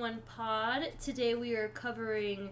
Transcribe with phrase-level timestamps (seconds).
[0.00, 0.88] F1 pod.
[1.02, 2.50] Today we are covering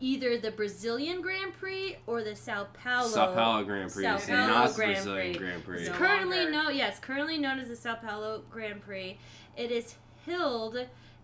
[0.00, 3.08] either the Brazilian Grand Prix or the Sao Paulo.
[3.08, 5.38] Sao Paulo Grand Prix, Sao and Paulo not Grand Brazilian Prix.
[5.38, 5.80] Grand Prix.
[5.80, 6.50] It's No currently longer.
[6.52, 9.18] known, yes, currently known as the Sao Paulo Grand Prix.
[9.56, 9.94] It is
[10.26, 10.76] held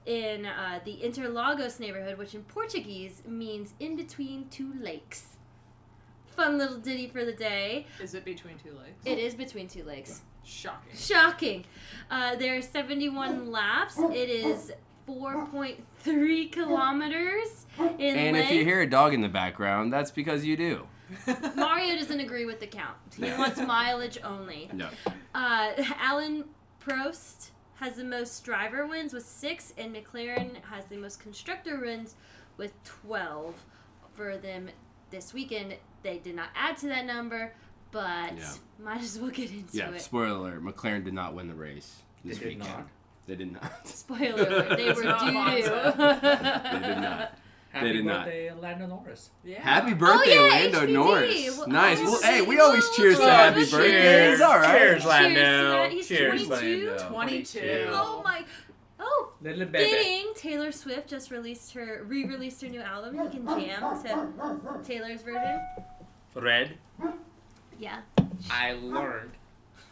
[0.07, 5.37] in uh, the Interlagos neighborhood, which in Portuguese means in between two lakes.
[6.29, 7.87] Fun little ditty for the day.
[8.01, 9.03] Is it between two lakes?
[9.05, 10.23] It is between two lakes.
[10.45, 10.97] Shocking.
[10.97, 11.65] Shocking.
[12.11, 13.99] Uh, there are 71 laps.
[13.99, 14.73] It is
[15.09, 18.51] 4.3 kilometers in And length.
[18.51, 20.87] if you hear a dog in the background, that's because you do.
[21.57, 22.97] Mario doesn't agree with the count.
[23.17, 23.39] He Yeah.
[23.39, 24.69] wants mileage only.
[24.73, 24.89] No.
[25.35, 25.73] Uh,
[26.07, 26.45] Alain
[26.85, 32.15] Prost has the most driver wins with six, and McLaren has the most constructor wins
[32.57, 33.55] with 12
[34.15, 34.69] for them
[35.11, 35.77] this weekend.
[36.03, 37.53] They did not add to that number,
[37.91, 38.53] but Yeah.
[38.83, 40.01] might as well get into Yeah, it.
[40.03, 42.69] spoiler alert, McLaren did not win the race They this did weekend.
[42.69, 42.89] not.
[43.29, 43.63] They did not.
[43.87, 45.69] Spoiler alert, they were not due Monza.
[45.69, 46.71] to.
[46.81, 47.39] They did not.
[47.71, 48.25] Happy did not.
[48.25, 49.31] birthday, Lando Norris.
[49.45, 49.61] Yeah.
[49.61, 50.93] Happy oh, birthday, yeah, Lando HBD.
[50.95, 51.59] Norris.
[51.59, 51.99] Well, nice.
[52.01, 53.71] oh, Well, hey, we well, always cheers to well, happy cheers.
[53.71, 54.41] birthdays.
[54.41, 54.79] All right.
[54.79, 55.89] Cheers, Cheers, Lando.
[55.91, 56.87] he's Cheers, 22.
[56.89, 57.09] Lando.
[57.11, 57.87] 22.
[57.91, 58.45] Oh my.
[58.99, 59.91] Oh, Little baby.
[59.91, 60.33] fitting.
[60.35, 63.15] Taylor Swift just released her, re-released her new album.
[63.15, 65.61] You can jam to Taylor's version.
[66.35, 66.79] Red.
[67.79, 68.01] Yeah.
[68.51, 69.33] I learned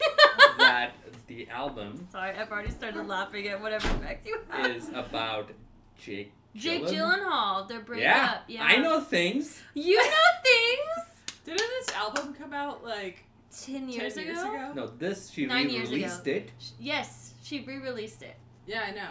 [0.59, 0.93] that
[1.27, 4.71] the album Sorry, I've already started laughing at whatever effect you have.
[4.71, 5.51] is about
[5.99, 6.33] Jake.
[6.55, 8.05] Jake Gyllen- Gyllenhaal, their breakup.
[8.05, 8.65] Yeah, Yeah.
[8.65, 9.61] I know things.
[9.75, 10.13] You know
[10.45, 11.35] things.
[11.45, 13.25] Didn't this album come out like
[13.65, 14.33] Ten years, 10 ago?
[14.33, 14.73] years ago?
[14.75, 16.37] No, this she Nine years re-released ago.
[16.37, 16.53] it.
[16.79, 18.37] Yes, she re-released it.
[18.67, 19.11] Yeah, I know.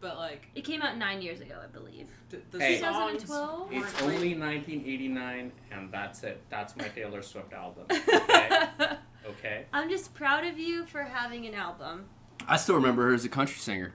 [0.00, 2.08] But like It came out nine years ago, I believe.
[2.28, 2.80] the, the Hey.
[2.80, 3.70] songs 2012?
[3.72, 6.42] weren't It's only 1989, and that's it.
[6.50, 7.86] That's my Taylor Swift album.
[7.90, 8.96] Okay.
[9.26, 9.66] Okay.
[9.72, 12.06] I'm just proud of you for having an album.
[12.46, 13.92] I still remember her as a country singer.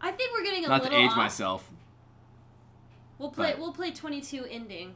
[0.00, 1.16] I think we're getting a Not to age off.
[1.16, 1.70] myself.
[3.18, 3.52] We'll play.
[3.52, 4.94] but- We'll play 22 ending.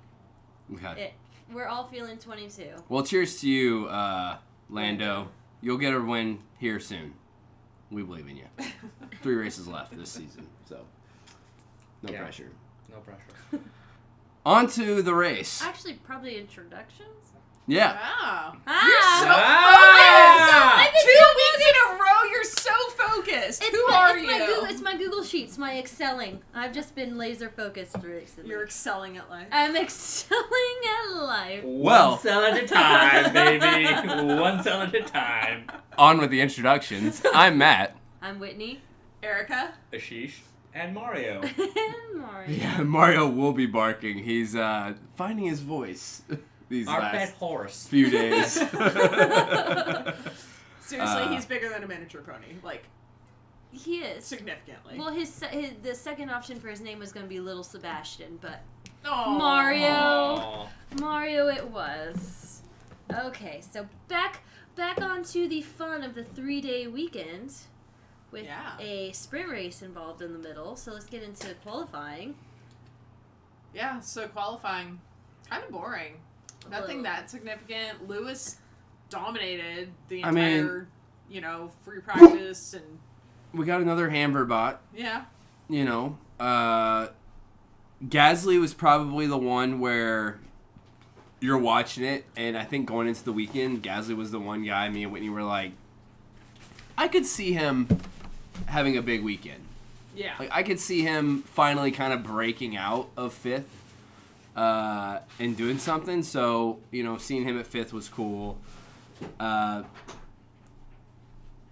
[0.75, 1.01] Okay.
[1.03, 1.13] It.
[1.53, 2.71] We're all feeling 22.
[2.89, 5.29] Well, cheers to you, uh, Lando.
[5.61, 7.15] You'll get a win here soon.
[7.91, 8.47] We believe in you.
[9.23, 10.81] Three races left this season, so
[12.03, 12.23] no Yeah.
[12.23, 12.51] pressure.
[12.91, 13.65] No pressure.
[14.45, 15.63] On to the race.
[15.63, 17.26] Actually, probably introductions.
[17.69, 17.95] Yeah.
[17.95, 18.57] Wow.
[18.67, 19.25] Ah!
[19.29, 20.87] Ah!
[20.87, 23.63] I'm Two weeks in a row, you're so focused.
[23.63, 24.31] It's Who my, are it's you?
[24.39, 26.41] My Google, it's my Google Sheets, my excelling.
[26.55, 28.51] I've just been laser focused recently.
[28.51, 29.49] You're excelling at life.
[29.51, 30.41] I'm excelling
[31.11, 31.61] at life.
[31.65, 33.87] Well- One cell at a time, baby.
[34.35, 35.67] One cell at a time.
[35.99, 37.21] On with the introductions.
[37.35, 37.97] I'm Matt.
[38.23, 38.81] I'm Whitney.
[39.23, 39.73] Erica.
[39.93, 40.35] Ashish
[40.73, 41.41] and Mario.
[41.59, 42.49] and Mario.
[42.49, 44.19] Yeah, Mario will be barking.
[44.19, 46.23] He's uh, finding his voice
[46.69, 47.87] these Our pet last horse.
[47.87, 48.53] few days.
[50.81, 52.85] Seriously, Uh, he's bigger than a miniature pony, like
[53.73, 54.25] He is.
[54.25, 54.99] significantly.
[54.99, 57.65] Well, his, se- his the second option for his name was going to be Little
[57.65, 58.63] Sebastian, but
[59.05, 59.37] Aw.
[59.39, 59.87] Mario.
[59.89, 60.69] Aw.
[61.01, 62.63] Mario it was.
[63.13, 64.43] Okay, so back
[64.77, 67.53] back onto the fun of the three day weekend
[68.31, 68.77] with Yeah.
[68.79, 70.77] a sprint race involved in the middle.
[70.77, 72.35] So let's get into qualifying.
[73.75, 75.01] Yeah, so qualifying,
[75.51, 76.15] kind of boring.
[76.71, 78.09] Nothing that significant.
[78.09, 78.57] Lewis
[79.11, 80.89] dominated the I mean- entire,
[81.31, 82.85] you know, free practice and
[83.53, 84.83] we got another Hammer bot.
[84.95, 85.25] yeah.
[85.69, 87.09] you know, uh,
[88.05, 90.39] Gasly was probably the one where
[91.41, 94.89] you're watching it, and I think going into the weekend, Gasly was the one guy.
[94.91, 95.73] Me and Whitney were like,
[96.99, 97.89] I could see him
[98.67, 99.63] having a big weekend.
[100.15, 100.35] Yeah.
[100.39, 103.69] Like I could see him finally kind of breaking out of fifth
[104.57, 106.23] uh, and doing something.
[106.23, 108.59] So you know, seeing him at fifth was cool.
[109.39, 109.83] Uh,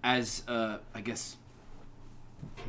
[0.03, 1.37] as uh, I guess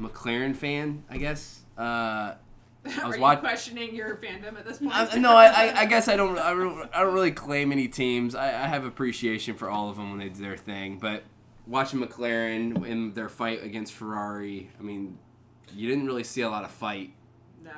[0.01, 1.61] McLaren fan, I guess.
[1.77, 2.35] Uh,
[2.85, 4.93] was Are you watch- questioning your fandom at this point?
[4.95, 6.89] I, no, I, I, I guess I don't, I don't.
[6.95, 8.35] I don't really claim any teams.
[8.35, 10.99] I, I have appreciation for all of them when they do their thing.
[10.99, 11.25] But
[11.67, 15.19] watching McLaren in their fight against Ferrari, I mean,
[15.75, 17.13] you didn't really see a lot of fight
[17.65, 17.71] no.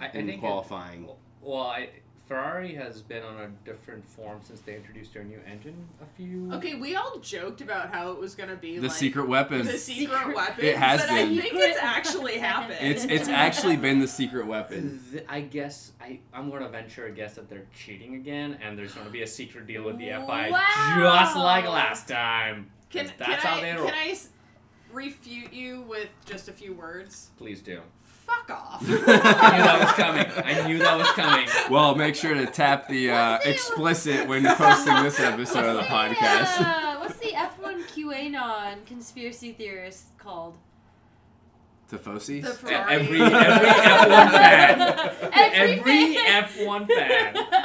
[0.00, 1.08] I, I in think it- qualifying.
[1.44, 1.88] Well, I,
[2.26, 6.50] Ferrari has been on a different form since they introduced their new engine a few.
[6.54, 9.66] Okay, we all joked about how it was gonna be the like secret weapon.
[9.66, 10.64] the secret, Secret- weapon.
[10.64, 11.38] It has but been.
[11.38, 12.78] I think it's actually happened.
[12.80, 15.00] It's it's actually been the secret weapon.
[15.28, 18.94] I guess I, I'm going to venture a guess that they're cheating again, and there's
[18.94, 20.96] going to be a secret deal with the FI Wow.
[20.98, 22.70] just like last time.
[22.88, 23.84] Can that's I, how they roll.
[23.84, 24.30] can I s-
[24.92, 27.30] refute you with just a few words?
[27.36, 27.80] Please do.
[28.26, 28.82] Fuck off.
[28.88, 30.26] I knew that was coming.
[30.44, 31.46] I knew that was coming.
[31.70, 35.74] Well, make sure to tap the uh, What's the- explicit when posting this episode of
[35.74, 36.60] the What's podcast.
[36.60, 40.54] uh, what's the F1 QAnon conspiracy theorist called?
[41.90, 42.42] Tifosi.
[42.42, 42.94] The Ferrari.
[42.94, 43.30] Every every
[43.68, 44.80] F1 fan.
[45.34, 46.44] Every Every fan.
[46.44, 47.63] F1 fan.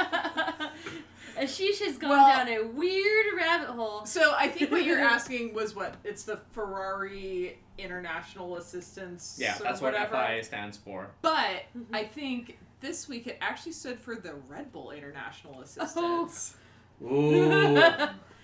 [1.40, 4.04] Ashish has gone Well- down a weird rabbit hole.
[4.06, 5.94] So I think what you're asking was what?
[6.04, 9.38] It's the Ferrari International Assistance.
[9.40, 10.16] Yeah, or that's what whatever.
[10.16, 11.08] FIA stands for.
[11.22, 16.56] But I think this week it actually stood for the Red Bull International Assistance.
[17.02, 17.08] Ooh.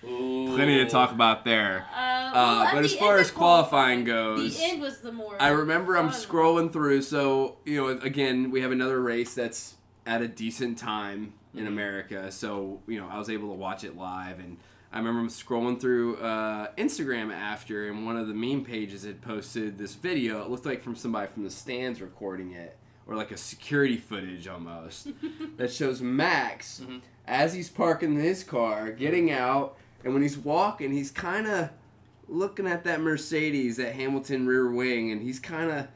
[0.05, 0.47] Ooh.
[0.55, 1.85] Plenty to talk about there.
[1.93, 5.35] Uh, well, at but as far as of qualifying goes, the end was the more.
[5.41, 7.01] I remember I'm scrolling through.
[7.01, 9.75] So you know, again, we have another race that's
[10.07, 11.67] at a decent time in Mhm.
[11.67, 12.31] America.
[12.31, 14.57] So you know, I was able to watch it live, and
[14.91, 19.77] I remember scrolling through uh, Instagram after, and one of the meme pages had posted
[19.77, 20.41] this video.
[20.41, 24.47] It looked like from somebody from the stands recording it, or like a security footage
[24.47, 25.09] almost,
[25.57, 27.01] that shows Max Mhm.
[27.27, 31.69] as he's parking his car, getting out, and when he's walking, he's kind of
[32.29, 35.87] looking at that Mercedes, that Hamilton rear wing, and he's kind of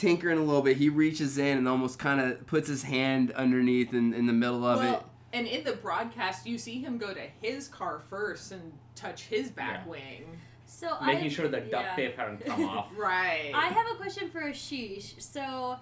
[0.00, 0.78] tinkering a little bit.
[0.78, 4.64] He reaches in and almost kind of puts his hand underneath in, in the middle
[4.64, 5.02] of well, it.
[5.34, 9.50] and in the broadcast, you see him go to his car first and touch his
[9.50, 9.90] back Yeah.
[9.90, 10.24] wing.
[10.64, 11.96] So Making I, sure the duct yeah.
[11.96, 12.88] tape hadn't come off.
[12.96, 13.52] Right.
[13.54, 15.20] I have a question for Ashish.
[15.20, 15.76] So,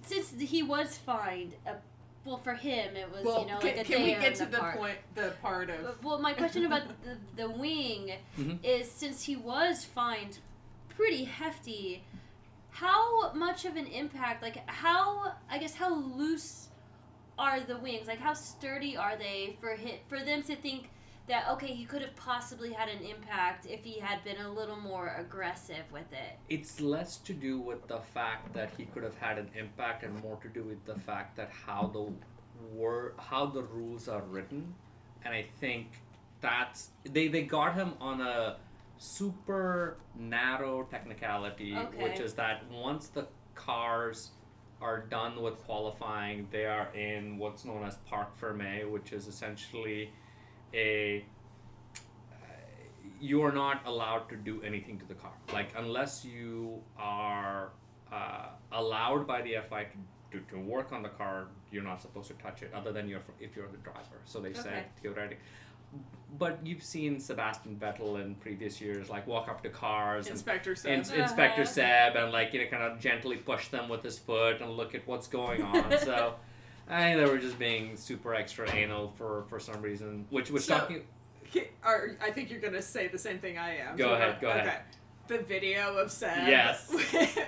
[0.00, 1.74] since he was fined, uh,
[2.24, 4.46] well, for him it was well, you know can, like a can we get to
[4.46, 8.58] the the point, the part of Well, my question about the, the wing Mhm.
[8.64, 10.38] is since he was fined
[10.88, 12.02] pretty hefty,
[12.70, 16.68] how much of an impact, like how, I guess, how loose
[17.38, 18.06] are the wings?
[18.06, 20.90] Like how sturdy are they for him, for them to think
[21.28, 24.80] that okay, he could have possibly had an impact if he had been a little
[24.80, 26.38] more aggressive with it.
[26.48, 30.20] It's less to do with the fact that he could have had an impact and
[30.22, 32.10] more to do with the fact that how the
[32.72, 34.74] wor- how the rules are written.
[35.24, 35.88] And I think
[36.40, 38.56] that's they, they got him on a
[38.98, 44.30] super narrow technicality, which is that once the cars
[44.80, 50.10] are done with qualifying, they are in what's known as Parc Fermé, which is essentially
[50.74, 51.24] a
[53.20, 55.32] you are not allowed to do anything to the car.
[55.52, 57.70] Like unless you are
[58.12, 59.86] uh, allowed by the FI
[60.30, 62.72] to, to, to work on the car, you're not supposed to touch it.
[62.72, 64.20] Other than you're if you're the driver.
[64.24, 64.60] So they Okay.
[64.60, 65.38] said theoretically.
[66.38, 70.70] But you've seen Sebastian Vettel in previous years, like walk up to cars and Inspector
[70.70, 71.10] in, says.
[71.10, 71.70] Inspector Uh-huh.
[71.70, 74.94] Seb and like you know kind of gently push them with his foot and look
[74.94, 75.98] at what's going on.
[75.98, 76.34] so
[76.88, 80.64] I think they were just being super extra anal for for some reason, which was
[80.64, 81.02] So- talking.
[81.84, 83.96] Or I think you're gonna say the same thing I am.
[83.96, 84.58] Go ahead, go okay.
[84.60, 84.82] ahead.
[85.28, 86.46] The video of Seb.
[86.46, 86.94] Yes.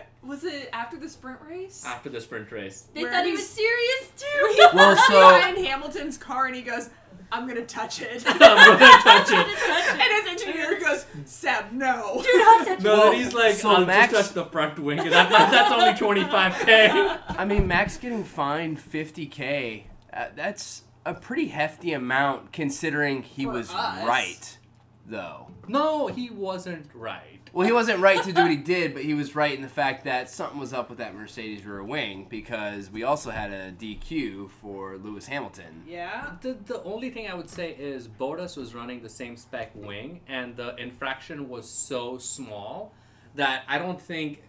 [0.23, 1.85] was it after the sprint race?
[1.87, 2.89] after the sprint race.
[2.95, 4.53] They Where thought he was serious too.
[4.55, 6.91] he Well, walks so- behind Hamilton's car and he goes,
[7.33, 9.47] "I'm gonna touch it." I'm gonna touch it.
[9.93, 13.71] and his engineer goes, "Seb, no." Do not touch No, Well, then he's like, so
[13.71, 14.99] I'll Max- just touch the front wing.
[14.99, 15.93] That, that- that's only
[16.23, 17.21] 25k.
[17.39, 19.85] I mean, Max getting fined 50k.
[20.13, 24.07] Uh, that's a pretty hefty amount considering he For was us.
[24.07, 24.59] right,
[25.07, 25.49] though.
[25.69, 27.40] No, he wasn't right.
[27.53, 29.69] Well, he wasn't right to do what he did, but he was right in the
[29.69, 33.73] fact that something was up with that Mercedes rear wing because we also had a
[33.73, 35.83] DQ for Lewis Hamilton.
[35.87, 36.37] Yeah.
[36.43, 40.21] The, the only thing I would say is Bottas was running the same spec wing,
[40.29, 42.95] and the infraction was so small
[43.35, 44.43] that I don't think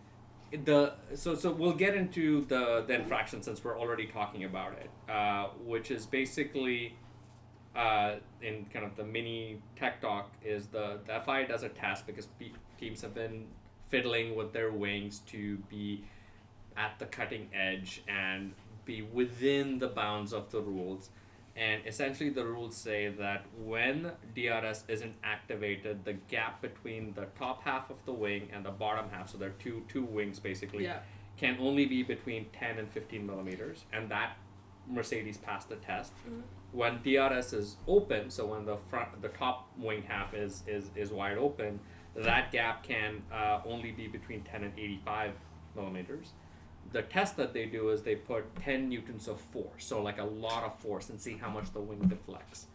[0.65, 4.89] the so so we'll get into the the infraction since we're already talking about it,
[5.11, 6.95] uh, which is basically
[7.75, 12.05] uh, in kind of the mini tech talk is the the FIA does a test
[12.05, 13.45] because pe- teams have been
[13.89, 16.03] fiddling with their wings to be
[16.75, 18.53] at the cutting edge and
[18.85, 21.09] be within the bounds of the rules.
[21.55, 27.61] And essentially, the rules say that when DRS isn't activated, the gap between the top
[27.63, 30.85] half of the wing and the bottom half, so there are two two wings basically,
[30.85, 30.99] Yeah.
[31.37, 34.37] can only be between 10 and 15 millimeters, and that
[34.87, 36.13] Mercedes passed the test.
[36.25, 36.41] Mm-hmm.
[36.71, 41.11] When DRS is open, so when the front, the top wing half is is, is
[41.11, 41.81] wide open,
[42.15, 45.31] that gap can uh, only be between 10 and 85
[45.75, 46.31] millimeters.
[46.91, 50.25] The test that they do is they put 10 newtons of force, so like a
[50.25, 52.65] lot of force, and see how much the wing deflects.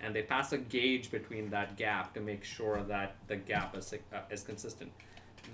[0.00, 3.92] And they pass a gauge between that gap to make sure that the gap is
[4.12, 4.92] uh, is consistent.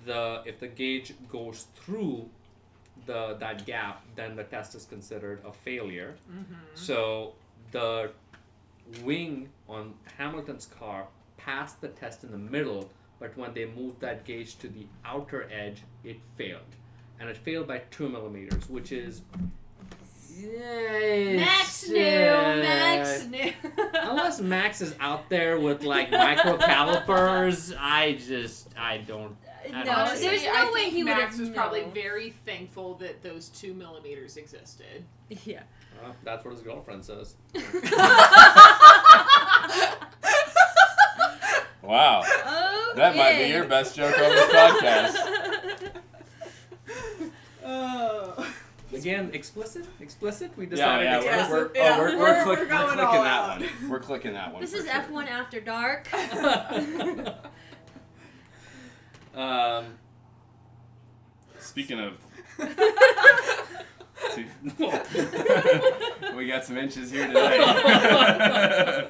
[0.04, 2.28] The if the gauge goes through
[3.06, 6.14] the that gap, then the test is considered a failure.
[6.74, 7.34] So
[7.70, 8.10] the
[9.02, 11.06] wing on Hamilton's car
[11.36, 12.90] passed the test in the middle,
[13.22, 16.60] but when they moved that gauge to the outer edge, it failed.
[17.20, 19.22] And it failed by two millimeters, which is
[20.42, 22.00] Max knew.
[22.00, 23.52] Max knew.
[23.94, 29.36] Unless Max is out there with like micro calipers, I just I don't
[29.72, 32.94] And no, Honestly, there's I no way he would Max have was probably very thankful
[32.94, 35.04] that those two millimeters existed.
[35.44, 35.62] Yeah.
[36.02, 37.36] Well, that's what his girlfriend says.
[41.82, 42.20] Wow.
[42.20, 42.30] Okay.
[42.96, 45.90] That might be your best joke on this podcast.
[47.64, 48.44] Oh.
[48.92, 50.50] Again, explicit, explicit.
[50.56, 51.04] We Yeah, decided.
[51.04, 51.48] yeah, Yeah.
[51.50, 53.68] we're, we're, Yeah, oh, we're, we're, we're- click, we're we're, clicking that one.
[53.88, 54.60] We're clicking that one.
[54.60, 54.94] This is sure.
[55.00, 56.08] F1 After Dark.
[59.34, 59.86] um,
[61.60, 62.14] Speaking of,
[66.36, 69.08] we got some inches here today.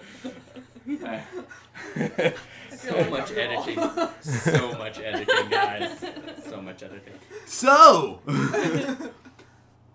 [2.83, 3.77] So much editing,
[4.21, 6.05] so much editing, guys,
[6.45, 7.15] so much editing.
[7.47, 8.21] so,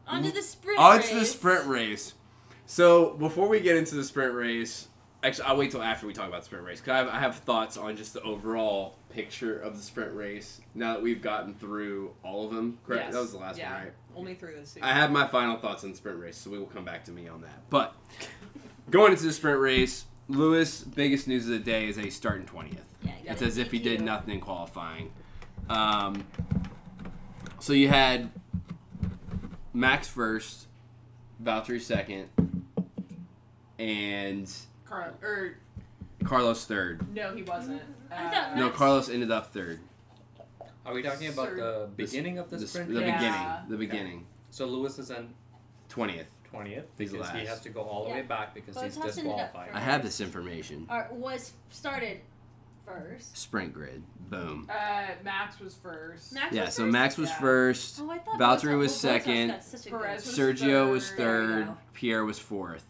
[0.08, 1.10] Onto the sprint on race.
[1.10, 2.14] to the sprint race.
[2.66, 4.88] So, before we get into the sprint race,
[5.24, 7.20] actually, I'll wait till after we talk about the sprint race because I have, I
[7.20, 11.54] have thoughts on just the overall picture of the sprint race now that we've gotten
[11.54, 12.78] through all of them.
[12.86, 13.06] Correct?
[13.06, 13.14] Yes.
[13.14, 13.74] That was the last yeah.
[13.74, 13.94] one, right?
[14.16, 14.84] Only through this season.
[14.84, 17.12] I have my final thoughts on the sprint race, so we will come back to
[17.12, 17.70] me on that.
[17.70, 17.96] But
[18.90, 22.46] going into the sprint race, Lewis' biggest news of the day is that he's starting
[22.46, 22.80] 20th.
[23.04, 25.12] Yeah, you as if he did nothing in qualifying.
[25.70, 26.26] Um,
[27.60, 28.30] so you had
[29.74, 30.68] Max first,
[31.44, 32.30] Valtteri second,
[33.80, 34.52] and
[34.86, 35.58] Car- or
[36.26, 37.14] Carlos third.
[37.14, 37.82] no, he wasn't.
[38.12, 39.80] I Uh, No, Carlos ended up third.
[40.86, 41.56] Are we talking about Sir.
[41.56, 42.90] the beginning of the, The, sprint?
[42.94, 43.02] the?
[43.02, 43.18] Yeah.
[43.18, 43.70] beginning.
[43.70, 44.26] The beginning.
[44.50, 45.34] So Lewis is in
[45.90, 46.26] 20th.
[46.50, 47.48] Twentieth He's because he last.
[47.50, 48.16] has to go all the Yeah.
[48.18, 49.76] way back because But he's Thompson ended up disqualified.
[49.76, 50.88] I have this information.
[50.90, 52.22] Or was started
[52.86, 53.36] first.
[53.38, 54.02] Sprint grid.
[54.30, 54.70] Boom.
[54.70, 56.34] Uh, Max was first.
[56.34, 56.94] Max Yeah, was so first?
[56.94, 57.40] Max was Yeah.
[57.40, 58.00] first.
[58.02, 59.48] Oh, I thought Valtteri Bottas- was well, Bottas second.
[59.50, 61.18] got such a good- Perez was Sergio was third.
[61.18, 61.66] There you third.
[61.68, 61.78] go.
[61.94, 62.86] Pierre was fourth.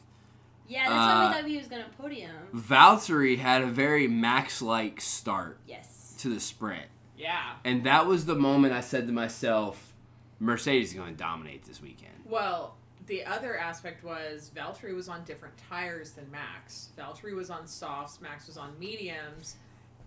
[0.68, 2.32] Yeah, that's why Uh, we thought he was gonna podium.
[2.54, 6.14] Valtteri had a very Max-like start Yes.
[6.20, 6.88] to the sprint,
[7.18, 7.54] Yeah.
[7.64, 9.94] and that was the moment I said to myself,
[10.40, 12.77] "Mercedes is going to dominate this weekend." Well,
[13.08, 16.90] the other aspect was Valtteri was on different tires than Max.
[16.98, 19.56] Valtteri was on softs, Max was on mediums,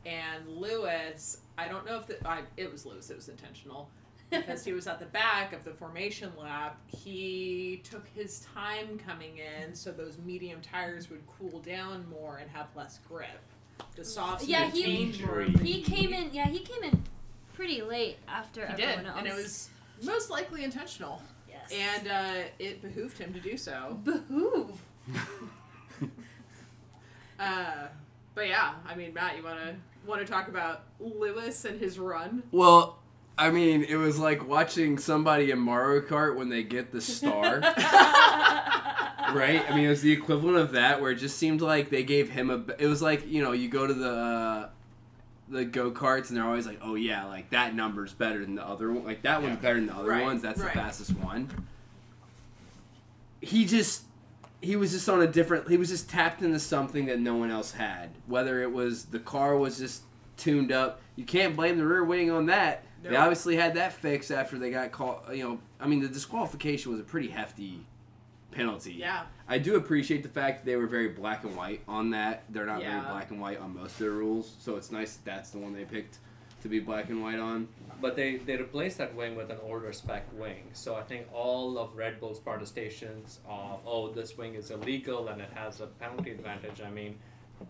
[0.07, 1.39] and Lewis.
[1.59, 3.11] I don't know if the, I, it was Lewis.
[3.11, 3.89] It was intentional
[4.31, 6.79] because he was at the back of the formation lap.
[6.87, 12.49] He took his time coming in, so those medium tires would cool down more and
[12.51, 13.41] have less grip.
[13.97, 15.07] The softs Yeah, he-.
[15.07, 16.31] He came in.
[16.33, 17.03] Yeah, he came in
[17.55, 19.19] pretty late after He everyone did, else.
[19.19, 19.71] and it was
[20.03, 21.21] most likely intentional,
[21.71, 21.99] yes.
[21.99, 23.99] and uh, it behooved him to do so.
[24.05, 24.79] behoove.
[27.41, 27.89] Uh,
[28.35, 32.43] but yeah, I mean, Matt, you wanna want to talk about Lewis and his run?
[32.53, 32.99] Well,
[33.39, 37.61] I mean, it was like watching somebody in Mario Kart when they get the star.
[39.35, 39.65] right?
[39.69, 42.29] I mean, it was the equivalent of that, where it just seemed like they gave
[42.29, 42.63] him a.
[42.79, 44.69] It was like you know, you go to the uh,
[45.51, 48.67] the go karts, and they're always like, "Oh yeah, like that number's better than the
[48.67, 49.05] other one.
[49.05, 50.43] Like that one's better than the other Right, ones.
[50.43, 50.73] That's right.
[50.73, 51.49] the fastest one."
[53.41, 54.03] He just.
[54.63, 55.69] He was just on a different.
[55.71, 58.11] He was just tapped into something that no one else had.
[58.27, 60.03] Whether it was the car was just
[60.37, 62.85] tuned up, you can't blame the rear wing on that.
[63.03, 65.35] They obviously had that fixed after they got caught.
[65.35, 67.81] You know, I mean, the disqualification was a pretty hefty
[68.51, 68.93] penalty.
[68.95, 72.45] Yeah, I do appreciate the fact that they were very black and white on that.
[72.51, 73.01] They're not Yeah.
[73.01, 75.59] very black and white on most of their rules, so it's nice that that's the
[75.59, 76.19] one they picked
[76.63, 77.69] to be black and white on.
[78.03, 80.65] But they, they replaced that wing with an older spec wing.
[80.75, 85.41] So I think all of Red Bull's protestations of, oh, this wing is illegal and
[85.41, 87.19] it has a penalty advantage, I mean,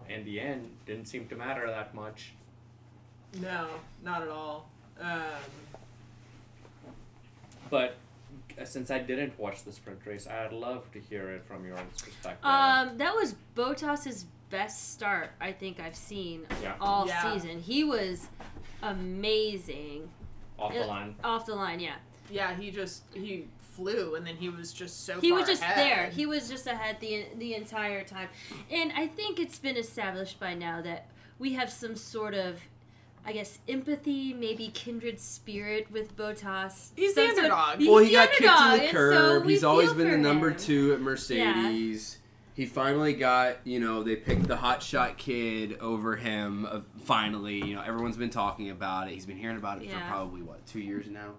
[0.08, 2.32] in the end, didn't seem to matter that much.
[3.40, 3.68] no,
[4.02, 4.68] not at all.
[5.00, 5.20] Um,
[7.70, 7.94] But
[8.64, 12.45] since I didn't watch the sprint race, I'd love to hear it from your perspective.
[12.45, 16.75] Um, that was Bottas's best start I think I've seen Yeah.
[16.80, 17.33] all Yeah.
[17.35, 17.61] season.
[17.61, 18.28] He was
[18.83, 20.11] amazing
[20.59, 21.14] off the it- line.
[21.25, 21.80] off the line.
[21.80, 21.97] Yeah,
[22.30, 25.21] yeah, he just he flew, and then he was just so.
[25.21, 25.78] he far was just ahead.
[25.78, 26.11] there.
[26.11, 28.28] He was just ahead the the entire time,
[28.71, 31.07] and I think it's been established by now that
[31.38, 32.61] we have some sort of.
[33.24, 36.90] I guess empathy, maybe kindred spirit with Bottas.
[36.96, 37.78] He's the Some sort- underdog.
[37.78, 39.14] He's well, he the got kicked underdog, to the and curb.
[39.14, 40.56] so we He's always feel been the number him.
[40.56, 42.16] two at Mercedes.
[42.54, 46.66] He finally got, you know, they picked the hotshot kid over him.
[46.70, 49.14] Uh, finally, you know, everyone's been talking about it.
[49.14, 50.10] He's been hearing about it for Yeah.
[50.10, 51.34] probably what two years now,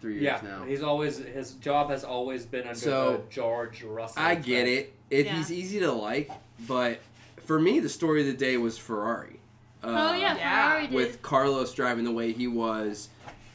[0.00, 0.64] three years Yeah, now.
[0.64, 4.22] he's always his job has always been under So, the George Russell.
[4.22, 4.68] I get threat.
[4.68, 4.94] it.
[5.10, 5.36] It Yeah.
[5.38, 6.30] he's easy to like,
[6.68, 7.00] but
[7.38, 9.40] for me, the story of the day was Ferrari.
[9.84, 10.68] Uh, Oh yeah, Yeah.
[10.68, 10.94] Ferrari did.
[10.94, 13.08] with Carlos driving the way he was,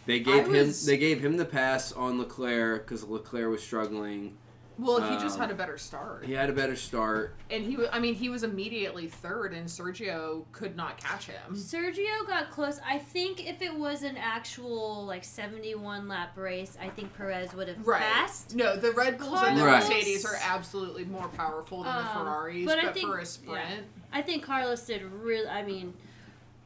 [0.06, 4.38] they gave him was- they gave him the pass on Leclerc because Leclerc was struggling.
[4.82, 7.36] Well, he just Um, had a better start, He had a better start.
[7.52, 7.76] and he.
[7.76, 11.54] wa- I mean, he was immediately third, and Sergio could not catch him.
[11.54, 12.80] Sergio got close.
[12.88, 17.68] I think if it was an actual like 71 lap race, I think Perez would
[17.68, 18.00] have Right.
[18.02, 18.56] passed.
[18.56, 19.84] No, the Red Bulls and the Right.
[19.84, 23.26] Mercedes are absolutely more powerful than the Um, Ferraris, but but, I think- for a
[23.26, 25.50] sprint, I think Carlos did really.
[25.50, 25.94] I mean,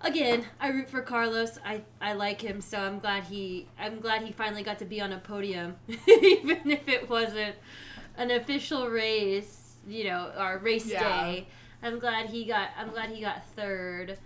[0.03, 1.57] again, I root for Carlos.
[1.65, 3.67] I I like him, so I'm glad he.
[3.79, 5.75] I'm glad he finally got to be on a podium,
[6.07, 7.55] even if it wasn't
[8.17, 9.59] an official race.
[9.87, 10.99] You know, or race Yeah.
[11.09, 11.47] day.
[11.81, 12.69] I'm glad he got.
[12.77, 14.17] I'm glad he got third.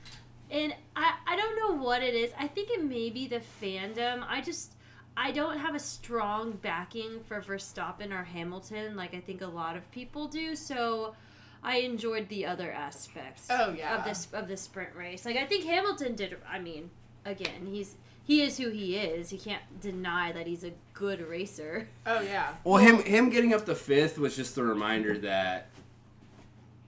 [0.52, 2.32] And I I don't know what it is.
[2.40, 4.24] I think it may be the fandom.
[4.28, 4.74] I just.
[5.20, 9.76] I don't have a strong backing for Verstappen or Hamilton like I think a lot
[9.76, 10.56] of people do.
[10.56, 11.16] So
[11.64, 13.98] I enjoyed the other aspects Oh, yeah.
[13.98, 15.26] of this of the sprint race.
[15.26, 16.38] Like I think Hamilton did.
[16.50, 16.90] I mean,
[17.26, 19.32] again, he's he is who he is.
[19.34, 21.88] You can't deny that he's a good racer.
[22.06, 25.70] oh yeah, Well, him him getting up to fifth was just a reminder that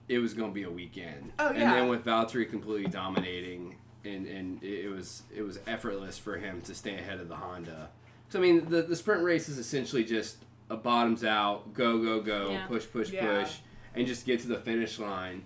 [0.08, 1.32] it was going to be a weekend.
[1.38, 1.58] Oh, yeah.
[1.60, 6.36] And then with Valtteri completely dominating, and and it, it was it was effortless for
[6.36, 7.88] him to stay ahead of the Honda.
[8.28, 10.36] So I mean, the the sprint race is essentially just
[10.68, 12.66] a bottoms out, go go go, Yeah.
[12.66, 13.42] push push Yeah.
[13.42, 13.58] push,
[13.94, 15.42] and just get to the finish line.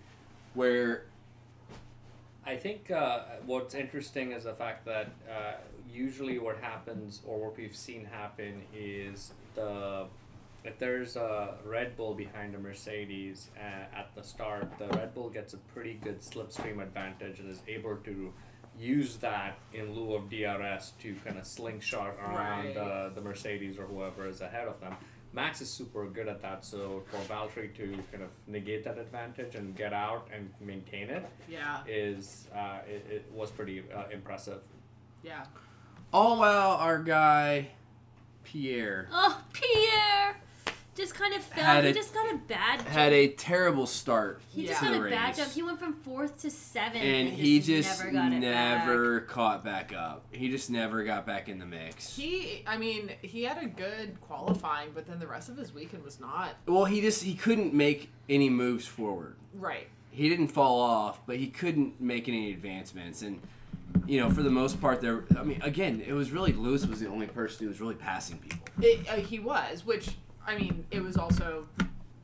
[0.55, 1.05] Where
[2.47, 5.55] I think uh, what's interesting is the fact that uh,
[5.93, 10.07] usually what happens or what we've seen happen is the
[10.63, 15.29] if there's a Red Bull behind a Mercedes uh, at the start, the Red Bull
[15.29, 18.33] gets a pretty good slipstream advantage and is able to
[18.79, 22.77] use that in lieu of DRS to kind of slingshot around Right.
[22.77, 24.97] uh, the Mercedes or whoever is ahead of them.
[25.35, 29.57] Max is super good at that, so for Valtteri to kind of negate that advantage
[29.57, 34.61] and get out and maintain it, yeah, is uh, it, it was pretty uh, impressive.
[35.25, 35.45] yeah.
[36.13, 37.69] all while our guy
[38.45, 40.37] Pierre Oh, Pierre
[40.95, 41.65] just kind of fell.
[41.65, 42.81] Had he a- just got a bad.
[42.83, 45.37] had a terrible start he just got a the bad race.
[45.37, 45.53] jump.
[45.53, 49.93] He went from fourth to seventh, and he just never got it never caught back
[49.93, 50.25] up.
[50.31, 52.17] He just never got back in the mix.
[52.17, 56.05] He, I mean, he had a good qualifying, but then the rest of his weekend
[56.05, 59.37] was not well, he just he couldn't make any moves forward.
[59.55, 59.89] right.
[60.11, 63.21] He didn't fall off, but he couldn't make any advancements.
[63.23, 63.41] And
[64.07, 65.25] you know, for the most part, there.
[65.37, 68.39] I mean, again, it was really Lewis was the only person who was really passing
[68.39, 68.61] people.
[68.81, 70.11] It, uh, he was, which
[70.47, 71.67] I mean, it was also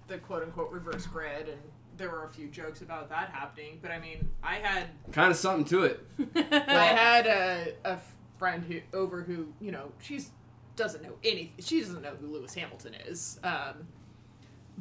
[0.09, 1.59] the quote unquote reverse grid, and
[1.97, 3.79] there were a few jokes about that happening.
[3.83, 6.35] But I mean, I had Kind of something to it.
[6.35, 6.69] back.
[6.69, 7.99] I had a, a
[8.37, 10.31] friend who over who you know she's
[10.77, 13.87] doesn't know any she doesn't know who Lewis Hamilton is, um,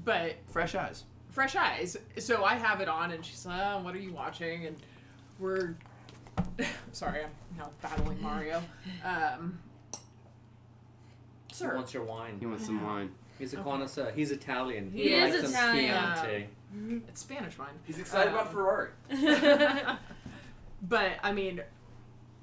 [0.05, 1.03] but Fresh eyes.
[1.29, 1.97] fresh eyes.
[2.17, 4.77] So I have it on, and she's like, oh, "What are you watching?" And
[5.39, 5.75] we're
[6.93, 8.61] sorry, I'm now battling Mario.
[9.03, 9.59] Um,
[11.49, 12.37] He sir, wants your wine.
[12.39, 13.11] He wants some wine.
[13.39, 13.69] He's a Okay.
[13.69, 14.11] connoisseur.
[14.15, 14.91] He's Italian.
[14.91, 15.87] He is likes some Italian.
[15.91, 16.47] Chianti.
[16.75, 16.97] Mm-hmm.
[17.07, 17.69] it's Spanish wine.
[17.85, 18.89] He's excited about um, Ferrari.
[20.83, 21.61] but I mean,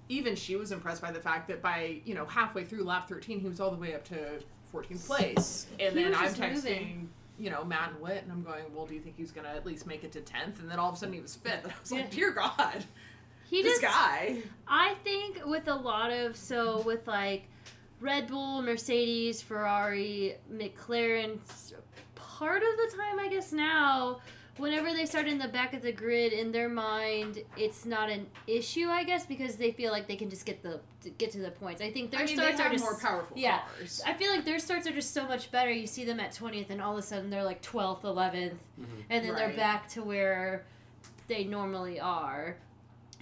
[0.09, 3.41] even she was impressed by the fact that by you know halfway through lap 13,
[3.41, 4.41] he was all the way up to
[4.75, 6.55] 14th place, and He then I'm just texting.
[6.55, 7.11] moving.
[7.39, 9.67] You know, Matt and Witt, and I'm going, Well, do you think he's gonna at
[9.67, 10.59] least make it to 10th?
[10.59, 11.65] And then all of a sudden he was 5th.
[11.65, 12.85] And I was like, Dear God,
[13.45, 14.39] he this just guy.
[14.67, 17.43] I think with a lot of so with like
[18.01, 21.39] Red Bull, Mercedes, Ferrari, McLaren,
[22.15, 24.21] part of the time I guess now,
[24.59, 28.27] whenever they start in the back of the grid, in their mind, it's not an
[28.47, 28.89] issue.
[28.89, 30.81] I guess because they feel like they can just get the
[31.19, 31.81] get to the points.
[31.81, 33.61] I think their I mean, starts are just more powerful yeah.
[33.77, 34.03] cars.
[34.05, 35.71] I feel like their starts are just so much better.
[35.71, 38.85] You see them at 20th, and all of a sudden they're like 12th, 11th, mm-hmm.
[39.11, 40.67] and then they're back to where
[41.29, 42.57] they normally are.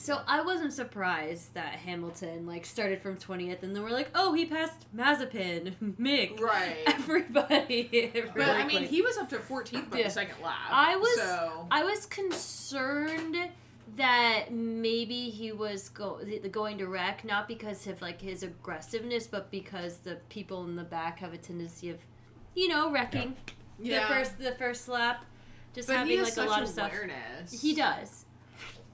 [0.05, 4.35] So I wasn't surprised that Hamilton like started from 20th, and then we're like, oh,
[4.35, 6.77] he passed Mazepin, Mick, Right.
[6.87, 8.13] everybody.
[8.37, 10.05] But I mean, he was up to 14th by Yeah.
[10.05, 10.57] the second lap.
[10.71, 13.49] I was- So, I was concerned
[13.97, 19.51] that maybe he was go- going to wreck, not because of like his aggressiveness, but
[19.51, 21.97] because the people in the back have a tendency of,
[22.55, 23.37] you know, wrecking
[23.81, 24.01] yeah.
[24.07, 25.25] the first the first lap,
[25.75, 26.91] just but he having has like a lot of stuff.
[26.93, 27.63] awareness.
[27.63, 28.24] He does.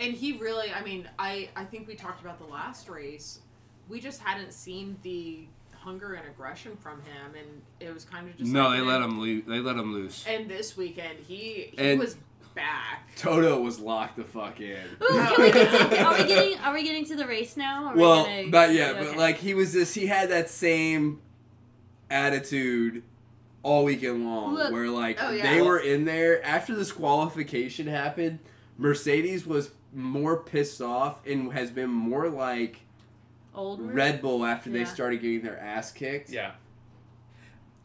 [0.00, 3.40] And he really, I mean, I, I think we talked about the last race.
[3.88, 5.40] We just hadn't seen the
[5.74, 8.86] hunger and aggression from him, and it was kind of just No, like, they man.
[8.88, 9.44] let him loose.
[9.46, 10.24] They let him loose.
[10.26, 12.16] And this weekend, he he And- was
[12.54, 13.08] back.
[13.16, 14.76] Toto was locked the fuck in.
[15.02, 17.84] Ooh, can we get to, are we getting are we getting to the race now?
[17.86, 21.20] Are we well, gonna- not yet, but like he was just he had that same
[22.10, 23.02] attitude
[23.62, 25.54] all weekend long, Look- where like Oh, yeah.
[25.54, 28.38] they were in there after this qualification happened.
[28.78, 32.80] Mercedes was more pissed off and has been more like
[33.54, 36.30] old Red Bull after they started getting their ass kicked.
[36.30, 36.52] Yeah.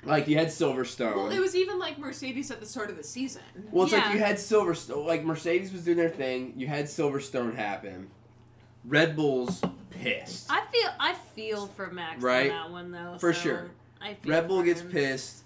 [0.03, 1.15] Like you had Silverstone.
[1.15, 3.41] Well, it was even like Mercedes at the start of the season.
[3.71, 4.05] Well, it's Yeah.
[4.05, 6.53] like you had Silverstone, like Mercedes was doing their thing.
[6.55, 8.11] You had Silverstone happen.
[8.83, 10.45] Red Bull's pissed.
[10.51, 12.51] I feel I feel for Max Right?
[12.51, 13.17] on that one though.
[13.17, 13.71] For so sure.
[13.99, 14.91] I feel Red Bull for gets him.
[14.91, 15.41] pissed.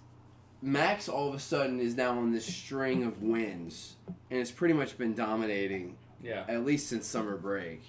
[0.62, 3.96] Max all of a sudden is now on this string of wins,
[4.30, 6.46] and it's pretty much been dominating Yeah.
[6.48, 7.82] at least since summer break.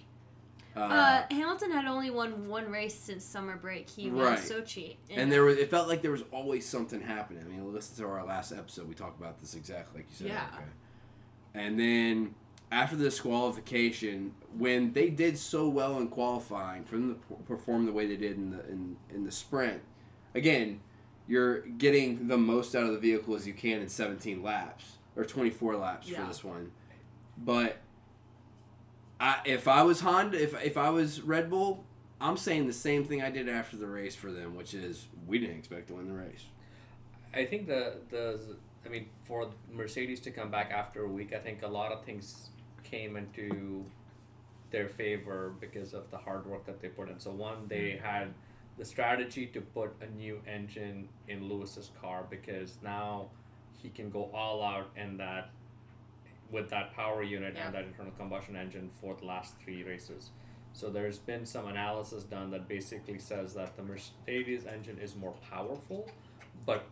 [0.77, 3.89] Uh, Uh, Hamilton had only won one race since summer break.
[3.91, 4.39] He won Right.
[4.39, 4.97] Sochi.
[5.11, 7.43] and there was, it felt like there was always something happening.
[7.45, 8.89] I mean, listen to our last episode.
[8.89, 10.27] We talked about this exactly like you said.
[10.29, 10.45] Yeah.
[10.53, 10.63] Erica.
[11.55, 12.35] And then
[12.71, 17.93] after the disqualification, when they did so well in qualifying, for them to perform the
[17.93, 19.83] way they did in the in, in the sprint,
[20.37, 20.81] again,
[21.27, 25.25] you're getting the most out of the vehicle as you can in 17 laps or
[25.25, 26.21] 24 laps Yeah.
[26.21, 26.71] for this one.
[27.37, 27.79] But
[29.21, 31.85] I, if I was Honda, if if I was Red Bull,
[32.21, 35.39] I'm saying the same thing I did after the race for them, which is we
[35.39, 36.47] didn't expect to win the race.
[37.35, 38.41] I think the the
[38.85, 42.03] I mean for Mercedes to come back after a week, I think a lot of
[42.05, 42.49] things
[42.83, 43.85] came into
[44.71, 47.21] their favor because of the hard work that they put in.
[47.21, 48.05] So one, they mm-hmm.
[48.05, 48.35] had
[48.79, 53.29] the strategy to put a new engine in Lewis's car because now
[53.77, 55.51] he can go all out in that
[56.51, 57.67] with that power unit Yeah.
[57.67, 60.31] and that internal combustion engine for the last three races.
[60.73, 65.33] So there's been some analysis done that basically says that the Mercedes engine is more
[65.51, 66.09] powerful,
[66.67, 66.85] but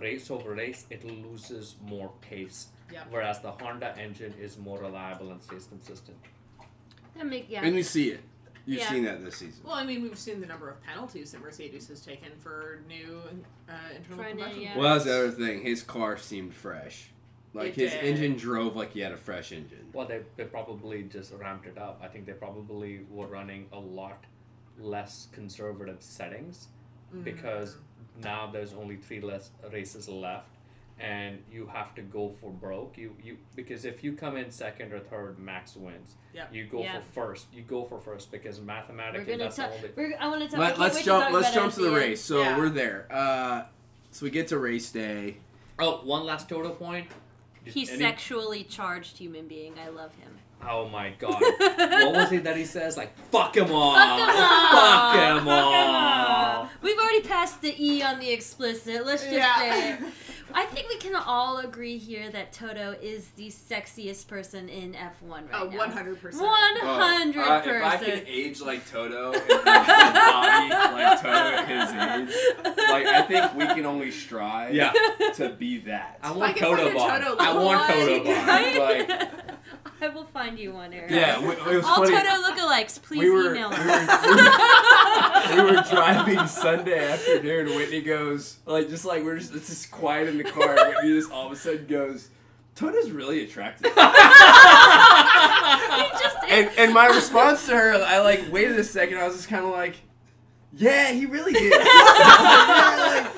[0.00, 2.68] race over race it loses more pace.
[2.92, 3.06] Yep.
[3.10, 6.18] Whereas the Honda engine is more reliable and stays consistent.
[7.16, 7.62] That make yeah.
[7.64, 8.20] And you see it.
[8.66, 8.88] You've Yeah.
[8.90, 9.62] seen that this season.
[9.64, 13.20] Well, I mean, we've seen the number of penalties that Mercedes has taken for new
[13.68, 14.60] uh, internal For combustion.
[14.62, 14.78] yeah.
[14.78, 15.62] Well, that's the other thing.
[15.62, 17.10] His car seemed fresh.
[17.54, 18.04] Like It his did.
[18.04, 19.86] engine drove like he had a fresh engine.
[19.92, 22.00] Well, they, they probably just ramped it up.
[22.02, 24.24] I think they probably were running a lot
[24.78, 26.68] less conservative settings
[27.14, 27.22] Mm.
[27.22, 27.76] because
[28.24, 30.48] now there's only three less races left
[30.98, 34.92] and you have to go for broke you you because if you come in second
[34.92, 36.52] or third max wins Yep.
[36.54, 36.98] you go Yeah.
[37.00, 39.70] for first you go for first because We're mathematically that's talk.
[39.70, 40.58] the only We're, I want to talk.
[40.58, 41.32] Let, let's jump.
[41.32, 41.96] Let's jump to the end.
[41.96, 42.20] race.
[42.20, 42.56] So Yeah.
[42.58, 43.06] we're there.
[43.10, 43.62] Uh,
[44.10, 45.36] so we get to race day.
[45.78, 47.16] oh one last total point Did
[47.64, 49.74] He's sexually charged human being.
[49.78, 50.38] I love him.
[50.68, 54.28] Oh my god what was it that he says like fuck him all Fuck 'em
[54.28, 55.12] all.
[55.12, 56.68] fuck him Fuck 'em all all.
[56.82, 59.06] We've already passed the E on the explicit.
[59.06, 59.58] Let's just Yeah.
[59.58, 59.98] say.
[60.56, 65.30] I think we can all agree here that Toto is the sexiest person in F1
[65.30, 65.86] right Oh, now.
[65.86, 66.40] 100%.
[66.40, 72.34] One hundred Uh, if I could age like Toto and body like Toto at his
[72.34, 74.92] age, like I think we can only strive Yeah.
[75.34, 76.18] to be that.
[76.22, 77.20] I If I want could find Toto a Bar.
[77.20, 78.88] Toto I want lookalike, Toto Bar.
[79.08, 79.50] Like-
[80.00, 81.10] I will find you one, Eric.
[81.10, 82.10] Yeah, we- it was All funny.
[82.14, 84.26] Toto lookalikes, please we were, email we us.
[85.56, 87.74] were, we were driving Sunday afternoon.
[87.76, 90.76] Whitney goes like just like we're just it's just quiet in the car.
[90.78, 92.28] and Whitney just all of a sudden goes,
[92.74, 93.92] "Toto's really attractive."
[95.94, 99.18] He just and and my response to her, I like waited a second.
[99.18, 99.96] I was just kind of like,
[100.72, 103.32] "Yeah, he really is." yeah, like,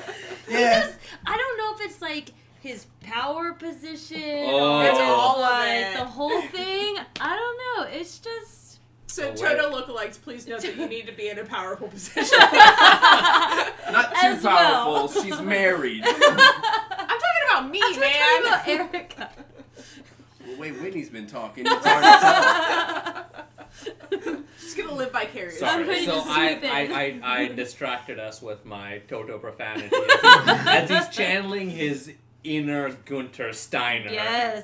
[0.49, 0.79] yeah.
[0.85, 4.79] Because I don't know if it's like his power position Oh.
[4.79, 5.97] or It's all of like it.
[5.97, 6.97] the whole thing.
[7.19, 7.97] I don't know.
[7.99, 11.39] It's just So, So where- Toto lookalikes, please note that you need to be in
[11.39, 12.37] a powerful position.
[12.39, 14.57] Not too As well.
[15.07, 15.23] powerful.
[15.23, 16.03] She's married.
[16.05, 18.43] I'm talking about me, I'm man.
[18.43, 19.29] talking about Erica.
[20.45, 21.65] well, wait, Whitney's been talking.
[21.67, 23.25] It's hard to
[24.21, 24.43] tell.
[24.59, 25.65] Just gonna live vicariously.
[25.67, 26.05] I'm Sorry.
[26.05, 26.59] So I.
[26.63, 32.11] I, I, I distracted us with my Toto profanity as, he- as he's channeling his
[32.43, 34.11] inner Guenther Steiner.
[34.11, 34.63] yes,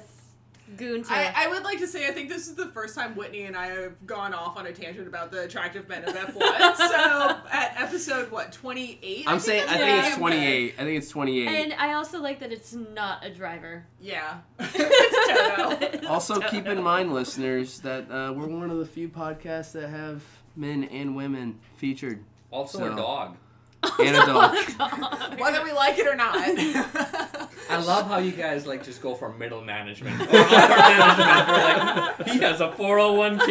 [0.77, 1.12] Guenther.
[1.12, 3.55] I, I would like to say I think this is the first time Whitney and
[3.55, 6.33] I have gone off on a tangent about the attractive men of F1.
[6.77, 9.25] so at episode what twenty eight?
[9.27, 10.73] I'm saying I think it's 28.
[10.73, 11.47] I think it's 28.
[11.47, 13.86] and I also like that it's not a driver.
[14.01, 15.86] Yeah, it's Toto.
[15.97, 19.89] It's Also, keep in mind, listeners, that uh, we're one of the few podcasts that
[19.89, 20.23] have
[20.55, 23.38] men and women featured, Also So- a dog.
[23.99, 25.39] and a oh dog.
[25.39, 26.35] Whether we like it or not.
[27.69, 30.21] I love how you guys like just go for middle management.
[30.21, 31.47] Or upper management.
[31.47, 33.43] We're like, he has a 401k.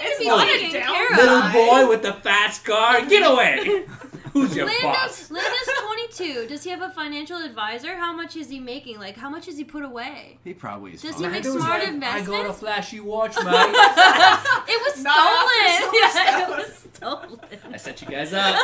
[0.00, 1.16] It's be not a taken care of.
[1.16, 3.04] Little boy with the fast car.
[3.06, 3.84] Get away.
[4.32, 5.30] Who's your boss?
[5.30, 5.68] Lando's,
[6.08, 6.46] Lando's 22.
[6.48, 7.96] Does he have a financial advisor?
[7.96, 8.98] How much is he making?
[8.98, 10.38] Like, how much has he put away?
[10.44, 11.02] He probably is.
[11.02, 11.24] Does fine.
[11.24, 13.46] he make smart like, I got a flashy watch, mate.
[13.46, 15.44] It was stolen.
[15.98, 17.40] Yeah, it was stolen.
[17.72, 18.54] I set you guys up.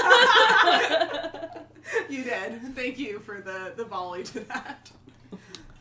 [2.09, 2.61] you did.
[2.75, 4.91] Thank you for the the volley to that.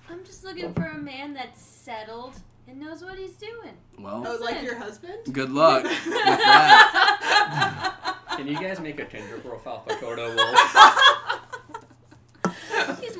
[0.10, 2.36] I'm just looking for a man that's settled
[2.68, 3.74] and knows what he's doing.
[4.00, 5.20] Well, Oh, like your husband?
[5.32, 7.90] good luck with that.
[8.38, 11.23] Can you guys make a Tinder profile for Toto Wolff?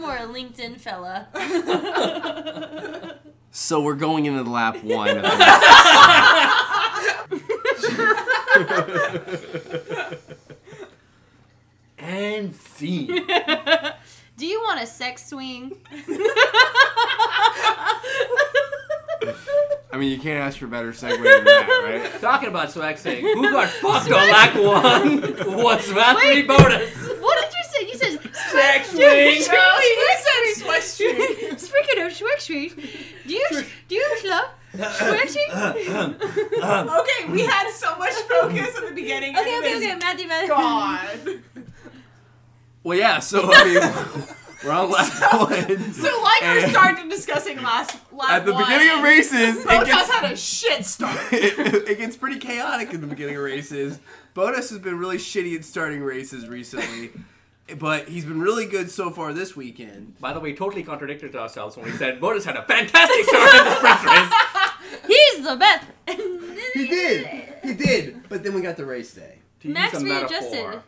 [0.04, 1.28] More a LinkedIn fella.
[3.52, 5.34] So we're going into lap one of this.
[11.98, 13.08] and scene.
[14.38, 15.78] Do you want a sex swing?
[19.94, 21.68] I mean, you can't ask for a better segue than that,
[22.12, 22.12] right?
[22.22, 25.22] Talking about swexing, who got fucked on lap one
[25.64, 26.96] was Valerie Bonus.
[27.22, 27.63] what did you
[28.54, 28.78] say?
[28.80, 29.36] You said Sex Dude, swing.
[29.36, 29.96] Schwick No, Street.
[29.96, 31.60] he oh, said Schwick Street.
[31.60, 32.76] Speaking of Schwick Street,
[33.28, 33.48] do you
[33.88, 35.50] do you love Schwick Street?
[36.62, 39.36] Okay, we had so much focus at the beginning.
[39.38, 40.50] Okay, and okay, it is okay, Matthew, Matthew.
[40.50, 41.42] God.
[42.84, 43.20] Well, yeah.
[43.20, 44.26] So I mean,
[44.64, 45.94] we're on lap one.
[45.94, 49.86] So, like we And started discussing last last At the beginning of races, it Bottas
[49.86, 51.18] gets had a shit start.
[51.32, 54.00] it, it gets pretty chaotic in the beginning of races.
[54.34, 57.12] Bonus has been really shitty at starting races recently,
[57.78, 60.20] but he's been really good so far this weekend.
[60.20, 63.54] By the way, totally contradicted to ourselves when we said Bonus had a fantastic start
[63.54, 64.32] in the sprint race.
[65.08, 65.88] He's the best.
[66.74, 67.28] He did,
[67.64, 68.30] he did.
[68.30, 69.40] But then we got the race day.
[69.62, 70.52] To use Max a readjusted.
[70.52, 70.84] metaphor,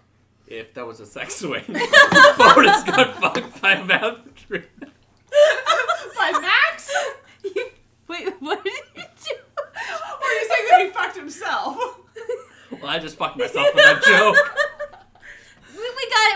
[0.47, 4.65] if that was a sex swing, Bonus got fucked by Valerie.
[6.17, 6.91] By Max?
[8.07, 9.35] Wait, what did you do?
[9.55, 11.77] Or are you saying that he fucked himself?
[12.71, 14.35] Well, I just fucked myself with that joke.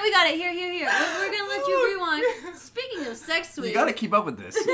[0.02, 0.54] We, we got it, we got it.
[0.54, 0.88] Here, here, here.
[0.88, 2.58] We're, we're gonna let you oh, rewind.
[2.58, 3.70] Speaking of sex swings.
[3.70, 4.56] You got to keep up with this.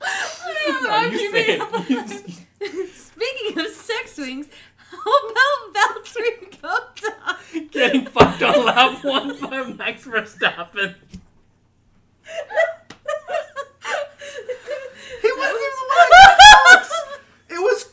[0.82, 2.90] No, you say it.
[2.94, 4.48] Speaking of sex swings,
[4.90, 7.70] how about Valtteri Bottas?
[7.70, 10.94] Getting fucked on lap one by Max Verstappen.
[15.22, 17.20] He wasn't even the one that got fucked.
[17.50, 17.84] It was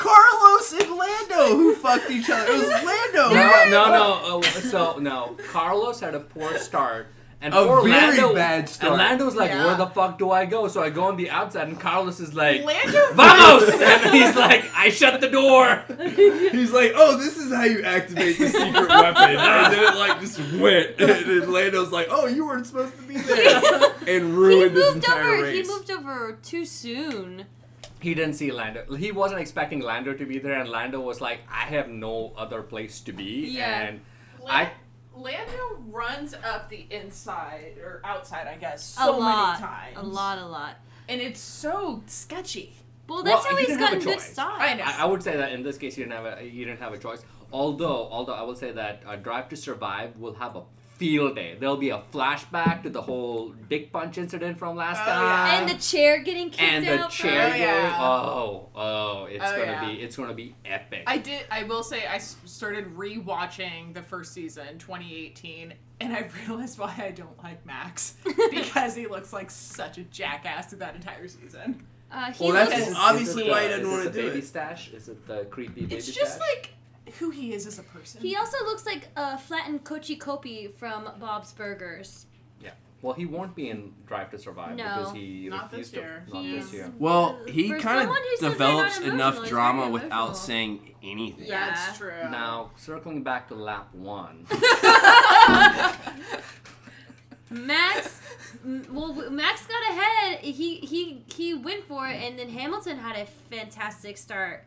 [0.69, 2.51] Carlos and Lando who fucked each other.
[2.51, 3.33] It was Lando.
[3.33, 4.37] No, no, no.
[4.39, 7.07] Uh, so no, Carlos had a poor start,
[7.41, 8.93] and A poor very Lando, bad start.
[8.93, 9.65] And Lando's like, Yeah.
[9.65, 12.33] "Where the fuck do I go?" So I go on the outside, and Carlos is
[12.33, 15.83] like, Lando "Vamos!" and he's like, "I shut the door."
[16.57, 19.37] He's like, oh, this is how you activate the secret weapon.
[19.37, 20.99] And then it like just went.
[20.99, 23.61] And then Lando's like, oh, you weren't supposed to be there.
[24.07, 25.43] And ruined this moved entire over.
[25.43, 25.67] race.
[25.67, 27.45] He moved over too soon.
[27.99, 28.95] He didn't see Lando.
[28.95, 32.61] He wasn't expecting Lando to be there, and Lando was like, "I have no other
[32.61, 33.81] place to be." Yeah.
[33.81, 34.01] And
[34.47, 34.71] I
[35.15, 39.97] Lando runs up the inside or outside, I guess, A so lot, many times.
[39.97, 40.75] a lot, a lot.
[41.09, 42.73] and it's so sketchy.
[43.09, 44.31] Well, that's Well, how he he's didn't have gotten a good choice.
[44.33, 44.59] stops.
[44.61, 44.83] I know.
[44.85, 46.93] I, I would say that in this case, he didn't have a he didn't have
[46.93, 47.23] a choice.
[47.51, 50.63] Although, although I will say that uh, Drive to Survive will have a
[50.97, 51.55] field day.
[51.59, 55.23] There'll be a flashback to the whole dick punch incident from last Oh, time.
[55.23, 55.59] yeah.
[55.61, 57.81] And the chair getting kicked and the chair Oh, yeah.
[57.81, 57.93] going.
[57.99, 59.85] Oh, oh, it's Oh, gonna yeah.
[59.87, 61.03] be it's gonna be epic.
[61.07, 61.45] I did.
[61.51, 67.11] I will say I started rewatching the first season, 2018, and I realized why I
[67.11, 68.15] don't like Max
[68.51, 71.85] because he looks like such a jackass through that entire season.
[72.11, 74.39] Uh, he Well, that's looks- Is- obviously is why he the- doesn't wanna do baby
[74.39, 74.45] it.
[74.47, 74.89] stash?
[74.93, 76.39] Is it the creepy baby It's just stash?
[76.55, 76.69] like
[77.19, 78.21] who he is as a person.
[78.21, 82.25] He also looks like a flattened Kuchi Kopi from Bob's Burgers.
[82.61, 82.71] yeah.
[83.01, 84.83] Well, he won't be in Drive to Survive No.
[84.83, 85.99] because he Not this refused to.
[85.99, 86.25] year.
[86.33, 86.91] Not He's- this year.
[86.97, 91.45] Well, he kind someone who says of develops enough drama without saying anything.
[91.45, 91.67] Yeah.
[91.75, 92.11] That's true.
[92.31, 94.45] Now, circling back to lap one.
[97.49, 98.19] Max,
[98.89, 100.39] well, Max got ahead.
[100.39, 104.65] He he he went for it, and then Hamilton had a fantastic start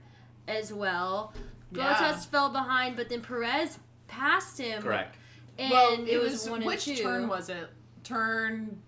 [0.48, 1.35] as well.
[1.72, 1.94] Yeah.
[1.94, 3.78] Bottas fell behind, but then Perez
[4.09, 4.83] passed him.
[4.83, 5.16] Correct.
[5.59, 7.02] And well, it, was, one which and two.
[7.02, 7.68] turn was it?
[8.02, 8.80] Turn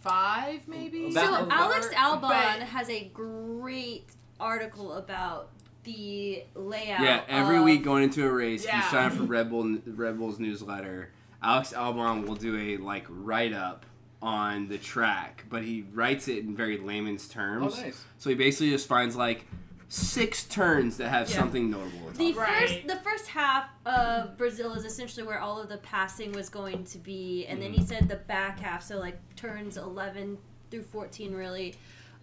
[0.00, 1.12] five, maybe.
[1.12, 4.06] so Alex Albon but- has a great
[4.40, 5.50] article about
[5.84, 7.02] the layout.
[7.02, 8.78] Yeah, every of- week going into a race, Yeah.
[8.78, 11.10] if you sign up for Red Bull Red Bull's newsletter,
[11.42, 13.84] Alex Albon will do a like write up
[14.22, 17.74] on the track, but he writes it in very layman's terms.
[17.78, 18.02] Oh, nice.
[18.16, 19.44] So he basically just finds like
[19.88, 21.36] six turns that have Yeah.
[21.36, 22.08] something notable.
[22.08, 22.32] at The.
[22.32, 22.68] Right.
[22.68, 26.84] first, the first half of Brazil is essentially where all of the passing was going
[26.84, 30.38] to be, and then he said the back half, so like turns eleven
[30.70, 31.74] through fourteen, really,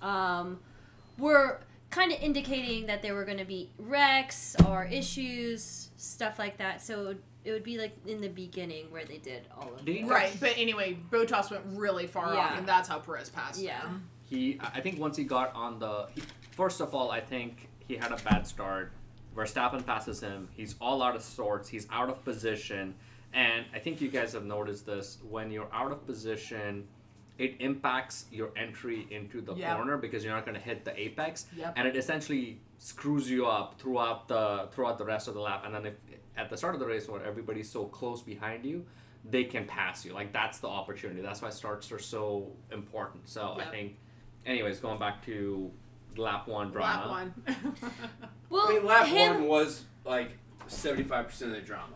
[0.01, 0.59] um,
[1.17, 6.57] were kind of indicating that there were going to be wrecks or issues, stuff like
[6.57, 6.81] that.
[6.81, 9.83] So it would, it would be like in the beginning where they did all of
[9.85, 10.05] Did it.
[10.05, 12.39] Right, but anyway, Bottas went really far Yeah.
[12.39, 13.81] off, and that's how Perez passed Yeah.
[13.81, 14.07] him.
[14.23, 17.95] He, I think once he got on the, he, first of all, I think he
[17.97, 18.91] had a bad start.
[19.35, 20.49] Verstappen passes him.
[20.53, 21.69] He's all out of sorts.
[21.69, 22.95] He's out of position,
[23.33, 25.17] and I think you guys have noticed this.
[25.29, 26.87] When you're out of position,
[27.37, 29.75] it impacts your entry into the Yep.
[29.77, 31.73] corner because you're not going to hit the apex, Yep.
[31.77, 35.63] and it essentially screws you up throughout the throughout the rest of the lap.
[35.65, 35.93] And then if
[36.35, 38.85] at the start of the race where everybody's so close behind you,
[39.23, 40.13] they can pass you.
[40.13, 41.21] Like that's the opportunity.
[41.21, 43.29] That's why starts are so important.
[43.29, 43.97] So I think,
[44.45, 45.71] anyways, going back to
[46.17, 47.07] lap one drama.
[47.07, 47.75] Lap one.
[48.49, 50.31] Well, I mean, lap Ham- one was like
[50.67, 51.95] seventy-five percent of the drama.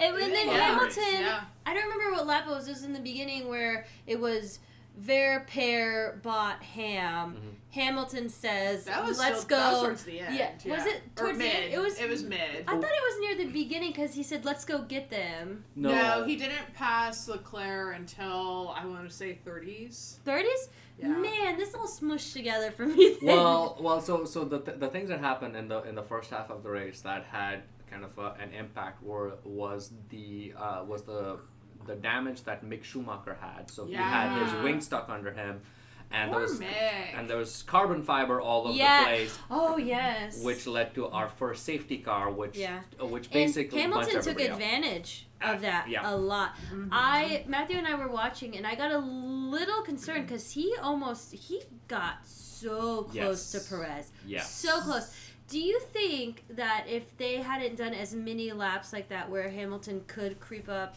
[0.00, 0.58] And when then Yeah.
[0.60, 1.40] Hamilton, Yeah.
[1.64, 2.66] I don't remember what lap it was.
[2.66, 4.58] It was in the beginning where it was
[4.98, 7.36] Ver, Pair, Bot, Ham.
[7.36, 7.54] Mhm.
[7.74, 10.34] Hamilton says, That was "Let's still, go." That was towards the end.
[10.64, 10.76] Yeah.
[10.76, 11.72] Was it Or towards the end?
[11.72, 12.64] It was- It was mid.
[12.66, 16.24] I thought it was near the beginning because he said, "Let's go get them." no.
[16.24, 20.16] he didn't pass Leclerc until I want to say 30s.
[20.26, 20.68] 30s.
[20.98, 21.08] Yeah.
[21.08, 23.16] Man, this all smushed together for me.
[23.20, 23.36] then.
[23.36, 26.30] well, well, so so the, th- the things that happened in the in the first
[26.30, 30.84] half of the race that had kind of a, an impact were was the uh,
[30.86, 31.38] was the
[31.86, 33.70] the damage that Mick Schumacher had.
[33.70, 35.62] So he had his wing stuck under him,
[36.10, 37.14] and there was Mick.
[37.14, 39.00] and there was carbon fiber all over Yeah.
[39.00, 40.42] the place, oh yes.
[40.42, 42.80] which led to our first safety car, which Yeah.
[43.00, 44.52] uh, which and basically Hamilton took everybody up.
[44.54, 46.10] advantage Uh, of that yeah.
[46.10, 46.56] a lot.
[46.72, 46.88] Mhm.
[46.92, 51.32] I Matthew and I were watching, and I got a little concerned because he almost
[51.32, 53.52] he got so close Yes.
[53.52, 54.50] to Perez, Yes.
[54.52, 55.14] so close.
[55.48, 60.04] Do you think that if they hadn't done as many laps like that, where Hamilton
[60.06, 60.96] could creep up,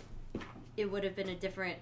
[0.75, 1.77] it would have been a different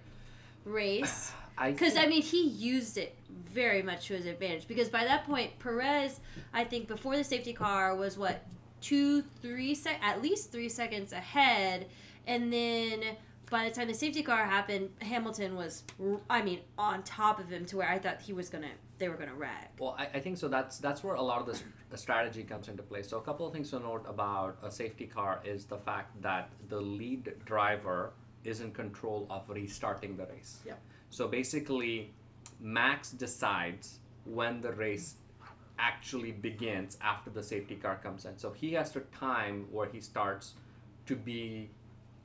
[0.69, 1.31] race?
[1.61, 3.17] Because think- I mean, he used it
[3.53, 4.65] very much to his advantage.
[4.65, 6.21] Because by that point, Perez,
[6.53, 8.45] I think before the safety car was what
[8.79, 11.87] two, three sec, at least three seconds ahead,
[12.27, 13.01] and then
[13.49, 15.83] by the time the safety car happened, Hamilton was,
[16.29, 19.15] I mean, on top of him to where I thought he was gonna, they were
[19.15, 19.73] gonna wreck.
[19.79, 20.47] Well, I, I think so.
[20.47, 23.01] That's that's where a lot of this uh, strategy comes into play.
[23.01, 26.51] So a couple of things to note about a safety car is the fact that
[26.69, 30.59] the lead driver is in control of restarting the race.
[30.65, 30.73] Yeah.
[31.09, 32.11] So basically,
[32.59, 35.15] Max decides when the race
[35.77, 38.37] actually begins after the safety car comes in.
[38.37, 40.53] So he has to time where he starts
[41.05, 41.69] to be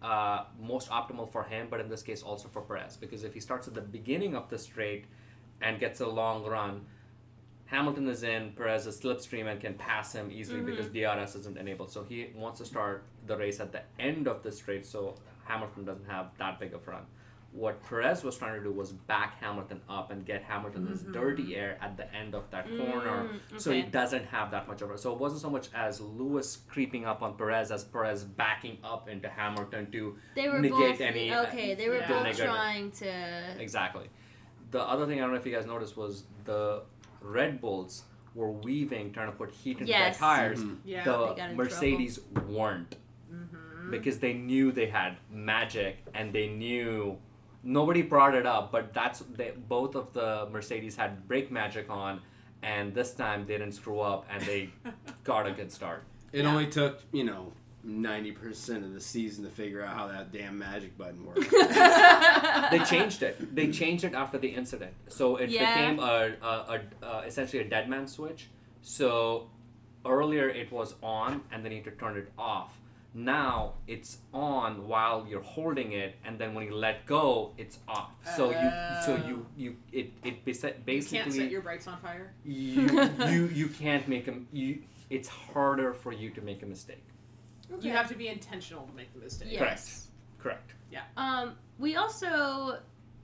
[0.03, 2.97] uh, most optimal for him, but in this case also for Perez.
[2.97, 5.05] Because if he starts at the beginning of the straight
[5.63, 6.85] and gets a long run,
[7.67, 10.67] Hamilton is in, Perez is slipstream and can pass him easily Mhm.
[10.67, 11.91] because DRS isn't enabled.
[11.91, 15.85] So he wants to start the race at the end of the straight so Hamilton
[15.85, 17.03] doesn't have that big of run.
[17.53, 21.55] What Perez was trying to do was back Hamilton up and get Hamilton this dirty
[21.55, 24.91] air at the end of that corner Mm, so he doesn't have that much of
[24.91, 28.79] a so it wasn't so much as Lewis creeping up on Perez as Perez backing
[28.83, 31.75] up into Hamilton to They were negate both any uh, okay.
[31.77, 32.09] They were yeah.
[32.09, 32.47] both negative.
[32.47, 33.61] trying to.
[33.61, 34.07] exactly.
[34.73, 36.83] The other thing I don't know if you guys noticed was the
[37.21, 38.03] Red Bulls
[38.35, 40.19] were weaving trying to put heat into Yes.
[40.19, 40.59] their tires.
[40.61, 40.79] Mhm.
[40.85, 41.05] Yeah.
[41.05, 42.97] They The got in Mercedes weren't
[43.85, 43.91] Mhm.
[43.91, 47.19] because they knew they had magic and they knew
[47.63, 52.21] nobody brought it up but that's they, both of the mercedes had brake magic on
[52.63, 54.69] and this time they didn't screw up and they
[55.25, 56.51] got a good start It Yeah.
[56.51, 60.59] only took you know ninety percent of the season to figure out how that damn
[60.59, 61.47] magic button works.
[62.71, 65.75] they changed it they changed it after the incident so it Yeah.
[65.75, 68.49] became a, a, a, a essentially a dead man switch
[68.83, 69.49] so
[70.07, 72.73] earlier it was on and then you had to turn it off
[73.17, 78.11] now it's on while you're holding it and then when you let go it's off
[78.37, 78.71] so you
[79.07, 79.29] so Oh.
[79.29, 82.33] you you it it basically You can't set your brakes on fire.
[82.45, 82.91] you
[83.29, 87.05] you you can't make them you it's harder for you to make a mistake
[87.81, 89.49] You have to be intentional to make the mistake.
[89.53, 90.09] Yes.
[90.39, 91.03] correct Yeah.
[91.17, 92.79] Um, we also,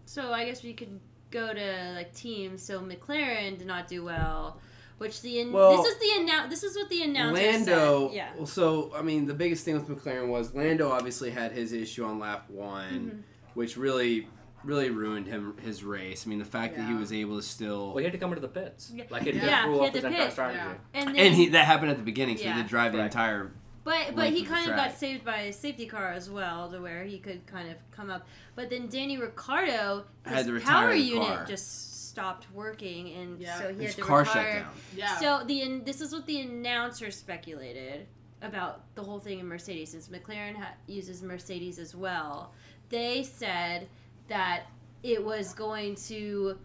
[0.07, 0.99] so I guess we could
[1.31, 2.63] go to like teams.
[2.63, 4.59] So McLaren did not do well,
[5.01, 6.51] which the an- Well, this is the announce.
[6.51, 8.09] This is what the announcer Lando.
[8.09, 8.17] said.
[8.17, 8.29] Yeah.
[8.37, 12.05] Well, so I mean, the biggest thing with McLaren was Lando obviously had his issue
[12.05, 13.55] on lap one, Mhm.
[13.55, 14.29] which really,
[14.63, 16.27] really ruined him his race.
[16.27, 18.31] I mean, the fact that he was able to still well he had to come
[18.31, 19.05] into the pits Yeah.
[19.09, 19.41] like it Yeah.
[19.41, 20.33] did Yeah, threw he up had his entire pit.
[20.33, 20.75] strategy Yeah.
[21.01, 22.57] And then and he that happened at the beginning, so Yeah.
[22.57, 23.53] he did drive the entire.
[23.83, 26.79] But but he of kind of got saved by a safety car as well, to
[26.83, 28.27] where he could kind of come up.
[28.55, 31.47] But then Danny Ricciardo, his Had to power the unit car.
[31.47, 33.59] just stopped working, and Yeah.
[33.59, 34.75] so he His had to car shut down.
[34.97, 35.17] Yeah.
[35.19, 38.07] So the an- this is what the announcer speculated
[38.43, 42.53] about the whole thing in Mercedes, since McLaren ha- uses Mercedes as well.
[42.89, 43.89] They said
[44.29, 44.65] that
[45.03, 46.59] it was going to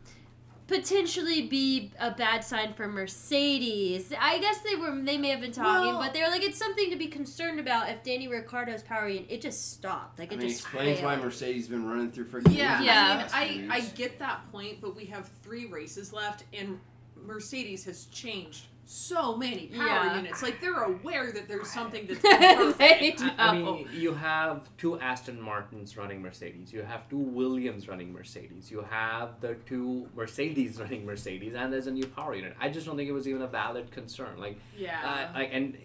[0.68, 4.12] potentially be a bad sign for Mercedes.
[4.20, 6.58] I guess they were they may have been talking, Well- but they were like it's
[6.58, 10.18] something to be concerned about if Danny Ricciardo's power unit it just stopped.
[10.20, 11.26] Like I it mean, just explains why failed.
[11.26, 12.56] Mercedes been running through freaking.
[12.58, 13.28] Yeah, Yeah.
[13.34, 16.80] I mean, I, I get that point, but we have three races left, and
[17.26, 20.16] Mercedes has changed so many power Yeah.
[20.18, 20.44] units.
[20.44, 22.22] Like they're aware that there's something that's
[22.78, 23.32] They know.
[23.38, 26.72] I mean, you have two Aston Martins running Mercedes.
[26.72, 28.70] You have two Williams running Mercedes.
[28.70, 32.56] You have the two Mercedes running Mercedes, and there's a new power unit.
[32.60, 34.40] I just don't think it was even a valid concern.
[34.40, 35.30] Like, yeah.
[35.34, 35.78] uh, like, and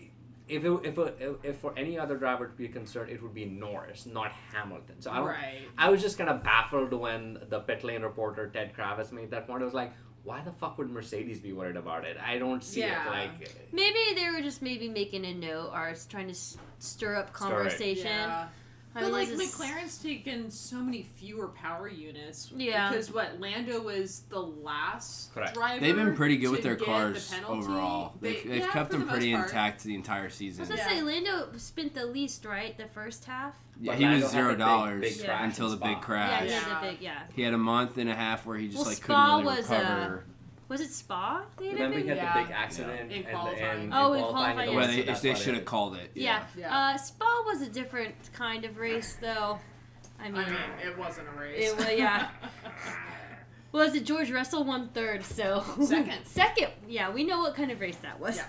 [0.49, 3.45] if it, if, it, if for any other driver to be concerned, it would be
[3.47, 5.01] Norris, not Hamilton.
[5.01, 5.61] So I, right.
[5.79, 9.47] I was just kind of baffled when the pit lane reporter Ted Kravitz made that
[9.47, 9.63] point.
[9.63, 9.93] I was like,
[10.25, 12.17] why the fuck would Mercedes be worried about it?
[12.25, 13.07] I don't see Yeah.
[13.07, 13.11] it.
[13.11, 17.33] Like, Maybe they were just maybe making a note or trying to s- stir up
[17.33, 18.07] conversation.
[18.07, 18.49] Yeah.
[18.93, 22.51] I But mean, like this is- McLaren's taken so many fewer power units.
[22.57, 22.91] Yeah.
[22.91, 25.55] Because what Lando was the last Correct.
[25.55, 25.81] driver.
[25.81, 28.15] They've been pretty good with their cars the overall.
[28.21, 29.47] They- They've, they've yeah, kept them the pretty part.
[29.47, 30.63] intact the entire season.
[30.63, 30.89] I was gonna Yeah.
[30.99, 32.77] say Lando spent the least, right?
[32.77, 33.55] The first half.
[33.81, 36.43] Yeah, But he Lando was zero the big- dollars big crash until the big crash.
[36.43, 37.23] Yeah, he had the big yeah.
[37.35, 39.61] He had a month and a half where he just Well, like Spa couldn't really
[39.63, 40.25] was, uh, recover.
[40.71, 41.43] Was it Spa?
[41.57, 42.39] They had a Remember, big- he had Yeah.
[42.39, 43.81] the big accident In qualifying.
[43.83, 46.13] and- Oh, in and qualifying, it well, was- they, so they should have called it.
[46.15, 46.45] Yeah.
[46.57, 46.75] Yeah.
[46.95, 49.59] Uh, Spa was a different kind of race, though.
[50.21, 51.73] I mean, I mean, it wasn't a race.
[51.73, 52.29] It wa- yeah.
[53.73, 55.25] was it George Russell won third?
[55.25, 56.19] So Second.
[56.25, 56.71] second.
[56.87, 58.41] Yeah, we know what kind of race that was.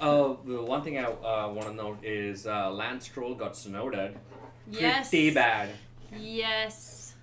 [0.00, 3.94] Uh, the one thing I uh, want to note is uh, Lance Stroll got snowed
[4.68, 5.10] yes.
[5.10, 5.68] pretty bad,
[6.18, 7.14] Yes.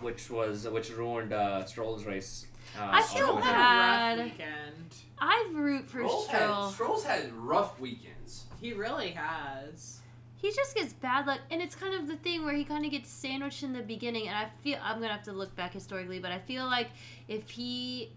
[0.00, 2.46] which was which ruined uh, Stroll's race.
[2.78, 3.50] Uh, I feel ultimately.
[3.52, 4.18] bad.
[4.18, 5.04] had a rough.
[5.18, 6.70] I root for Stroll.
[6.70, 8.44] Stroll's had rough weekends.
[8.60, 10.00] He really has.
[10.36, 12.90] He just gets bad luck, and it's kind of the thing where he kind of
[12.90, 14.28] gets sandwiched in the beginning.
[14.28, 16.88] And I feel I'm gonna have to look back historically, but I feel like
[17.28, 18.12] if he,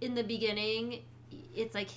[0.00, 1.02] in the beginning,
[1.54, 1.88] it's like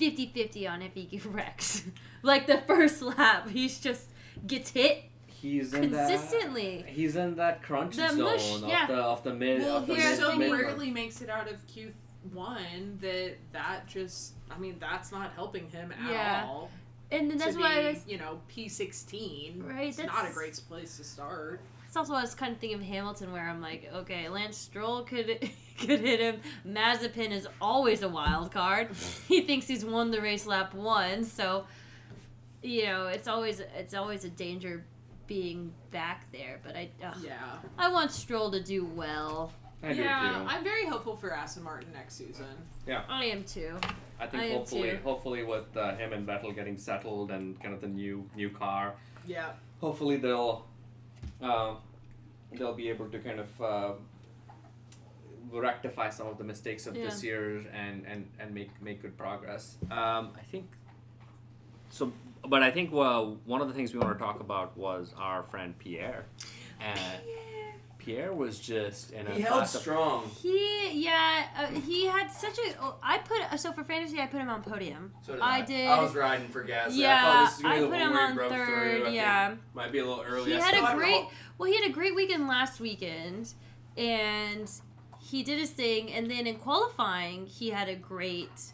[0.00, 1.84] 50-50 on if he wrecks.
[2.22, 4.10] like the first lap, he's just
[4.46, 5.04] gets hit
[5.44, 6.78] He's in consistently.
[6.86, 8.86] That, he's in that crunch The zone mush, of yeah.
[8.86, 9.60] the of the mid.
[9.60, 10.58] Well, of the he here's mid, so the mid- thing.
[10.60, 11.92] rarely makes it out of Q
[12.32, 14.32] one that that just.
[14.50, 16.44] I mean, that's not helping him at Yeah.
[16.48, 16.70] all.
[17.10, 19.62] And then that's to why I be, was, you know, P sixteen.
[19.62, 21.60] Right, It's that's- not a great place to start.
[21.84, 24.56] that's also why I was kind of thinking of Hamilton, where I'm like, okay, Lance
[24.56, 25.26] Stroll could
[25.78, 26.40] could hit him.
[26.66, 28.88] Mazepin is always a wild card.
[29.28, 31.66] he thinks he's won the race lap one, so
[32.62, 34.86] you know it's always it's always a danger
[35.26, 36.60] being back there.
[36.64, 37.56] But I ugh, Yeah.
[37.78, 39.52] I want Stroll to do well.
[39.82, 40.46] I yeah, too.
[40.48, 42.46] I'm very hopeful for Aston Martin next season.
[42.86, 43.76] Yeah, I am too.
[44.18, 44.98] I think I am hopefully, too.
[45.04, 48.94] hopefully with uh, him and Vettel getting settled and kind of the new new car,
[49.26, 49.50] Yeah.
[49.80, 50.64] hopefully they'll
[51.42, 51.74] uh,
[52.52, 53.92] they'll be able to kind of uh,
[55.50, 59.76] rectify some of the mistakes of this year and, and, and make make good progress.
[59.90, 60.70] Um, I think
[61.90, 62.12] so,
[62.48, 65.42] but I think well, one of the things we want to talk about was our
[65.44, 66.26] friend Pierre.
[66.80, 66.98] And
[67.98, 70.30] Pierre was just in a He held class of- strong.
[70.42, 74.40] He yeah uh, he had such a oh, I put so for fantasy I put
[74.40, 75.12] him on podium.
[75.22, 75.60] So did I I.
[75.62, 75.86] did.
[75.88, 76.86] I was riding for Gasly.
[76.86, 79.00] I Yeah, thought this was I the put him on third, through.
[79.00, 79.54] I think yeah.
[79.74, 80.50] might be a little early.
[80.52, 81.32] He I had a great hope.
[81.56, 83.54] well he had a great weekend last weekend
[83.96, 84.70] and
[85.20, 88.73] he did his thing and then in qualifying he had a great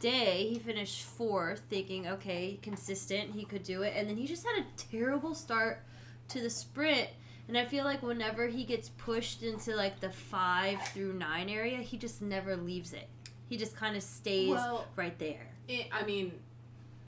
[0.00, 4.44] day he finished fourth thinking okay consistent he could do it and then he just
[4.44, 5.82] had a terrible start
[6.28, 7.08] to the sprint
[7.48, 11.76] and i feel like whenever he gets pushed into like the five through nine area
[11.78, 13.08] he just never leaves it
[13.48, 16.32] he just kind of stays Well, right there it, I mean,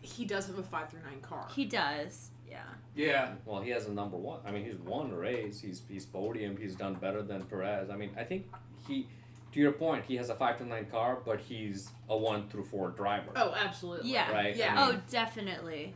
[0.03, 1.47] he does have a five through nine car.
[1.55, 2.63] he does yeah
[2.95, 3.33] Yeah.
[3.47, 4.41] Well, he has a number one.
[4.45, 5.59] I mean, he's won a race.
[5.63, 6.57] He's he's podium.
[6.59, 7.89] He's done better than Perez.
[7.89, 8.45] I mean, I think
[8.87, 9.09] he,
[9.53, 12.65] to your point, he has a five to nine car, but he's a one through
[12.65, 13.31] four driver.
[13.37, 14.11] oh, absolutely.
[14.11, 14.31] Yeah.
[14.33, 14.57] Right.
[14.57, 14.75] Yeah.
[14.81, 15.95] I mean, oh definitely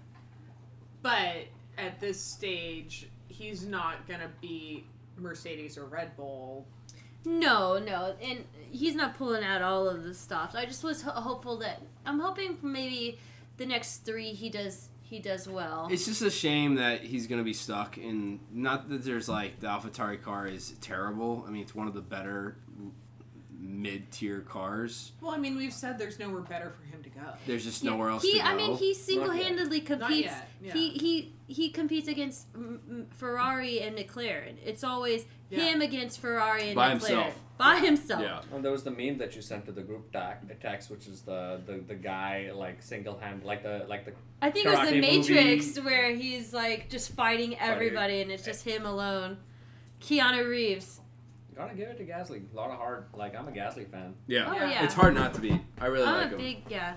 [1.03, 1.47] But
[1.79, 4.87] at this stage, he's not gonna be
[5.17, 6.67] Mercedes or Red Bull.
[7.25, 10.55] No, no, and he's not pulling out all of the stops.
[10.55, 13.19] I just was ho- hopeful that I'm hoping for maybe
[13.57, 15.89] the next three he does he does well.
[15.91, 18.41] It's just a shame that he's going to be stuck in.
[18.53, 21.45] Not that there's like the AlphaTauri car is terrible.
[21.47, 22.57] I mean, it's one of the better
[23.59, 25.13] mid tier cars.
[25.21, 27.21] Well, I mean, we've said there's nowhere better for him to go.
[27.47, 28.45] There's just Yeah, nowhere else he, to go.
[28.45, 30.27] I mean, he single handedly Not competes.
[30.27, 30.49] yet.
[30.63, 30.73] Yeah.
[30.75, 32.47] He he he competes against
[33.11, 34.55] Ferrari and McLaren.
[34.65, 35.61] It's always Yeah.
[35.61, 37.35] him against Ferrari and By McLaren himself.
[37.59, 38.23] by himself.
[38.23, 38.41] yeah.
[38.53, 41.23] And there was the meme that you sent to the group ta- text, which is
[41.23, 44.89] the, the, the guy like single hand like the like the I think it was
[44.91, 49.39] the Karate Matrix where he's like just fighting everybody and it's just him alone.
[50.01, 51.01] Keanu Reeves.
[51.57, 52.43] Gotta give it to Gasly.
[52.53, 53.07] A lot of hard.
[53.15, 54.15] Like I'm a Gasly fan.
[54.27, 54.47] yeah.
[54.49, 54.71] Oh Yeah.
[54.71, 54.85] yeah.
[54.85, 55.61] It's hard not to be.
[55.81, 56.39] I really I'm like a him.
[56.39, 56.95] big yeah,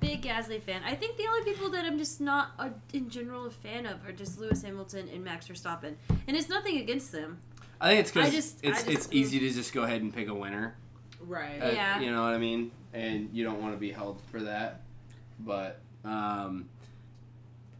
[0.00, 0.82] big Gasly fan.
[0.84, 4.04] I think the only people that I'm just not a, in general a fan of
[4.06, 5.94] are just Lewis Hamilton and Max Verstappen,
[6.26, 7.38] and it's nothing against them.
[7.80, 10.02] I think it's I because just- it's I just- it's easy to just go ahead
[10.02, 10.76] and pick a winner.
[11.20, 11.60] Right.
[11.62, 12.00] Uh, Yeah.
[12.00, 12.70] You know what I mean?
[12.92, 14.82] And you don't want to be held for that.
[15.40, 16.68] But um,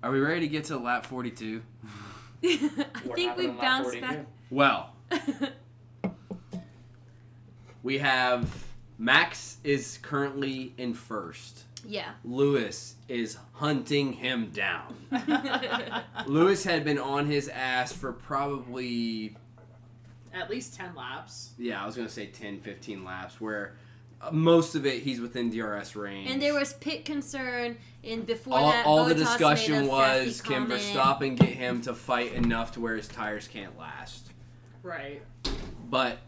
[0.02, 1.62] are we ready to get to lap 42?
[2.44, 2.48] I
[3.04, 4.06] What think we happened lap bounced 42?
[4.06, 4.26] back.
[4.50, 4.90] Well,
[7.84, 8.64] we have
[8.98, 11.64] Max is currently in first.
[11.86, 12.12] yeah.
[12.24, 14.96] Lewis is hunting him down.
[16.26, 19.36] Lewis had been on his ass for probably
[20.32, 21.50] At least 10 laps.
[21.58, 23.74] yeah, I was going to say 10 15 laps where
[24.22, 26.30] uh, most of it he's within DRS range.
[26.30, 30.66] And there was pit concern, and before all, that, all the discussion was can.
[30.66, 34.30] Verstappen get him to fight enough to where his tires can't last.
[34.82, 35.22] Right.
[35.90, 36.18] But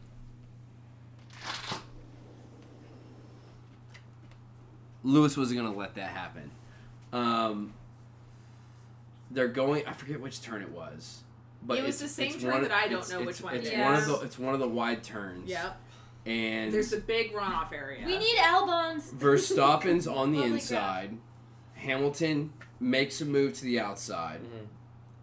[5.02, 6.50] Lewis wasn't going to let that happen.
[7.12, 7.72] Um,
[9.30, 9.86] they're going.
[9.86, 11.22] I forget which turn it was,
[11.62, 13.44] but It was it's, the same turn of- that I don't it's- know it's- which
[13.44, 14.14] one It's it one of the.
[14.20, 15.48] It's one of the wide turns.
[15.48, 15.80] Yep.
[16.26, 18.04] And There's a big runoff area.
[18.04, 19.12] We need Albons.
[19.16, 20.54] Verstappen's on the Oh my God.
[20.54, 21.18] inside.
[21.74, 24.40] Hamilton makes a move to the outside.
[24.42, 24.66] Mhm.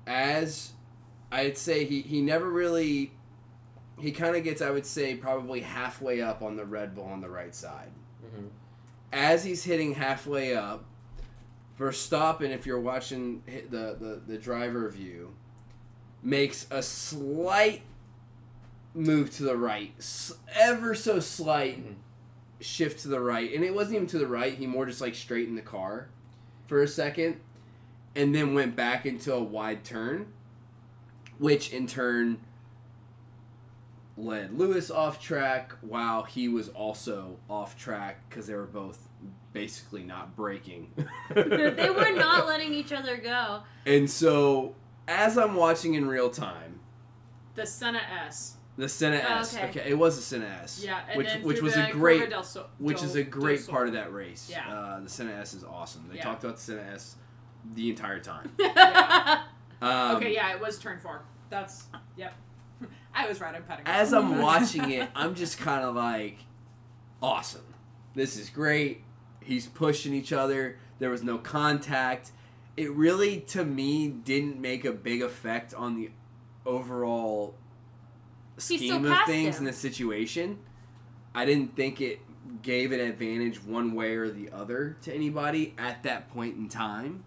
[0.08, 0.72] As
[1.30, 3.12] I'd say, he, he never really.
[4.00, 7.22] He kind of gets, I would say, probably halfway up on the Red Bull on
[7.22, 7.92] the right side.
[8.26, 8.50] Mhm.
[9.12, 10.86] As he's hitting halfway up,
[11.80, 15.34] Verstappen, if you're watching the, the, the driver view,
[16.22, 17.82] makes a slight
[18.94, 19.94] move to the right,
[20.56, 21.96] ever so slight Mhm.
[22.60, 24.54] shift to the right, and it wasn't even to the right.
[24.54, 26.10] He more just like straightened the car
[26.68, 27.40] for a second,
[28.16, 30.28] and then went back into a wide turn,
[31.40, 32.40] which in turn
[34.18, 39.08] led Lewis off track while he was also off track because they were both
[39.54, 40.92] basically not breaking.
[41.34, 43.62] they were not letting each other go.
[43.86, 44.76] And so,
[45.08, 46.80] as I'm watching in real time,
[47.56, 48.58] the Senna S.
[48.78, 49.56] the Senna Oh, S.
[49.56, 49.70] okay.
[49.70, 49.84] Okay.
[49.90, 50.82] it was a Senna S.
[50.84, 52.44] Yeah, which which was a great del
[52.80, 54.48] which is a great del part of that race.
[54.50, 54.72] Yeah.
[54.72, 56.06] Uh, the Senna S is awesome.
[56.10, 56.24] They Yeah.
[56.24, 57.16] talked about the Senna S
[57.76, 58.52] the entire time.
[58.60, 59.44] Yeah.
[59.82, 61.24] Um, okay, yeah, it was turn four.
[61.50, 62.34] That's yep.
[63.16, 63.56] I was right.
[63.56, 63.86] I'm petting.
[63.86, 64.14] As.
[64.14, 66.40] I'm watching it, I'm just kind of like,
[67.22, 67.74] awesome.
[68.16, 69.04] This is great.
[69.42, 70.78] He's pushing each other.
[71.00, 72.32] There was no contact.
[72.78, 76.12] It really, to me, didn't make a big effect on the
[76.66, 77.56] overall
[78.58, 79.62] scheme of things him.
[79.62, 80.60] in the situation.
[81.36, 82.20] I didn't think it
[82.62, 87.24] gave an advantage one way or the other to anybody at that point in time.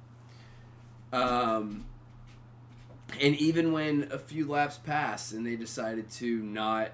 [1.13, 1.87] Um,
[3.21, 6.91] and even when a few laps passed and they decided to not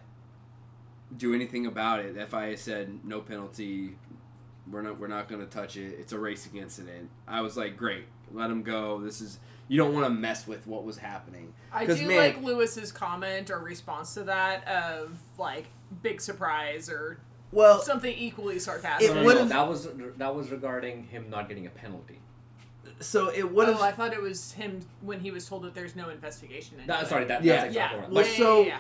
[1.17, 3.97] do anything about it, the FIA said no penalty.
[4.71, 4.99] We're not.
[4.99, 5.97] We're not going to touch it.
[5.99, 7.11] It's a racing incident.
[7.27, 9.01] I was like, great, let them go.
[9.01, 9.39] This is.
[9.69, 11.53] You don't want to mess with what was happening.
[11.73, 15.67] I 'Cause, do man- like Lewis's comment or response to that of like
[16.03, 17.19] big surprise or
[17.51, 19.11] Well, something equally sarcastic.
[19.11, 19.89] It No, no, would've- no, that was
[20.19, 22.21] that was regarding him not getting a penalty.
[23.01, 23.81] So it would oh, have.
[23.81, 26.77] Oh, I thought it was him when he was told that there's no investigation.
[26.77, 27.09] Into That, it.
[27.09, 27.57] sorry, that, Yeah.
[27.57, 28.05] that's exactly yeah.
[28.05, 28.13] right.
[28.13, 28.79] Well, yeah, so- yeah, yeah.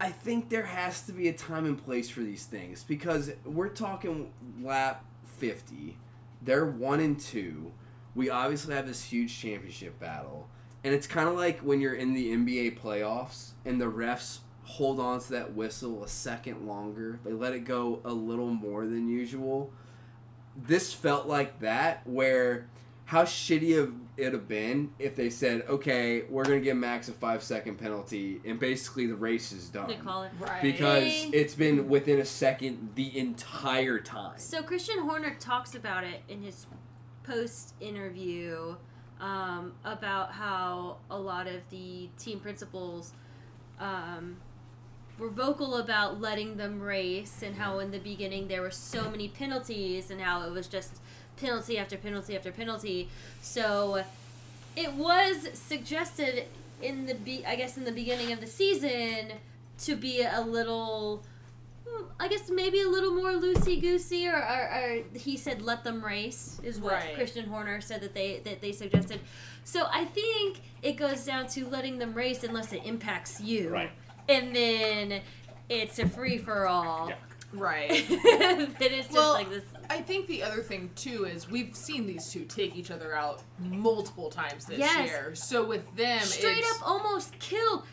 [0.00, 3.68] I think there has to be a time and place for these things because we're
[3.68, 5.04] talking lap
[5.38, 5.96] 50.
[6.42, 7.70] They're one and two.
[8.16, 10.48] We obviously have this huge championship battle.
[10.82, 14.98] And it's kind of like when you're in the NBA playoffs and the refs hold
[14.98, 17.20] on to that whistle a second longer.
[17.24, 19.70] They let it go a little more than usual.
[20.56, 22.66] This felt like that, where
[23.04, 27.08] how shitty of it have been if they said, okay, we're going to give Max
[27.08, 30.30] a five second penalty, and basically the race is done They call it.
[30.38, 30.62] right.
[30.62, 34.38] because it's been within a second the entire time.
[34.38, 36.66] So Christian Horner talks about it in his
[37.24, 38.76] post interview
[39.20, 43.12] um, about how a lot of the team principals
[43.78, 44.36] um,
[45.18, 49.28] were vocal about letting them race and how in the beginning there were so many
[49.28, 51.00] penalties and how it was just
[51.36, 53.08] penalty after penalty after penalty.
[53.40, 54.04] So
[54.76, 56.46] it was suggested
[56.80, 59.32] in the be- I guess in the beginning of the season
[59.78, 61.22] to be a little
[61.88, 65.84] hmm, I guess maybe a little more loosey goosey, or, or, or he said let
[65.84, 67.14] them race is what Right.
[67.14, 69.20] Christian Horner said that they that they suggested.
[69.64, 73.90] So I think it goes down to letting them race unless it impacts you, Right.
[74.28, 75.20] and then
[75.68, 77.08] it's a free for all.
[77.10, 77.14] Yeah.
[77.52, 77.90] Right.
[78.08, 79.64] it's just Well, like this.
[79.90, 83.42] I think the other thing too is we've seen these two take each other out
[83.58, 85.08] multiple times this Yes.
[85.08, 85.34] year.
[85.34, 87.84] So with them, Straight up almost killed.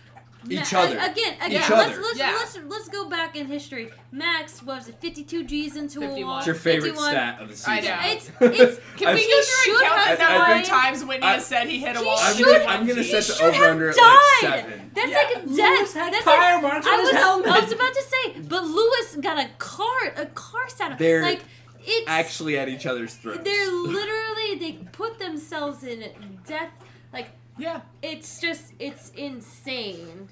[0.49, 0.97] Each Ma- other.
[0.97, 1.33] again.
[1.41, 2.01] Again, Each let's other.
[2.01, 2.31] let's, Yeah.
[2.39, 3.91] let's let's go back in history.
[4.11, 6.35] Max what was it 52 G's into a wall.
[6.35, 7.11] What's your favorite 51.
[7.11, 7.73] stat of the season?
[7.73, 7.97] I know.
[8.11, 11.25] It's it's Can we He go through and count have the number of times Whitney
[11.27, 12.17] I- has said he hit a wall?
[12.19, 14.91] I'm gonna, I'm gonna set the over under at like seven.
[14.93, 15.17] That's Yeah.
[15.17, 15.93] like a death.
[15.93, 17.47] That's tire like, marks I on his was, helmet.
[17.49, 20.97] I was about to say, but Lewis got a car a car stat.
[20.97, 21.41] They're like
[21.81, 23.39] it's Actually, at each other's throats.
[23.43, 26.05] they're literally they put themselves in
[26.47, 26.69] death.
[27.13, 27.29] Like
[27.59, 27.81] Yeah.
[28.01, 30.29] it's just it's insane.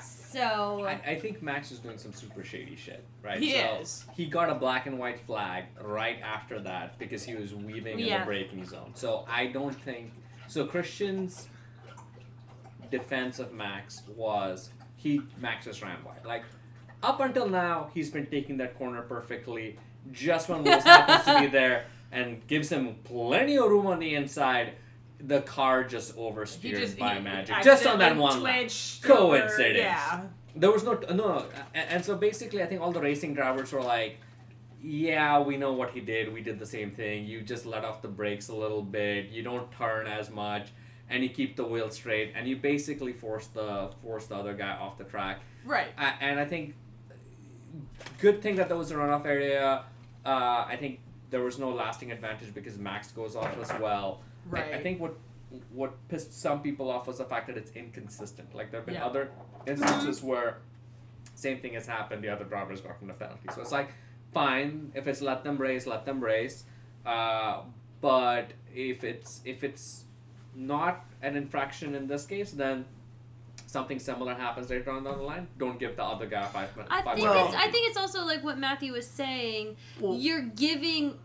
[0.00, 3.38] So I, I think Max is doing some super shady shit, right?
[3.38, 4.06] He so is.
[4.14, 8.18] He got a black and white flag right after that because he was weaving in
[8.20, 8.92] the braking zone.
[8.94, 10.10] So I don't think
[10.48, 10.64] so.
[10.64, 11.48] Christian's
[12.90, 16.24] defense of Max was he Max just ran wide.
[16.24, 16.44] Like
[17.02, 19.78] up until now, he's been taking that corner perfectly.
[20.12, 24.14] Just when Lewis happens to be there and gives him plenty of room on the
[24.14, 24.74] inside,
[25.26, 27.56] the car just oversteered just by magic.
[27.62, 28.54] Just on that one lap.
[28.60, 29.78] twitched Coincidence.
[29.78, 30.22] yeah.
[30.54, 33.80] There was no no, and, and so basically, I think all the racing drivers were
[33.82, 34.18] like,
[34.82, 36.32] "Yeah, we know what he did.
[36.32, 37.24] We did the same thing.
[37.24, 39.30] You just let off the brakes a little bit.
[39.30, 40.68] You don't turn as much,
[41.08, 44.72] and you keep the wheel straight, and you basically force the force the other guy
[44.72, 45.40] off the track.
[45.64, 45.88] Right.
[45.96, 46.74] Uh, and I think
[48.20, 49.84] good thing that there was a runoff area.
[50.24, 51.00] Uh, I think
[51.30, 54.20] there was no lasting advantage because Max goes off as well.
[54.50, 54.74] I- Right.
[54.74, 55.14] I, think what
[55.72, 58.54] what pissed some people off was the fact that it's inconsistent.
[58.54, 59.06] Like there have been Yeah.
[59.06, 59.30] other
[59.66, 60.58] instances where
[61.34, 62.24] same thing has happened.
[62.24, 63.48] The other drivers gotten a penalty.
[63.54, 63.90] So it's like
[64.32, 66.64] fine if it's let them race, let them race.
[67.04, 67.62] Uh,
[68.00, 70.04] but if it's if it's
[70.54, 72.84] not an infraction in this case, then
[73.66, 75.48] something similar happens later on down the line.
[75.58, 76.92] Don't give the other guy five minutes.
[76.94, 77.48] I five think minutes.
[77.54, 79.76] it's I think it's also like what Matthew was saying.
[80.00, 81.18] Well- you're giving,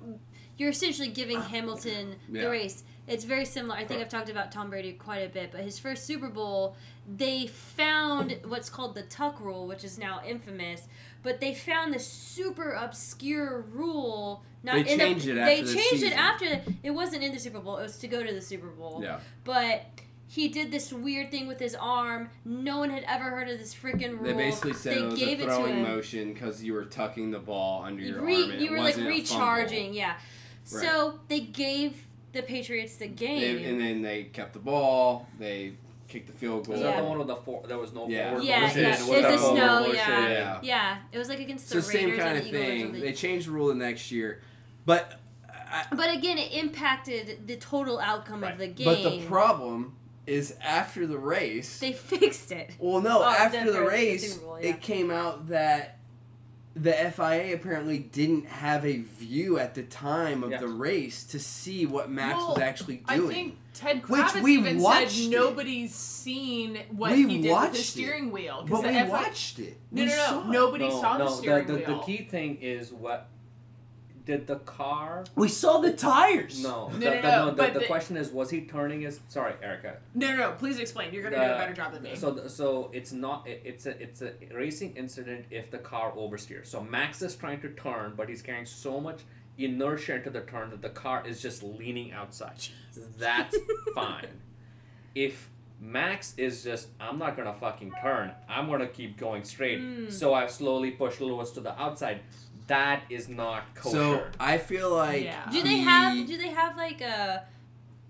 [0.58, 2.44] you're essentially giving Hamilton Yeah.
[2.44, 2.84] the race.
[3.08, 3.76] It's very similar.
[3.76, 6.76] I think I've talked about Tom Brady quite a bit, but his first Super Bowl,
[7.08, 10.82] they found what's called the Tuck rule, which is now infamous.
[11.24, 14.44] But they found this super obscure rule.
[14.64, 16.08] Not They in changed the, it They after the changed season.
[16.10, 16.62] it after.
[16.84, 17.78] It wasn't in the Super Bowl.
[17.78, 19.20] It was to go to the Super Bowl Yeah.
[19.46, 19.84] but
[20.30, 22.30] he did this weird thing with his arm.
[22.44, 24.24] No one had ever heard of this freaking rule.
[24.26, 27.40] They basically said They it was gave a throwing motion because you were tucking the
[27.40, 28.60] ball under your Re- arm.
[28.60, 30.18] You were like recharging, yeah.
[30.70, 30.84] Right.
[30.84, 33.40] So they gave the Patriots the game.
[33.42, 35.28] They- and then they kept the ball.
[35.40, 35.74] They
[36.08, 36.74] kicked the field goal.
[36.76, 36.92] Was Yeah.
[36.92, 37.64] that the one with the four?
[37.68, 38.30] There was no Yeah.
[38.30, 38.80] forward yeah, Was motion.
[38.80, 38.88] it-
[39.22, 39.30] yeah.
[39.32, 40.30] was the snow, yeah.
[40.30, 40.60] Yeah.
[40.64, 40.98] yeah.
[41.12, 42.94] It was like against So the same kind of the thing.
[42.94, 44.42] They changed the rule the next year,
[44.86, 45.20] but
[45.50, 48.86] I, But again, it impacted the total outcome of the game.
[48.86, 51.80] but the problem is after the race.
[51.80, 52.72] they fixed it.
[52.80, 54.70] well, no, Oh, after the the race, Super Bowl, yeah.
[54.70, 55.97] it came out that
[56.82, 60.60] the FIA apparently didn't have a view at the time of Yeah.
[60.60, 63.30] the race to see what Max was Well, actually I doing.
[63.30, 65.30] think Ted Which we even watched said it.
[65.30, 67.84] nobody's seen what We he did with watched the it.
[67.84, 68.62] steering wheel.
[68.62, 69.78] 'cause but the we FI watched it.
[69.92, 70.24] No, We no, no.
[70.26, 70.52] saw.
[70.52, 71.98] Nobody no, saw no, the steering the, the, wheel.
[72.00, 73.28] the key thing is what
[74.28, 76.62] did the car We saw the tires.
[76.62, 79.20] no, No, the, no, the, no, the, the the- question is was he turning his
[79.30, 80.52] sorry erica No, no, no.
[80.52, 81.14] Please explain.
[81.14, 82.16] You're gonna do a better job than me.
[82.16, 83.48] So, so it's not.
[83.48, 86.68] it- It's a it's a racing incident if the car oversteers.
[86.68, 89.22] So Max is trying to turn, but he's carrying so much
[89.58, 92.60] inertia into the turn that the car is just leaning outside.
[93.18, 93.56] That's
[93.96, 94.28] fine.
[95.16, 95.50] If
[95.80, 98.32] Max is just, I'm not gonna fucking turn.
[98.50, 99.80] I'm gonna keep going straight.
[99.80, 100.12] Mm.
[100.12, 102.20] So I slowly push Lewis to the outside.
[102.68, 103.96] That is not kosher.
[103.96, 105.50] So I feel like Yeah.
[105.52, 106.28] Do they have?
[106.28, 107.46] Do they have like a,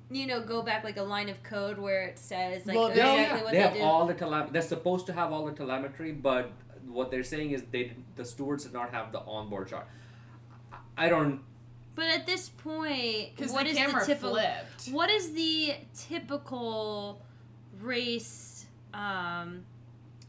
[0.09, 2.93] you know, go back like a line of code where it says like Well, they-
[2.93, 3.81] exactly what they they, have do?
[3.81, 6.51] all the tele- They're supposed to have all the telemetry, but
[6.87, 9.87] what they're saying is they the stewards did not have the onboard chart.
[10.71, 11.41] I- I don't.
[11.93, 14.31] but at this point, Because what the is camera the typical?
[14.31, 14.87] flipped.
[14.91, 17.21] What is the typical
[17.81, 18.65] race?
[18.93, 19.65] Um,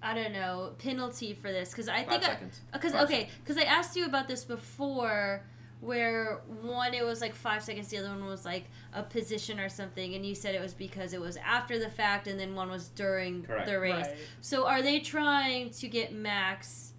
[0.03, 2.41] I don't know penalty for this because I Five think
[2.73, 5.43] Because uh, okay, because I asked you about this before,
[5.81, 9.69] where one it was like five seconds, the other one was like a position or
[9.69, 12.71] something, and you said it was because it was after the fact, and then one
[12.71, 13.67] was during Correct.
[13.67, 14.07] the race.
[14.07, 14.17] Right.
[14.41, 16.93] So are they trying to get Max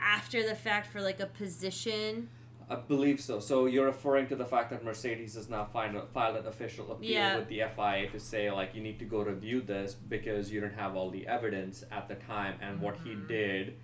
[0.00, 2.28] after the fact for like a position?
[2.72, 3.38] I believe so.
[3.38, 7.10] So you're referring to the fact that Mercedes has now filed, filed an official appeal
[7.10, 7.36] Yeah.
[7.38, 10.78] with the FIA to say like you need to go review this because you didn't
[10.78, 13.28] have all the evidence at the time, and what he Mhm.
[13.28, 13.74] did,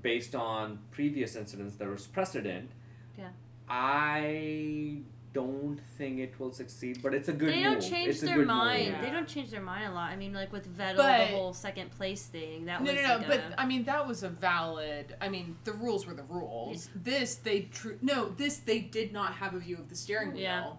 [0.00, 2.70] based on previous incidents, there was precedent.
[3.18, 3.30] Yeah.
[3.68, 5.02] I
[5.32, 7.88] don't think it will succeed, but it's a good they don't move.
[7.88, 8.86] change It's their mind.
[8.88, 9.00] Yeah.
[9.00, 10.10] They don't change their mind a lot.
[10.10, 12.64] I mean, like with Vettel, But- the whole second place thing.
[12.64, 13.16] That No, was no, no.
[13.18, 15.14] like But a- I mean, that was a valid.
[15.20, 16.90] I mean, the rules were the rules.
[16.94, 18.30] This they tr- no.
[18.30, 20.40] This they did not have a view of the steering wheel.
[20.42, 20.72] Yeah.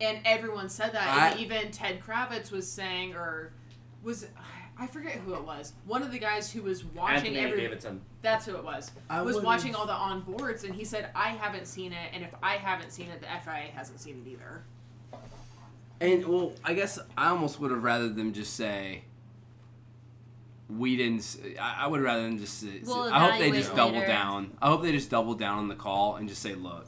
[0.00, 1.06] And everyone said that.
[1.06, 3.52] I- and even Ted Kravitz was saying, or
[4.02, 4.26] was
[4.78, 5.72] I forget who it was.
[5.86, 7.60] One of the guys who was watching Anthony every.
[7.60, 8.00] Davidson.
[8.22, 8.90] That's who it was.
[9.08, 12.24] I was would've- watching all the onboards, and he said, "I haven't seen it, and
[12.24, 14.64] if I haven't seen it, the FIA hasn't seen it either."
[16.00, 19.04] And well, I guess I almost would have rather them just say
[20.68, 21.18] we didn't.
[21.20, 22.58] s- I, I would rather them just.
[22.60, 24.06] Say, We'll I hope they evaluate just double later.
[24.08, 24.56] down.
[24.60, 26.86] I hope they just double down on the call and just say, look.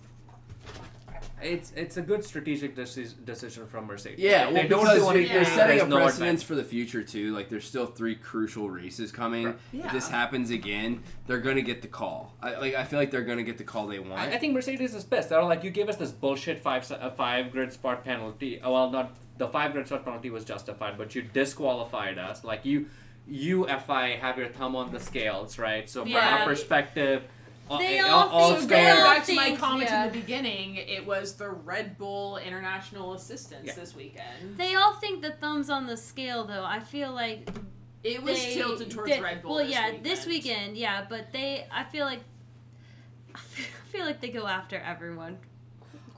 [1.47, 4.19] It's it's a good strategic deci- decision from Mercedes.
[4.19, 6.43] Yeah, If well, they don't because do you're, anything, you're setting a there's no precedence
[6.43, 7.35] for the future too.
[7.35, 9.47] Like there's still three crucial races coming.
[9.47, 9.57] Right.
[9.73, 12.35] If this happens again, they're gonna get the call.
[12.43, 12.75] I like.
[12.75, 14.21] I feel like they're gonna get the call they want.
[14.21, 15.29] I, I think Mercedes is pissed.
[15.31, 18.61] They're like, you gave us this bullshit five uh, five grid spot penalty.
[18.61, 22.43] Uh, well, not the five grid spot penalty was justified, but you disqualified us.
[22.45, 22.87] Like you,
[23.29, 25.89] you FI have your thumb on the scales, right?
[25.89, 26.39] So from Yeah.
[26.39, 27.25] our perspective,
[27.69, 30.05] They all all think- So going back to my comment yeah.
[30.07, 33.75] in the beginning, it was the Red Bull International Assistance Yeah.
[33.75, 34.57] this weekend.
[34.57, 36.65] They all think the thumbs on the scale, though.
[36.65, 37.49] I feel like
[38.05, 39.57] It was they tilted towards did- Red Bull.
[39.57, 40.05] Well, this yeah, weekend.
[40.07, 42.21] this weekend, yeah, but they, I feel like,
[43.35, 43.39] I
[43.91, 45.39] feel like they go after everyone.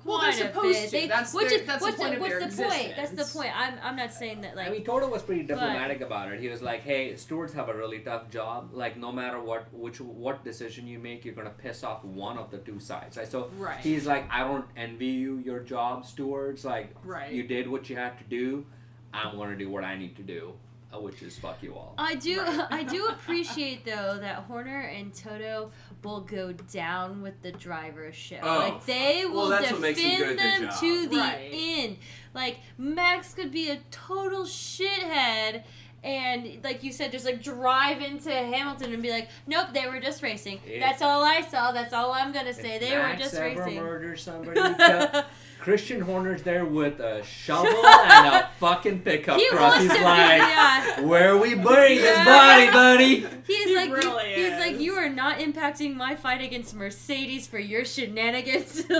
[0.08, 0.90] Well, they're supposed to.
[0.90, 2.92] They, That's which their- is, that's the what's point of what's their the point?
[2.96, 3.52] That's the point.
[3.54, 4.68] I'm, I'm not saying that like.
[4.68, 6.40] I mean, Toto was pretty But- diplomatic about it.
[6.40, 8.70] He was like, "Hey, stewards have a really tough job.
[8.72, 12.50] Like, no matter what, which what decision you make, you're gonna piss off one of
[12.50, 13.78] the two sides, right?" So Right.
[13.80, 16.64] he's like, "I don't envy you your job, stewards.
[16.64, 17.30] Like, Right.
[17.30, 18.64] you did what you had to do.
[19.12, 20.52] I'm gonna do what I need to do,
[20.94, 22.66] uh, which is fuck you all." I do Right.
[22.70, 25.70] I do appreciate though that Horner and Toto
[26.02, 28.38] will go down with the driver's show.
[28.42, 31.50] Oh, like they will that's what them defend them to the Right.
[31.52, 31.96] end.
[32.34, 35.64] Like Max could be a total shithead
[36.04, 39.98] and like you said, just like drive into Hamilton and be like, Nope, they were
[40.00, 40.60] just racing.
[40.66, 40.80] Yeah.
[40.80, 42.74] That's all I saw, that's all I'm gonna say.
[42.76, 43.82] If They Max were just ever racing.
[43.82, 45.24] murders somebody, tell-
[45.68, 49.60] Christian Horner's there with a shovel and a fucking pickup he truck.
[49.60, 51.00] wants He's to be, like, yeah.
[51.02, 55.10] "Where we burying this body, buddy?" He's He like, you- really he's like, you are
[55.10, 58.84] not impacting my fight against Mercedes for your shenanigans.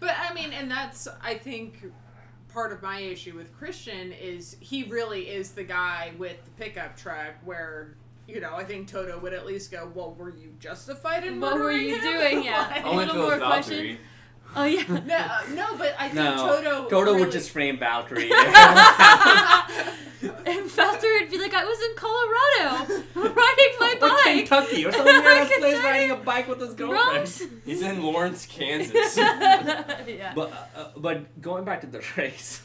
[0.00, 1.84] But I mean, and that's I think
[2.52, 6.96] part of my issue with Christian is he really is the guy with the pickup
[6.96, 7.94] truck where.
[8.28, 11.60] You know, I think Toto would at least go, "Well, were you justified in What
[11.60, 12.42] were you him?" doing?
[12.44, 12.66] Yeah.
[12.68, 13.98] Like- A little more questions.
[14.56, 14.82] Oh yeah.
[14.88, 16.88] no, uh, no, but I think No, Toto.
[16.88, 18.30] Toto really, would just frame Valkyrie.
[20.22, 24.48] and Valtteri would be like, I was in Colorado riding my or bike.
[24.48, 27.18] Kentucky or some weird place riding a bike with his girlfriend.
[27.18, 27.42] Rose.
[27.64, 29.16] He's in Lawrence, Kansas.
[29.16, 30.32] yeah.
[30.34, 32.60] But uh, uh, but going back to the race,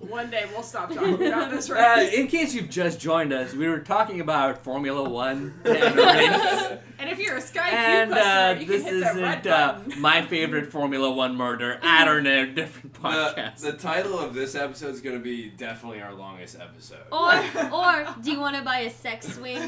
[0.00, 2.12] One day we'll stop talking about this uh, race.
[2.14, 6.78] in case you've just joined us, we were talking about Formula One and the race.
[7.00, 9.40] and if you're a Sky And Q customer, uh, you this can hit the red
[9.40, 10.00] isn't uh, button.
[10.00, 11.80] my favorite Formula One murder.
[11.82, 13.60] I don't know, different the, podcast.
[13.60, 17.02] the title of this episode is going to be definitely our longest episode.
[17.10, 17.32] Or,
[17.72, 19.58] or, do you want to buy a sex swing?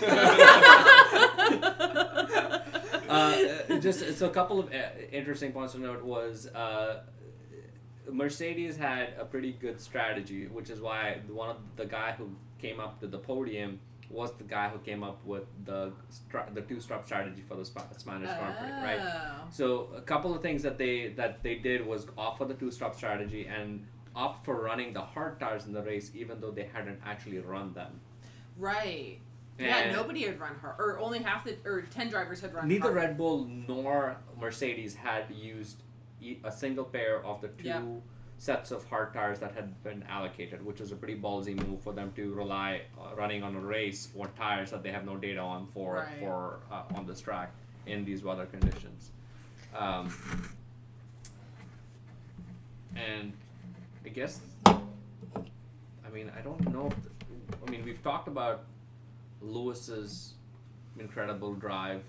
[3.09, 4.79] uh, just so a couple of uh,
[5.11, 7.01] interesting points to note was uh,
[8.13, 12.81] Mercedes had a pretty good strategy, which is why one of the guy who came
[12.81, 13.81] up to the podium
[14.11, 15.93] was the guy who came up with the
[16.53, 19.01] the two stop strategy for the Sp- Spanish Grand Prix, right?
[19.01, 19.45] Oh.
[19.51, 22.97] So a couple of things that they that they did was offer the two stop
[22.97, 23.87] strategy and
[24.17, 27.73] opt for running the hard tires in the race, even though they hadn't actually run
[27.73, 28.01] them.
[28.59, 29.21] Right.
[29.59, 32.67] yeah, nobody had run hard, or only half the, or ten drivers had run.
[32.67, 32.97] Neither hard.
[32.97, 35.83] Red Bull nor Mercedes had used
[36.45, 37.83] a single pair of the two Yeah.
[38.39, 41.93] sets of hard tires that had been allocated, which was a pretty ballsy move for
[41.93, 45.41] them to rely uh, running on a race on tires that they have no data
[45.41, 46.19] on for Right.
[46.21, 47.53] for uh, on this track
[47.87, 49.11] in these weather conditions.
[49.77, 50.11] Um,
[52.97, 53.33] and
[54.05, 56.89] I guess, I mean, I don't know.
[57.53, 58.65] If I mean, we've talked about
[59.41, 60.35] Lewis's
[60.99, 62.03] incredible drive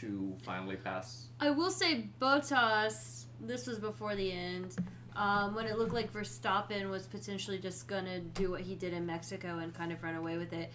[0.00, 1.28] to finally pass.
[1.40, 3.24] I will say Bottas.
[3.40, 4.74] This was before the end.
[5.16, 9.04] Um, when it looked like Verstappen was potentially just gonna do what he did in
[9.06, 10.70] Mexico and kind of run away with it,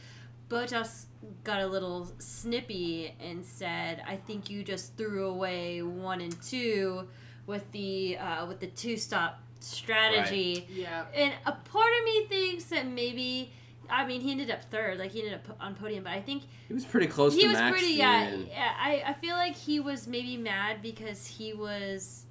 [0.50, 1.06] Bottas
[1.44, 7.08] got a little snippy and said, "I think you just threw away one and two
[7.48, 11.06] with the uh, with the two stop strategy." Yeah.
[11.14, 13.52] And a part of me thinks that maybe.
[13.90, 16.44] I mean, he ended up third, like he ended up on podium, but I think
[16.70, 17.78] He was pretty close he to was Max.
[17.78, 21.54] pretty at the yeah, yeah I, I feel like he was maybe mad because he
[21.54, 22.23] was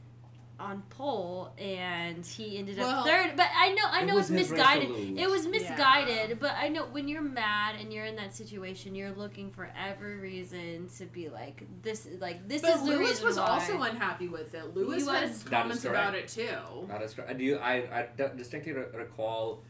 [0.62, 4.48] on pole and he ended up third but i know i know it was it's
[4.48, 5.50] his race to misguided it was Yeah.
[5.50, 9.68] misguided but i know when you're mad and you're in that situation you're looking for
[9.76, 13.46] every reason to be like this like this But is the Lewis reason was why.
[13.48, 14.74] also unhappy with it.
[14.74, 15.42] Lewis He had was.
[15.42, 16.86] That is comments about it too.
[16.88, 17.36] That is correct.
[17.38, 17.56] Do you?
[17.56, 19.62] I, I d- distinctly re- recall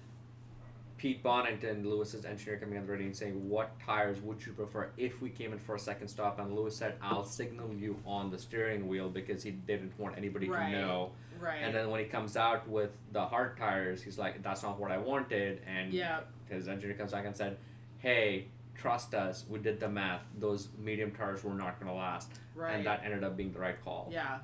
[1.02, 4.90] Pete Bonnington, Lewis's engineer, coming on the radio and saying, "What tires would you prefer
[4.96, 8.30] if we came in for a second stop?" And Lewis said, "I'll signal you on
[8.30, 10.70] the steering wheel because he didn't want anybody Right.
[10.70, 11.56] to know." Right.
[11.56, 14.92] And then when he comes out with the hard tires, he's like, "That's not what
[14.92, 16.20] I wanted." And yeah.
[16.48, 17.58] his engineer comes back and said,
[17.98, 18.46] "Hey,
[18.76, 19.44] trust us.
[19.48, 20.22] We did the math.
[20.38, 22.74] Those medium tires were not going to last." Right.
[22.76, 24.08] And that ended up being the right call.
[24.12, 24.38] Yeah.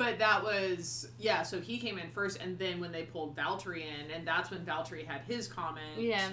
[0.00, 3.82] But that was yeah, so he came in first and then when they pulled Valtteri
[3.82, 6.30] in and that's when Valtteri had his comment Yeah.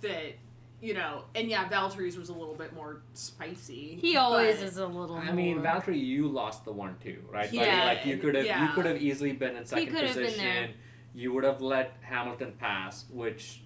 [0.00, 0.34] that
[0.80, 3.96] you know, and yeah, Valtteri's was a little bit more spicy.
[4.00, 5.16] He always is a little.
[5.16, 7.46] I mean, more- Valtteri, you lost the one too, right?
[7.46, 7.56] buddy?
[7.56, 7.84] Yeah.
[7.84, 10.44] like you could have, you could have easily been in second could have been position.
[10.44, 10.68] there.
[11.14, 13.62] You would have let Hamilton pass, which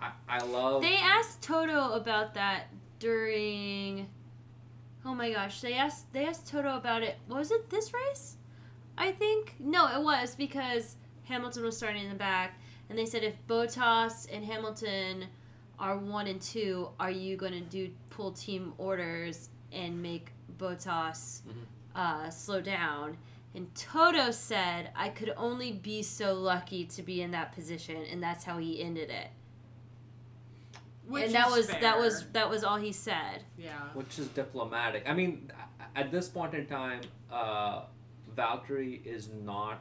[0.00, 0.80] I, I love.
[0.82, 2.68] They asked Toto about that
[2.98, 4.08] during.
[5.04, 5.60] Oh my gosh!
[5.60, 7.16] They asked they asked Toto about it.
[7.28, 8.36] Was it this race?
[8.96, 13.22] I think no, it was because Hamilton was starting in the back, and they said
[13.22, 15.26] if Bottas and Hamilton
[15.78, 21.42] are one and two, are you going to do pull team orders and make Bottas
[21.42, 21.64] Mhm.
[21.96, 23.18] uh, slow down?
[23.54, 28.22] And Toto said, "I could only be so lucky to be in that position," and
[28.22, 29.28] that's how he ended it
[31.06, 31.80] which and that is was fair.
[31.80, 33.44] that was that was all he said.
[33.58, 33.72] yeah.
[33.94, 35.04] which is diplomatic.
[35.08, 35.50] I mean,
[35.96, 37.00] at this point in time,
[37.30, 37.82] uh,
[38.36, 39.80] Valtteri is not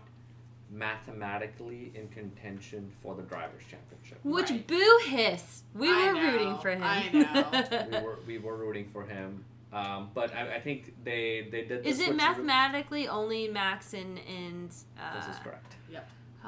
[0.71, 4.19] mathematically in contention for the drivers' championship.
[4.23, 4.67] Which Right.
[4.67, 5.63] boo hiss.
[5.73, 6.83] We I were know, rooting for him.
[6.83, 7.87] I know.
[7.99, 11.85] we were we were rooting for him, um, but I, I think they they did.
[11.85, 15.75] Is it switcheroo- mathematically only Max and and uh, This is correct.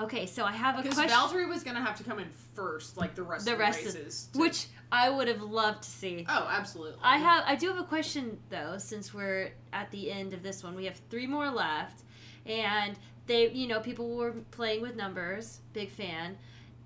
[0.01, 2.97] Okay, so I have a Because question Valtteri was gonna have to come in first,
[2.97, 4.29] like the rest The of rest the of- races.
[4.33, 6.25] to- which I would have loved to see.
[6.27, 6.99] Oh, absolutely.
[7.01, 10.63] I have I do have a question though since we're at the end of this
[10.63, 10.75] one.
[10.75, 12.03] We have 3 more left
[12.45, 16.37] and they you know people were playing with numbers, big fan.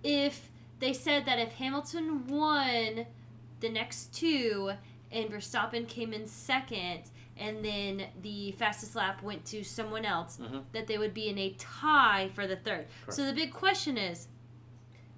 [0.04, 0.50] If
[0.80, 3.06] they said that if Hamilton won
[3.60, 4.72] the next two
[5.12, 7.02] and Verstappen came in second
[7.40, 10.64] and then the fastest lap went to someone else Mhm.
[10.74, 12.88] that they would be in a tie for the third.
[13.10, 14.28] So the big question is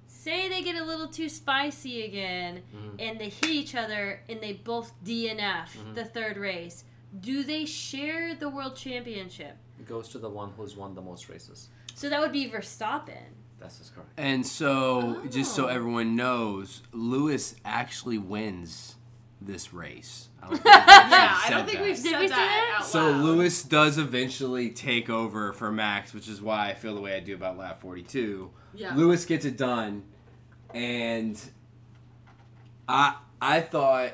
[0.08, 2.96] say they get a little too spicy again Mhm.
[3.00, 5.96] and they hit each other and they both DNF Mhm.
[5.96, 6.84] the third race.
[7.20, 9.58] Do they share the world championship?
[9.80, 11.70] It goes to the one who's won the most races.
[11.96, 13.34] So that would be Verstappen.
[13.60, 14.10] That's is correct.
[14.18, 15.68] And so, just so Oh.
[15.70, 18.96] everyone knows, Lewis actually wins
[19.40, 20.30] this race.
[20.52, 21.86] I don't think we've actually yeah, I said don't think that.
[21.86, 22.76] we've Did said we say that, that?
[22.80, 23.12] out So.
[23.12, 27.20] Lewis does eventually take over for Max, which is why I feel the way I
[27.20, 28.52] do about lap 42.
[28.74, 28.96] Yeah.
[28.96, 30.04] Lewis gets it done,
[30.74, 31.40] and
[32.88, 34.12] I I thought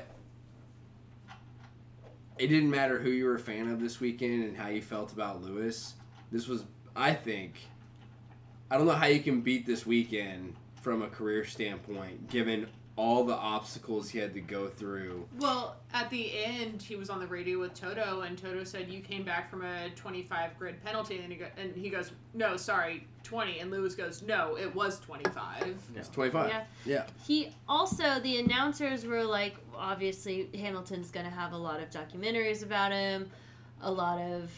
[2.38, 5.12] it didn't matter who you were a fan of this weekend and how you felt
[5.12, 5.94] about Lewis.
[6.30, 6.64] This was,
[6.94, 7.54] I think,
[8.70, 12.68] I don't know how you can beat this weekend from a career standpoint, given
[12.98, 15.24] all the obstacles he had to go through.
[15.38, 19.00] Well, at the end, he was on the radio with Toto, and Toto said, "You
[19.00, 23.06] came back from a 25 grid penalty," and he, go- and he goes, "No, sorry,
[23.22, 26.48] 20." And Lewis goes, "No, it was 25." It's 25.
[26.50, 26.64] Yeah.
[26.84, 27.04] Yeah.
[27.24, 32.64] He also the announcers were like obviously Hamilton's going to have a lot of documentaries
[32.64, 33.30] about him,
[33.80, 34.50] a lot of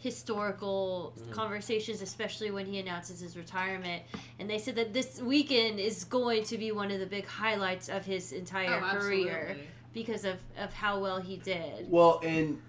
[0.00, 1.32] historical Mhm.
[1.32, 4.02] conversations especially when he announces his retirement
[4.38, 7.88] and they said that this weekend is going to be one of the big highlights
[7.88, 9.68] of his entire oh, career absolutely.
[9.92, 11.90] because of, of how well he did.
[11.90, 12.62] Well, and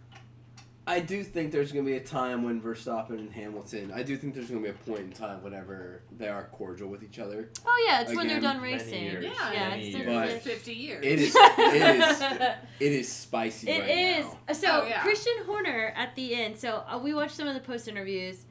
[0.87, 4.17] I do think there's going to be a time when Verstappen and Hamilton, I do
[4.17, 7.19] think there's going to be a point in time whenever they are cordial with each
[7.19, 7.49] other.
[7.65, 9.03] Oh yeah, it's when they're done racing.
[9.03, 10.33] years, Yeah, yeah, many it's years.
[10.33, 11.05] But- 50 years.
[11.05, 12.21] It is, it is,
[12.79, 14.25] it is spicy It right is.
[14.47, 14.53] now.
[14.53, 15.01] So Oh, yeah.
[15.01, 16.57] Christian Horner at the end.
[16.57, 18.45] So uh, we watched some of the post interviews,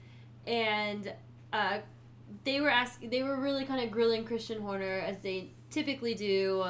[0.46, 1.12] and
[1.52, 1.78] uh,
[2.44, 3.10] they were asking.
[3.10, 6.64] They were really kind of grilling Christian Horner as they typically do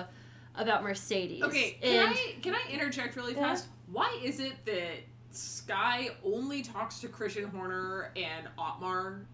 [0.54, 1.42] about Mercedes.
[1.42, 3.40] Okay, can and I can I interject really Yeah.
[3.50, 3.68] fast?
[3.92, 5.00] Why is it that
[5.30, 9.26] Sky only talks to Christian Horner and Otmar?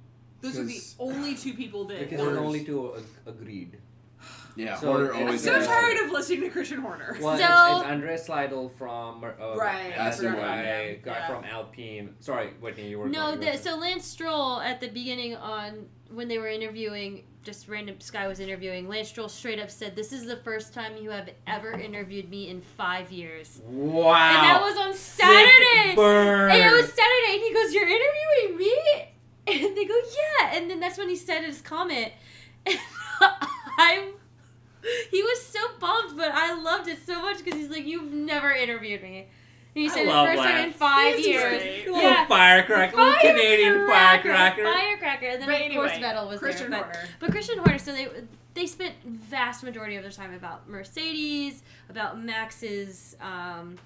[0.42, 1.98] Those are the 'Cause- only two people that.
[2.00, 3.78] Because Horner's- the only two ag- agreed.
[4.54, 7.16] Yeah, So Horner it's- I'm so does tired of listening to Christian Horner.
[7.20, 11.00] Well, So- it's, it's Andre Slidell from uh, Right, I Aston guy, about him.
[11.04, 11.26] guy Yeah.
[11.28, 12.16] from Alpine.
[12.20, 16.28] Sorry, Whitney, you were no, going the, so Lance Stroll at the beginning on when
[16.28, 18.88] they were interviewing, just random Sky was interviewing.
[18.88, 22.50] Lance Stroll straight up said, "This is the first time you have ever interviewed me
[22.50, 24.14] in five years." Wow.
[24.14, 25.94] And that was on Saturday.
[25.94, 26.50] Burn.
[26.50, 28.72] And it was Saturday, and he goes, "You're interviewing me?"
[29.48, 32.12] And they go, "Yeah." And then that's when he said his comment,
[32.66, 32.76] and
[33.20, 34.10] I,
[35.12, 38.50] he was so bummed, but I loved it so much because he's like, "You've never
[38.50, 39.28] interviewed me."
[39.76, 40.76] And he I said, "The love first time in Lance.
[40.76, 41.86] five He's years." great.
[41.86, 42.26] Little Yeah.
[42.26, 44.64] firecracker, little Canadian firecracker.
[44.64, 45.26] Firecracker.
[45.26, 46.80] And then But of course Vettel was Christian there.
[46.84, 47.08] But, Horner.
[47.20, 48.08] but Christian Horner, so they
[48.54, 53.76] they spent vast majority of their time about Mercedes, about Max's um,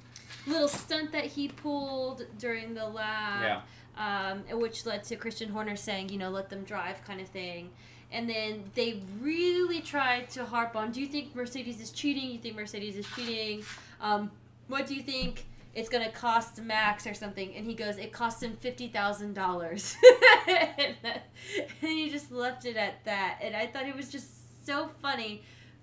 [0.47, 3.65] little stunt that he pulled during the lap,
[3.99, 4.31] Yeah.
[4.31, 7.71] um, which led to Christian Horner saying, you know, let them drive kind of thing.
[8.13, 12.31] And then they really tried to harp on, do you think Mercedes is cheating?
[12.31, 13.65] You think Mercedes is cheating?
[14.01, 14.31] Um,
[14.69, 17.55] what do you think it's to cost Max or something?
[17.55, 19.97] And he goes, it cost him $50,000.
[20.79, 21.29] and that-
[21.81, 23.39] he just left it at that.
[23.41, 25.43] And I thought it was just so funny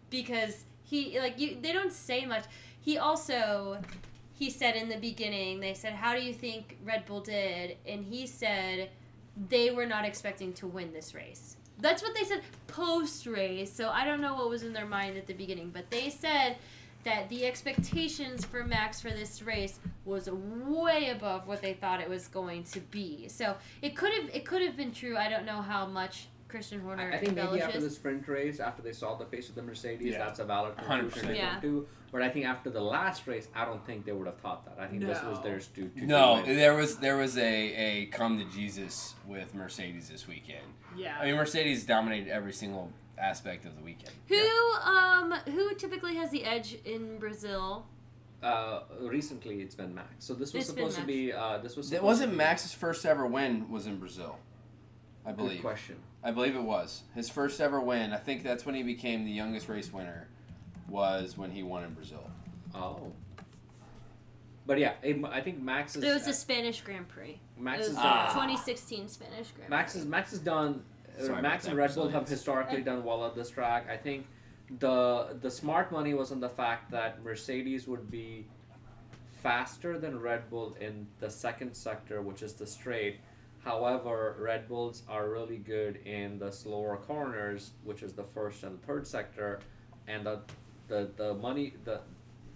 [0.10, 2.46] because he, like, you, they don't say much.
[2.80, 3.80] He also,
[4.34, 7.78] he said in the beginning, they said, how do you think Red Bull did?
[7.86, 8.90] And he said,
[9.50, 11.58] they were not expecting to win this race.
[11.80, 13.72] That's what they said post race.
[13.72, 16.58] So I don't know what was in their mind at the beginning, but they said
[17.08, 22.10] that the expectations for Max for this race was way above what they thought it
[22.10, 23.30] was going to be.
[23.30, 25.16] So it could have it could have been true.
[25.18, 28.82] I don't know how much Christian Horner I think maybe after the sprint race, after
[28.82, 30.20] they saw the pace of the Mercedes, Yeah.
[30.20, 31.00] that's a valid 100%.
[31.00, 31.60] conclusion to Yeah.
[31.62, 31.88] come.
[32.12, 34.82] But I think after the last race, I don't think they would have thought that.
[34.82, 35.44] I think this was No.
[35.44, 37.42] theirs to, to No, there was there was a,
[37.74, 40.66] a come to Jesus with Mercedes this weekend.
[40.96, 41.18] Yeah.
[41.20, 44.14] I mean, Mercedes dominated every single aspect of the weekend.
[44.28, 47.86] Who um who typically has the edge in Brazil?
[48.44, 50.10] Uh, recently, it's been Max.
[50.20, 51.34] So this was It's supposed to be.
[51.34, 51.92] Uh, this was.
[51.92, 54.38] It wasn't be- Max's first ever win was in Brazil.
[55.26, 55.62] I Good believe.
[55.62, 55.96] question.
[56.24, 58.14] I believe it was his first ever win.
[58.14, 60.28] I think that's when he became the youngest race winner.
[60.88, 62.30] Was when he won in Brazil.
[62.76, 63.12] Oh.
[64.66, 66.04] But yeah, it, I think Max is.
[66.04, 67.40] It was the Spanish Grand Prix.
[67.58, 67.90] Max It is.
[67.90, 68.28] was Ah.
[68.28, 69.68] the 2016 Spanish Grand Prix.
[69.70, 70.84] Max is Max has done.
[71.20, 73.88] Sorry Max and Red Bull have historically done well at this track.
[73.90, 74.28] I think
[74.80, 78.48] the the smart money was on the fact that Mercedes would be
[79.42, 83.20] faster than Red Bull in the second sector, which is the straight.
[83.64, 88.80] However, Red Bulls are really good in the slower corners, which is the first and
[88.80, 89.60] the third sector,
[90.08, 90.42] and the
[90.88, 92.02] the, the money the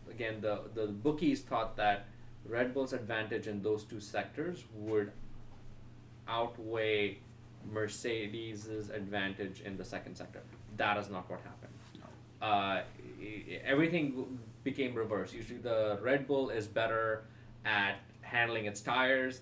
[0.10, 2.08] again the the bookies thought that
[2.46, 5.12] Red Bull's advantage in those two sectors would
[6.28, 7.20] outweigh
[7.72, 10.42] Mercedes's advantage in the second sector.
[10.78, 11.74] That is not what happened.
[12.42, 12.82] Uh,
[13.22, 15.34] e- everything became reversed.
[15.34, 17.26] Usually, the Red Bull is better
[17.66, 19.42] at handling its tires.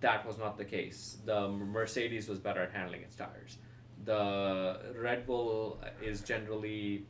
[0.00, 1.18] That was not the case.
[1.24, 3.58] The Mercedes was better at handling its tires.
[4.04, 7.04] The Red Bull is generally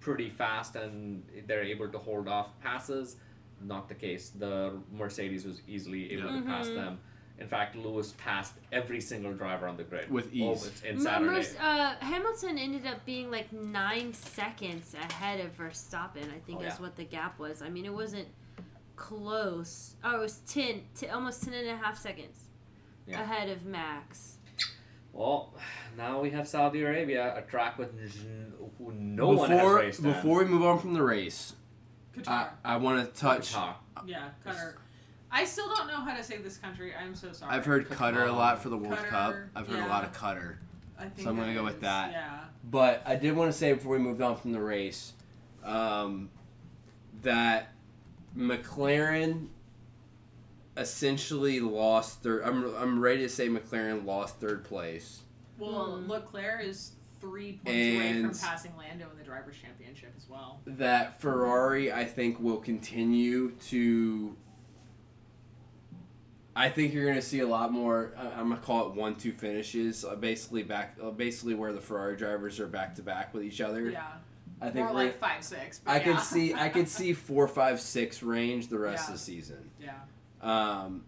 [0.00, 3.16] pretty fast and they're able to hold off passes.
[3.62, 4.30] Not the case.
[4.30, 6.74] The Mercedes was easily able to pass Mhm.
[6.74, 6.98] them.
[7.40, 10.42] In fact, Lewis passed every single driver on the grid With ease.
[10.62, 11.30] Oh, it's in M- Saturday.
[11.32, 16.24] Merce- uh, Hamilton ended up being like nine seconds ahead of Verstappen.
[16.34, 16.80] I think Oh, is yeah.
[16.80, 17.62] what the gap was.
[17.62, 18.28] I mean, it wasn't
[18.96, 19.94] close.
[20.04, 22.44] Oh, it was 10, t- almost 10 and a half seconds
[23.06, 23.22] Yeah.
[23.22, 24.36] ahead of Max.
[25.12, 25.54] Well,
[25.96, 29.98] now we have Saudi Arabia, a track with n- who no one has before raced
[30.04, 30.14] at.
[30.14, 31.54] before we move on from the race,
[32.26, 33.54] I, I want to touch.
[33.54, 33.74] Qatar.
[34.06, 34.74] yeah, Qatar.
[35.32, 36.92] I still don't know how to say this country.
[36.94, 37.52] I'm so sorry.
[37.54, 39.34] I've heard Cutter a lot for the World Qatar, Cup.
[39.54, 40.58] I've heard a lot of Cutter.
[40.98, 42.12] I think so I'm gonna it go with that.
[42.12, 42.40] Yeah.
[42.70, 45.12] But I did want to say before we moved on from the race
[45.64, 46.28] um,
[47.22, 47.72] that
[48.36, 49.46] McLaren
[50.76, 52.42] essentially lost third.
[52.44, 55.20] I'm, I'm ready to say McLaren lost third place.
[55.58, 56.10] Well, Hmm.
[56.10, 60.60] Leclerc is three points away from passing Lando in the drivers' championship as well.
[60.66, 64.34] That Ferrari, I think, will continue to.
[66.56, 68.12] I think you're going to see a lot more.
[68.18, 72.16] I'm going to call it one-two finishes, uh, basically back, uh, basically where the Ferrari
[72.16, 73.88] drivers are back to back with each other.
[73.90, 74.02] Yeah.
[74.60, 75.80] I think More like five six.
[75.86, 79.14] I could see I could see four, five, six range the rest Yeah.
[79.14, 79.70] of the season.
[79.80, 79.94] Yeah.
[80.42, 81.04] Um,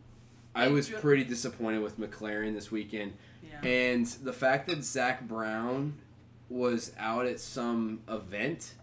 [0.55, 3.13] I was pretty disappointed with McLaren this weekend,
[3.43, 3.61] Yeah.
[3.69, 5.95] and the fact that Zak Brown
[6.49, 8.75] was out at some event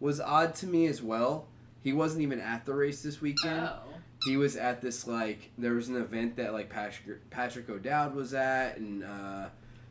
[0.00, 1.46] was odd to me as well.
[1.82, 3.60] He wasn't even at the race this weekend.
[3.60, 3.87] Oh.
[4.24, 8.34] He was at this like there was an event that like Patrick Patrick O'Dowd was
[8.34, 9.46] at, and uh,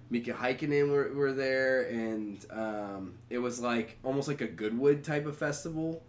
[0.09, 5.25] Mika Häkkinen were, were there, and um, it was like almost like a Goodwood type
[5.25, 6.03] of festival.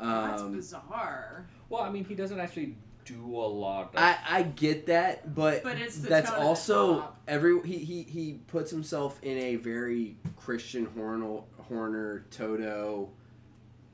[0.00, 1.46] That's Um, bizarre.
[1.68, 3.94] Well, I mean, he doesn't actually do a lot.
[3.94, 7.60] Of, I, I get that, but, But it's the that's tone at the also every
[7.62, 13.10] he, he he puts himself in a very Christian Horner Horner Toto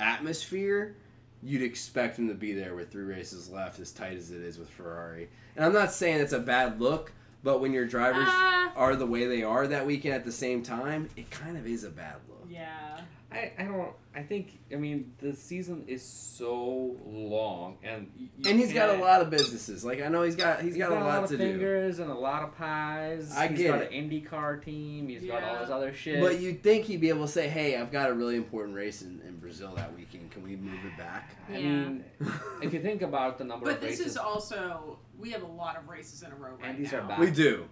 [0.00, 0.96] atmosphere.
[1.42, 4.58] You'd expect him to be there with three races left, as tight as it is
[4.58, 5.28] with Ferrari.
[5.56, 7.12] And I'm not saying it's a bad look,
[7.44, 8.72] but when your drivers Ah.
[8.76, 11.84] are the way they are that weekend at the same time, it kind of is
[11.84, 12.46] a bad look.
[12.50, 13.00] Yeah.
[13.30, 13.90] I, I don't.
[14.14, 14.58] I think.
[14.72, 19.04] I mean, the season is so long, and y- you And he's got a can't-
[19.04, 19.84] lot of businesses.
[19.84, 21.44] Like I know he's got he's got, a lot, of to do.
[21.44, 23.30] fingers and a lot of pies.
[23.36, 23.92] I He's get got it.
[23.92, 25.08] an IndyCar team.
[25.08, 25.60] He's got all Yeah.
[25.60, 26.20] this other shit.
[26.22, 29.02] But you'd think he'd be able to say, "Hey, I've got a really important race
[29.02, 30.30] in, in Brazil that weekend.
[30.30, 31.58] Can we move it back?" I Yeah.
[31.58, 32.04] mean,
[32.62, 35.46] if you think about the number But of this races, is also we have a
[35.46, 37.00] lot of races in a row right And these now.
[37.00, 37.20] are bad.
[37.20, 37.68] we do.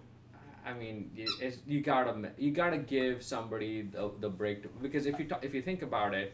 [0.67, 5.05] I mean, you- it's, you gotta you gotta give somebody the, the break to, because
[5.05, 6.33] if you ta- if you think about it,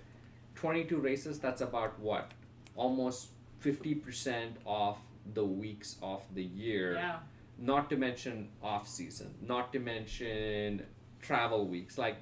[0.56, 2.32] twenty two races that's about what
[2.76, 3.30] almost
[3.60, 4.98] fifty percent of
[5.34, 6.94] the weeks of the year.
[6.96, 7.18] Yeah.
[7.60, 9.36] Not to mention off season.
[9.42, 10.84] Not to mention
[11.22, 11.98] travel weeks.
[11.98, 12.18] Like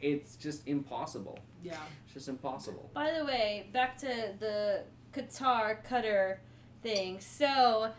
[0.00, 1.38] it's just impossible.
[1.62, 1.74] Yeah.
[2.04, 2.90] It's just impossible.
[2.94, 6.40] By the way, back to the Qatar cutter
[6.82, 7.20] thing.
[7.20, 7.90] So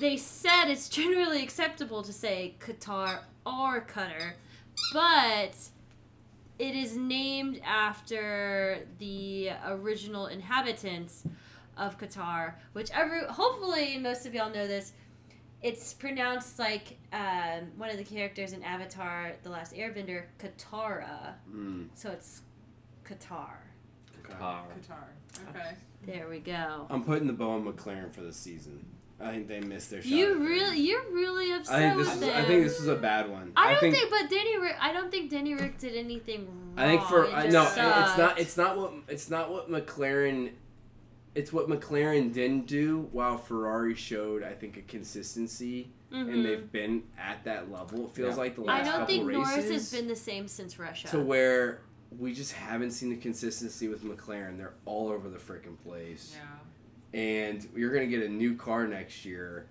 [0.00, 4.32] they said it's generally acceptable to say Qatar or Qatar,
[4.92, 5.54] but
[6.58, 11.24] it is named after the original inhabitants
[11.76, 14.92] of Qatar, which every hopefully most of y'all know this.
[15.60, 21.34] It's pronounced like um, one of the characters in Avatar: The Last Airbender, Katara.
[21.52, 21.88] Mm.
[21.94, 22.42] So it's
[23.04, 23.54] Qatar.
[24.22, 24.62] Qatar.
[24.68, 25.48] Qatar.
[25.48, 25.74] Okay.
[26.06, 26.86] There we go.
[26.90, 28.84] I'm putting the bow on McLaren for the season.
[29.20, 30.10] I think they missed their shot.
[30.12, 32.20] You at really, you're really upset I think this with is.
[32.20, 32.36] them.
[32.36, 33.52] I think this was a bad one.
[33.56, 36.74] I don't think, but Danny Rick, I don't think Danny Rick did anything wrong.
[36.76, 38.08] I think for It I no, sucked.
[38.08, 38.38] it's not.
[38.38, 38.92] It's not what.
[39.08, 40.52] It's not what McLaren.
[41.34, 44.42] It's what McLaren didn't do, while Ferrari showed.
[44.44, 46.32] I think a consistency, Mhm.
[46.32, 48.06] and they've been at that level.
[48.06, 48.42] It feels Yeah.
[48.42, 48.80] like the last one.
[48.80, 49.46] I don't couple think races.
[49.48, 51.08] Norris has been the same since Russia.
[51.08, 51.80] to where
[52.18, 54.56] we just haven't seen the consistency with McLaren.
[54.56, 56.44] They're all over the freaking place, Yeah.
[57.14, 59.66] And you're gonna get a new car next year.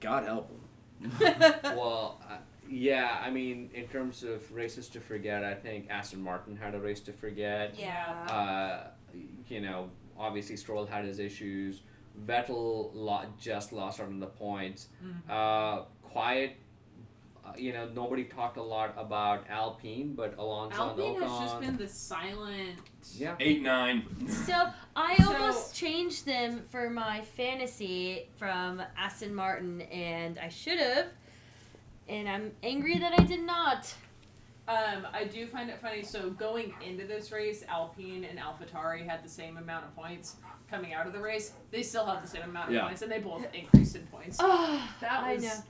[0.00, 1.12] God help them.
[1.76, 2.36] well, uh,
[2.68, 6.80] yeah, I mean, in terms of races to forget, I think Aston Martin had a
[6.80, 7.74] race to forget.
[7.78, 8.14] yeah.
[8.28, 8.86] Uh,
[9.48, 11.82] you know, obviously Stroll had his issues.
[12.26, 14.88] Vettel lo- just lost out on the points.
[15.04, 15.30] Mhm.
[15.30, 16.56] Uh, quiet.
[17.58, 21.76] You know, nobody talked a lot about Alpine, but Alonso Alpine and has just been
[21.76, 22.78] the silent.
[23.14, 23.34] Yeah.
[23.40, 24.04] Eight nine.
[24.28, 30.78] So I So- almost changed them for my fantasy from Aston Martin, and I should
[30.78, 31.06] have.
[32.08, 33.94] And I'm angry that I did not.
[34.68, 36.02] Um, I do find it funny.
[36.02, 40.36] So going into this race, Alpine and AlphaTauri had the same amount of points.
[40.70, 42.84] Coming out of the race, they still have the same amount of Yeah.
[42.86, 44.38] points, and they both increased in points.
[44.40, 45.62] Oh, That I was- know.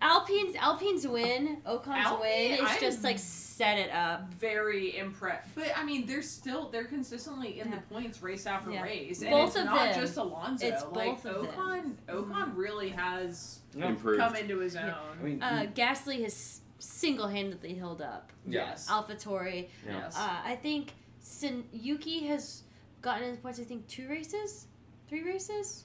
[0.00, 4.32] Alpine's Alpine's win, Ocon's Alpine, win is I'm- just like set it up.
[4.34, 7.76] Very impressed, but I mean, they're still they're consistently in Yeah.
[7.76, 8.82] the points race after Yeah.
[8.82, 10.00] race, and Both it's of not them.
[10.00, 10.66] just Alonso.
[10.66, 14.20] It's like both of Ocon, Ocon really has Improved.
[14.20, 14.86] come into his own.
[14.86, 14.98] Yeah.
[15.20, 18.30] I mean, Uh, Gasly has single-handedly held up.
[18.46, 18.88] Yes.
[18.88, 19.68] AlphaTauri.
[19.84, 19.98] yeah.
[19.98, 20.16] Yes.
[20.16, 22.62] Uh, I think Sin- Yuki has
[23.02, 23.58] gotten his points.
[23.58, 24.68] I think two races,
[25.08, 25.84] three races.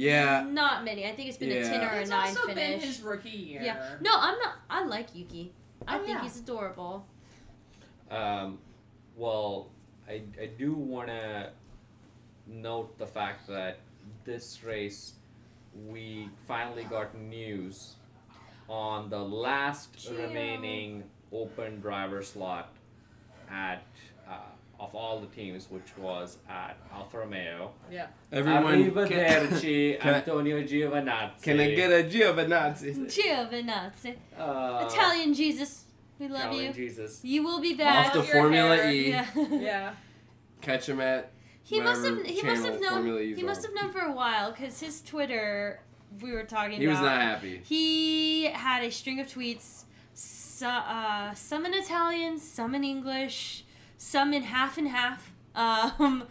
[0.00, 0.46] Yeah.
[0.48, 1.06] Not many.
[1.06, 1.68] I think it's been a Yeah.
[1.70, 2.56] ten or a it's nine also finish.
[2.56, 3.60] been his rookie year.
[3.62, 3.96] Yeah.
[4.00, 4.54] No, I'm not.
[4.70, 5.52] I like Yuki.
[5.86, 6.22] I Oh, think yeah.
[6.22, 7.06] he's adorable.
[8.10, 8.58] Um,
[9.16, 9.68] well,
[10.08, 11.50] I, I do want to
[12.46, 13.78] note the fact that
[14.24, 15.14] this race,
[15.86, 17.96] we finally got news
[18.68, 20.14] on the last Chill.
[20.16, 22.72] remaining open driver slot
[23.50, 23.82] at
[24.80, 27.70] of all the teams, which was at Alfa Romeo.
[27.92, 28.06] Yeah.
[28.32, 28.90] Everyone.
[28.90, 31.42] Can, Arrivederci, can I- Antonio Giovinazzi.
[31.42, 33.06] can I get a Giovinazzi?
[33.06, 35.84] Giovinazzi, uh, Italian Jesus,
[36.18, 36.72] we love Italian you.
[36.72, 37.20] Jesus?
[37.22, 38.06] You will be back.
[38.08, 38.90] Off the Formula hair.
[38.90, 39.08] E.
[39.10, 39.26] yeah.
[39.50, 39.94] Yeah.
[40.62, 41.32] Catch him at.
[41.62, 42.16] He must have.
[42.16, 43.36] whatever He must have known.
[43.36, 45.80] He must have known for a while because his Twitter.
[46.20, 47.60] We were talking He was not happy.
[47.64, 53.64] He had a string of tweets, so, uh, some in Italian, some in English,
[54.00, 55.30] some in half and half.
[55.52, 56.28] Um,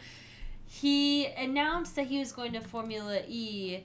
[0.66, 3.84] he announced that he was going to Formula E,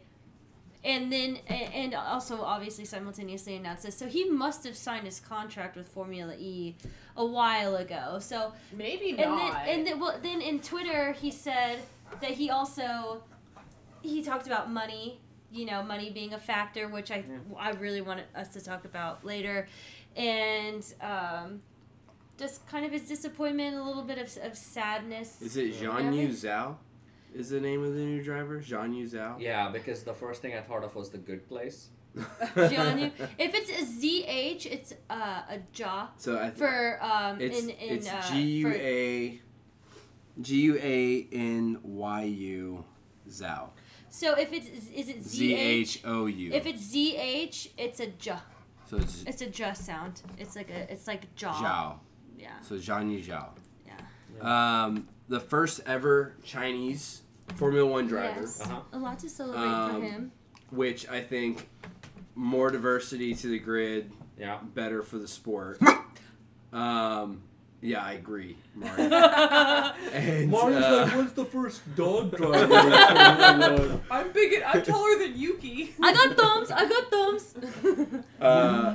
[0.84, 3.96] and then and also obviously simultaneously announced this.
[3.98, 6.76] So he must have signed his contract with Formula E
[7.16, 8.18] a while ago.
[8.20, 9.66] So Maybe and then not.
[9.66, 11.80] and then well then in Twitter he said
[12.20, 13.24] that he also
[14.00, 15.18] he talked about money,
[15.50, 17.24] you know, money being a factor, which I
[17.58, 19.66] I really wanted us to talk about later,
[20.14, 21.60] and um,
[22.38, 25.40] just kind of his disappointment, a little bit of, of sadness.
[25.42, 25.80] Is it Yeah.
[26.00, 26.76] Jean Yu Zhao?
[27.34, 29.40] Is the name of the new driver Jean Yu Zhao?
[29.40, 31.88] Yeah, because the first thing I thought of was the good place.
[32.56, 37.40] Jean Yu- if it's a ZH, it's uh, a jaw So I th- for um
[37.40, 39.40] it's in in it's uh, G U for- A
[40.40, 42.84] G U A N Y U
[43.28, 43.70] Zhao.
[44.10, 45.58] So if it's is it Z ZH?
[45.58, 46.52] H O U.
[46.52, 48.40] If it's ZH, it's a jaw.
[48.88, 50.22] So it's It's a j sound.
[50.38, 51.52] It's like a it's like jaw.
[51.54, 51.98] Zhao.
[52.44, 52.60] Yeah.
[52.60, 53.48] So Zhang Yu Zhao.
[53.86, 54.84] Yeah.
[54.84, 57.22] Um, the first ever Chinese
[57.56, 58.60] Formula One driver, Yes.
[58.60, 58.80] Uh-huh.
[58.92, 60.32] A lot to celebrate Um, for him.
[60.70, 61.68] which I think
[62.34, 64.58] more diversity to the grid, Yeah.
[64.74, 65.80] better for the sport.
[66.72, 67.42] um,
[67.80, 68.98] yeah, I agree, Mark.
[68.98, 74.00] and, uh, when's the first dog driver?
[74.10, 74.62] I'm big.
[74.62, 75.94] I'm taller than Yuki.
[76.02, 76.70] I got thumbs.
[76.70, 77.54] I got thumbs.
[78.40, 78.94] uh,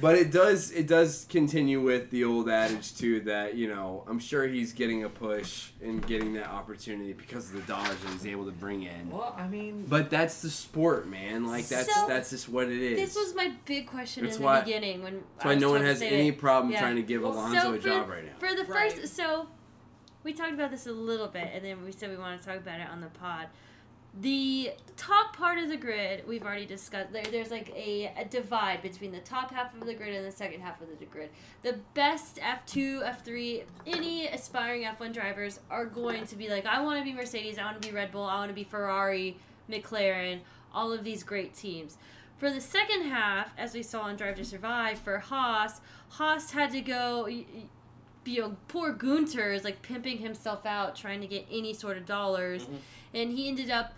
[0.00, 4.18] but it does it does continue with the old adage too that you know I'm
[4.18, 8.26] sure he's getting a push and getting that opportunity because of the dollars that he's
[8.26, 9.10] able to bring in.
[9.10, 11.46] well, I mean, But that's the sport, man.
[11.46, 12.98] Like that's So, that's just what it is.
[13.14, 15.62] this was my big question That's in why- the beginning when that's I why was
[15.62, 16.38] no one to has any it.
[16.38, 16.80] problem Yeah.
[16.80, 18.32] trying to give Well, Alonso so a for- job right now.
[18.38, 18.92] For the Right.
[18.92, 19.48] first, so
[20.24, 22.56] we talked about this a little bit, and then we said we want to talk
[22.58, 23.46] about it on the pod.
[24.20, 27.12] The top part of the grid we've already discussed.
[27.12, 30.32] There, there's like a, a divide between the top half of the grid and the
[30.32, 31.30] second half of the grid.
[31.62, 36.48] The best F two, F three, any aspiring F one drivers are going to be
[36.48, 38.54] like, I want to be Mercedes, I want to be Red Bull, I want to
[38.54, 39.36] be Ferrari,
[39.70, 40.40] McLaren,
[40.74, 41.96] all of these great teams.
[42.38, 45.80] For the second half, as we saw in Drive to Survive, for Haas,
[46.10, 47.26] Haas had to go.
[48.24, 52.04] You know, poor Guenther is like pimping himself out trying to get any sort of
[52.04, 52.76] dollars, Mhm.
[53.14, 53.92] And he ended up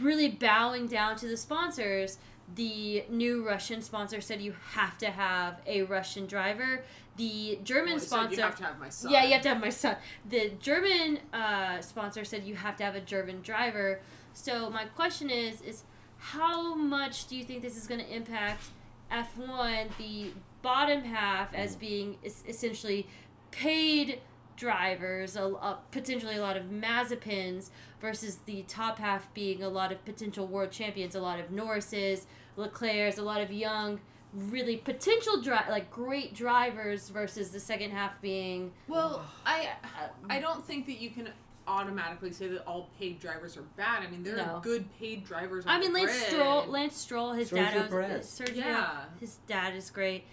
[0.00, 2.18] really bowing down to the sponsors.
[2.54, 6.82] The new Russian sponsor said you have to have a Russian driver.
[7.16, 9.10] The German Well, sponsor You have to have my son.
[9.10, 9.96] yeah, you have to have my son.
[10.28, 14.00] The German uh, sponsor said you have to have a German driver.
[14.32, 15.82] So my question is, is
[16.18, 18.64] how much do you think this is going to impact
[19.10, 20.30] F1, the
[20.62, 23.06] bottom half, as being es- essentially
[23.50, 24.20] paid
[24.56, 27.70] drivers, a, a, potentially a lot of Mazepins,
[28.00, 32.26] versus the top half being a lot of potential world champions, a lot of Norrises,
[32.56, 34.00] Leclerc's, a lot of young,
[34.32, 39.70] really potential dri- like great drivers, versus the second half being Well, I
[40.28, 41.28] I don't think that you can
[41.68, 44.02] automatically say that all paid drivers are bad.
[44.02, 44.44] I mean, there No.
[44.44, 45.64] are good paid drivers.
[45.66, 46.28] On I mean, the Lance grid.
[46.30, 46.66] Stroll.
[46.66, 47.32] Lance Stroll.
[47.32, 48.26] His Sergio dad owns uh, Perez.
[48.40, 48.56] Sergio.
[48.56, 49.00] Yeah.
[49.18, 50.24] His dad is great.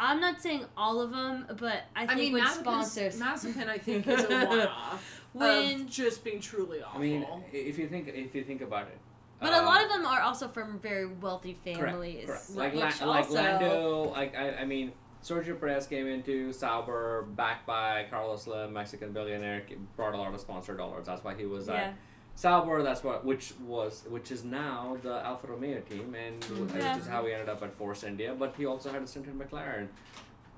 [0.00, 3.68] I'm not saying all of them, but I I think mean, when Mazepin's- sponsors, Mazepin,
[3.68, 6.98] I think, is a one-off When- of just being truly awful.
[6.98, 8.98] I mean, if you think if you think about it,
[9.40, 12.26] but a uh, lot of them are also from very wealthy families.
[12.26, 12.50] correct.
[12.50, 14.92] Like which La- like also, Lando, like I, I mean,
[15.22, 19.62] Sergio Perez came into Sauber, backed by Carlos Slim, Mexican billionaire,
[19.96, 21.06] brought a lot of sponsor dollars.
[21.06, 21.74] That's why he was Yeah.
[21.74, 21.94] at
[22.34, 22.82] Sauber.
[22.82, 26.92] That's what which was which is now the Alfa Romeo team, and Yeah.
[26.94, 28.34] which is how he ended up at Force India.
[28.38, 29.88] But he also had a stint in McLaren.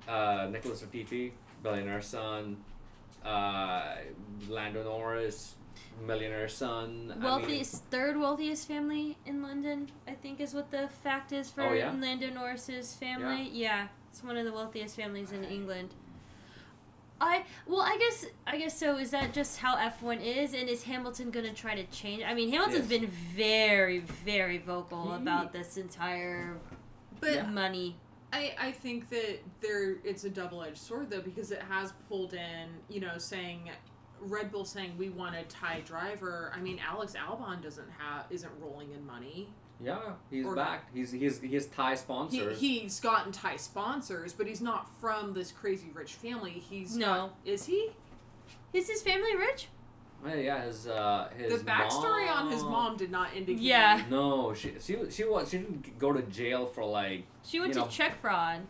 [0.07, 1.31] Uh, Nicholas Latifi,
[1.61, 2.57] billionaire son.
[3.23, 3.95] Uh,
[4.49, 5.55] Lando Norris,
[6.05, 7.09] millionaire son.
[7.11, 11.51] I mean- Wealthiest, third wealthiest family in London, I think, is what the fact is
[11.51, 11.91] for Oh, yeah?
[11.91, 13.49] Lando Norris's family.
[13.51, 13.87] Yeah.
[14.09, 15.93] it's one of the wealthiest families in England.
[17.23, 18.97] I well, I guess I guess so.
[18.97, 22.23] Is that just how F one is, and is Hamilton gonna try to change?
[22.23, 22.99] I mean, Hamilton's Yes.
[22.99, 26.57] been very, very vocal about this entire
[27.19, 27.45] but Yeah.
[27.45, 27.95] money.
[28.33, 32.33] I, I think that there it's a double edged sword though because it has pulled
[32.33, 33.69] in you know saying
[34.21, 36.51] Red Bull saying we want a Thai driver.
[36.55, 39.49] I mean Alex Albon doesn't have isn't rolling in money.
[39.83, 39.99] Yeah,
[40.29, 40.93] he's Or- back.
[40.93, 42.59] He's he's he's Thai He, sponsors.
[42.59, 46.51] he's gotten Thai sponsors, but he's not from this crazy rich family.
[46.51, 47.05] He's No.
[47.05, 47.89] got- is he?
[48.73, 49.67] Is his family rich?
[50.23, 53.61] Oh, yeah, his uh his the backstory on his mom did not indicate.
[53.61, 54.03] Yeah.
[54.09, 57.73] No, she she she was she didn't go to jail for like She went You
[57.75, 58.61] to know- check fraud.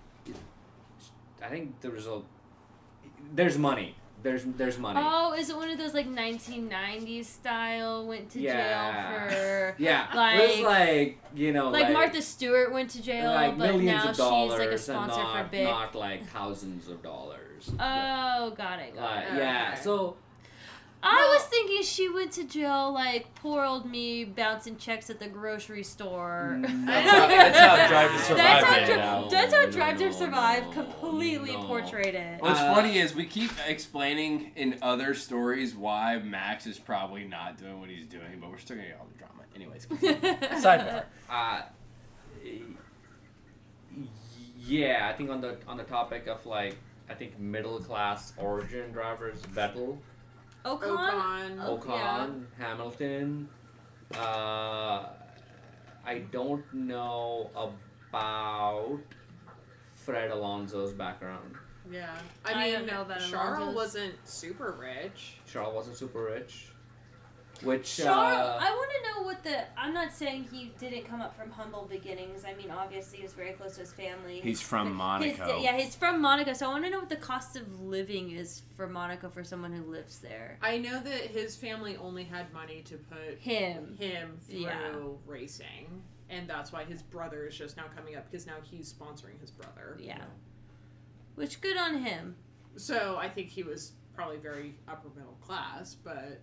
[1.44, 2.22] I think there was a
[3.34, 3.96] there's money.
[4.24, 5.00] There's there's money.
[5.04, 8.06] Oh, is it one of those like 1990s style?
[8.06, 8.54] Went to Yeah.
[9.28, 13.02] jail for yeah, like it was like- like you know like, Martha Stewart went to
[13.02, 14.20] jail, like but now of she's
[14.60, 15.64] like a sponsor not, for Bic.
[15.64, 17.72] not like thousands of dollars.
[17.80, 19.38] Oh, got it, got Like, it.
[19.38, 19.82] yeah, Okay.
[19.82, 20.16] so
[21.04, 25.20] I Well- was thinking she went to jail like poor old me bouncing checks at
[25.20, 26.58] the grocery store.
[26.60, 29.62] Mm, That's how- that's how Drive to Survive That's how, made Dri- it that's how
[29.66, 31.64] No, Drive to Survive no, completely no.
[31.64, 32.42] portrayed it.
[32.42, 37.58] What's Uh, funny is we keep explaining in other stories why Max is probably not
[37.58, 39.44] doing what he's doing, but we're still gonna get all the drama.
[39.56, 39.88] Anyways,
[40.64, 41.04] Sidebar.
[41.30, 41.62] uh
[44.64, 46.78] yeah, I think on the on the topic of like
[47.10, 49.98] I think middle class origin drivers, Vettel,
[50.66, 51.58] Ocon?
[51.58, 51.60] Ocon.
[51.66, 53.50] Oh, Ocon, Hamilton.
[54.14, 55.06] Uh,
[56.06, 59.00] I don't know about
[59.96, 61.56] Fred Alonso's background.
[61.92, 62.10] Yeah,
[62.46, 63.76] I I mean don't know that Charles Alonso's.
[63.76, 65.38] wasn't super rich.
[65.52, 66.71] Charles wasn't super rich.
[67.64, 69.80] Which Charles, uh, I want to know what the.
[69.80, 72.44] I'm not saying he didn't come up from humble beginnings.
[72.46, 74.40] I mean, obviously, he was very close to his family.
[74.42, 75.60] He's from His- Monaco.
[75.62, 76.54] yeah, he's from Monaco.
[76.54, 79.72] So I want to know what the cost of living is for Monaco for someone
[79.74, 80.58] who lives there.
[80.62, 83.96] I know that his family only had money to put Him.
[83.98, 84.92] him through Yeah.
[85.26, 89.40] racing, and that's why his brother is just now coming up because now he's sponsoring
[89.40, 89.98] his brother.
[90.00, 90.24] Yeah.
[91.36, 92.36] Which good on him.
[92.78, 96.42] So I think he was probably very upper middle class, but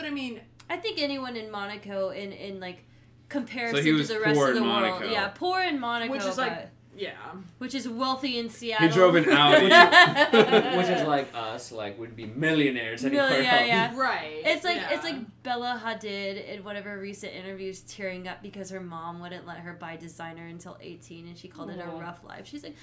[0.00, 2.84] but I mean, I think anyone in Monaco in in like
[3.28, 5.10] comparison he to was the rest poor of the in world, Monaco.
[5.10, 7.12] yeah, poor in Monaco, Which is like- but- yeah,
[7.58, 8.88] which is wealthy in Seattle.
[8.88, 9.66] He drove an Audi.
[10.76, 13.68] which is like us, like we'd be millionaires No, anywhere yeah, else.
[13.68, 13.98] yeah.
[13.98, 14.42] right.
[14.44, 14.90] It's like yeah.
[14.90, 19.20] it's like Bella Hadid in one of her recent interviews tearing up because her mom
[19.20, 22.46] wouldn't let her buy designer until 18 and she called it a rough life.
[22.46, 22.76] She's like,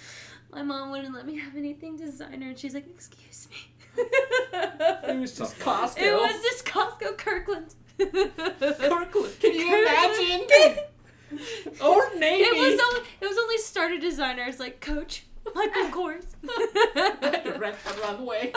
[0.52, 3.58] my mom wouldn't let me have anything designer and she's like, excuse me.
[4.54, 5.98] It was just Costco.
[6.02, 7.74] It was just Costco Kirkland.
[7.98, 9.40] Kirkland.
[9.40, 10.78] Can you imagine?
[11.82, 12.44] Old Navy.
[12.44, 15.24] It was only it was only starter designers like Coach,
[15.54, 16.26] Michael Kors.
[17.60, 18.54] Rent the runway.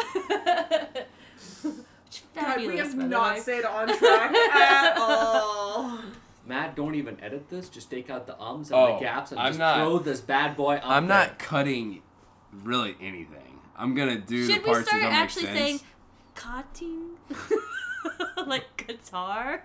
[2.35, 3.41] God, we have the not way.
[3.41, 5.99] stayed on track at all.
[6.47, 7.69] Matt, don't even edit this.
[7.69, 10.21] Just take out the ums and Oh, the gaps and I'm just not- throw this
[10.21, 11.19] bad boy up I'm there.
[11.19, 12.03] not cutting
[12.53, 13.59] really anything.
[13.77, 15.81] I'm gonna do Should the we parts start that don't actually make saying
[16.35, 17.11] cutting?
[18.47, 19.65] like guitar?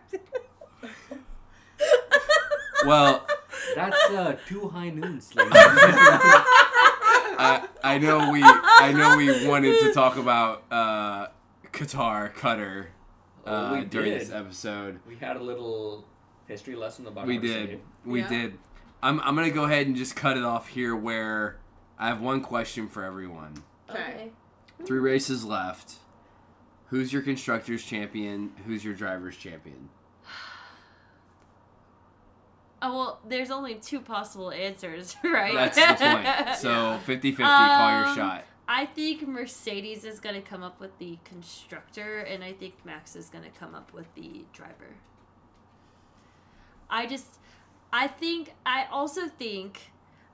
[2.85, 3.25] Well,
[3.75, 5.31] That's uh, two high noons.
[7.37, 11.27] I, I know we I know we wanted to talk about uh,
[11.71, 12.89] Qatar Cutter
[13.45, 14.21] uh, Oh, we during did.
[14.21, 14.99] this episode.
[15.07, 16.05] we had a little
[16.47, 17.69] history lesson about We did.
[17.69, 17.79] city.
[18.05, 18.29] We Yeah.
[18.29, 18.57] did.
[19.03, 21.57] I'm, I'm gonna go ahead and just cut it off here where
[21.99, 23.63] I have one question for everyone.
[23.89, 24.31] Okay.
[24.85, 25.95] Three races left.
[26.87, 28.51] Who's your constructors champion?
[28.65, 29.89] Who's your drivers champion?
[32.81, 35.53] Oh well, there's only two possible answers, right?
[35.53, 36.57] That's the point.
[36.57, 36.99] So Yeah.
[36.99, 38.43] 50 50, call your Um, shot.
[38.67, 43.29] I think Mercedes is gonna come up with the constructor, and I think Max is
[43.29, 44.95] gonna come up with the driver.
[46.89, 47.39] I just,
[47.91, 49.91] I think, I also think,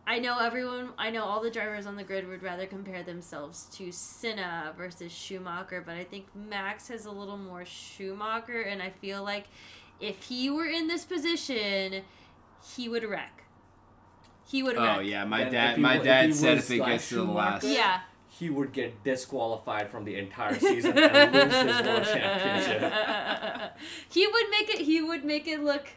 [0.07, 3.65] I know everyone, I know all the drivers on the grid would rather compare themselves
[3.73, 8.89] to Senna versus Schumacher, but I think Max has a little more Schumacher, and I
[8.89, 9.45] feel like
[9.99, 12.01] if he were in this position,
[12.75, 13.43] he would wreck.
[14.45, 14.97] He would oh, wreck.
[14.97, 16.71] Oh yeah, my Then if dad he my wa- if dad he said was if
[16.71, 18.01] it gets to the last Yeah.
[18.27, 23.77] He would get disqualified from the entire season and lose his world championship.
[24.09, 24.81] he would make it.
[24.81, 25.89] He would make it look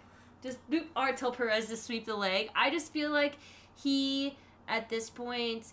[0.43, 2.51] just boop Artel Perez to sweep the leg.
[2.55, 3.39] I just feel like
[3.75, 4.37] he
[4.69, 5.73] at this point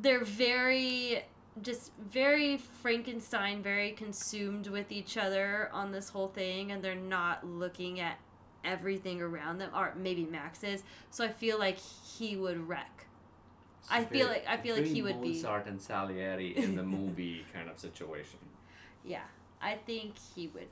[0.00, 1.22] they're very
[1.62, 7.46] just very Frankenstein, very consumed with each other on this whole thing, and they're not
[7.46, 8.18] looking at
[8.66, 9.70] everything around them.
[9.74, 10.82] Or maybe Max is.
[11.10, 13.06] So I feel like he would wreck.
[13.90, 17.44] I feel like- I feel like he would be- Mozart and Salieri in the movie
[17.54, 18.38] kind of situation.
[19.04, 19.22] Yeah,
[19.62, 20.68] I think he would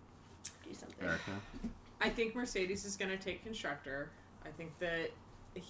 [0.67, 0.97] do something.
[1.07, 1.31] Erica.
[2.01, 4.11] I think Mercedes is going to take constructor.
[4.45, 5.11] I think that
[5.55, 5.63] he-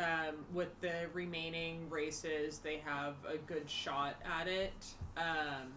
[0.00, 4.72] um, with the remaining races, they have a good shot at it.
[5.16, 5.72] Um,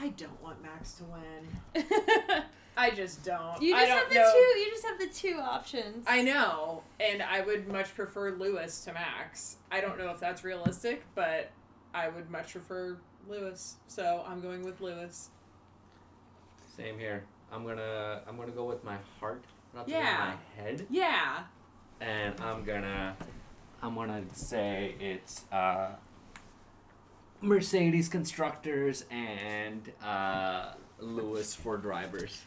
[0.00, 1.84] I don't want Max to win.
[2.76, 3.60] I just don't.
[3.60, 4.32] You I just don't have the know.
[4.32, 4.58] two.
[4.60, 6.04] You just have the two options.
[6.06, 9.56] I know, and I would much prefer Lewis to Max.
[9.72, 11.50] I don't know if that's realistic, but
[11.92, 12.96] I would much prefer
[13.28, 13.76] Lewis.
[13.88, 15.30] So I'm going with Lewis.
[16.76, 17.24] Same here.
[17.52, 19.42] I'm gonna I'm gonna go with my heart
[19.74, 20.34] rather Yeah.
[20.56, 21.40] my head, Yeah.
[22.00, 23.16] and I'm gonna
[23.82, 25.88] I'm gonna say it's uh,
[27.40, 32.42] Mercedes constructors and uh, Lewis for drivers.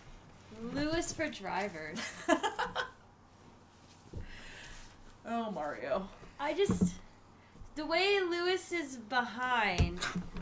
[0.74, 2.00] Lewis for drivers.
[5.26, 6.08] Oh, Mario.
[6.40, 6.94] I just
[7.76, 10.00] the way Lewis is behind.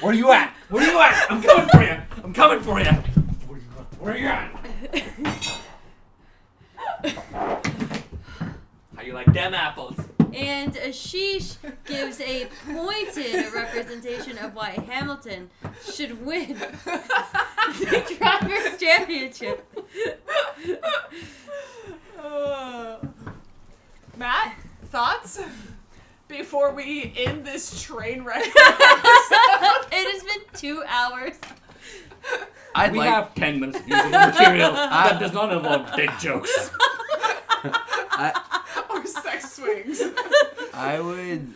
[0.00, 0.52] Where are you at?
[0.68, 1.30] Where are you at?
[1.30, 1.96] I'm coming for you.
[2.24, 2.90] I'm coming for you.
[4.00, 4.61] Where are you at?
[9.02, 9.96] How you like them apples?
[10.32, 15.50] And Ashish gives a pointed representation of why Hamilton
[15.92, 16.54] should win
[16.84, 19.66] the drivers' championship.
[22.16, 22.98] Uh,
[24.16, 25.40] Matt, thoughts
[26.28, 28.44] before we end this train wreck?
[28.54, 31.40] it has been two hours.
[32.76, 36.70] I'd we like have 10 minutes of usable material that does not involve dick jokes.
[38.90, 40.00] or sex swings?
[40.74, 41.54] I would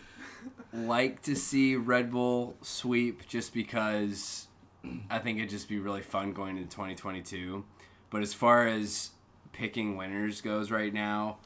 [0.73, 4.47] like to see Red Bull sweep just because
[5.09, 7.65] I think it'd just be really fun going into 2022.
[8.09, 9.11] But as far as
[9.51, 11.37] picking winners goes right now,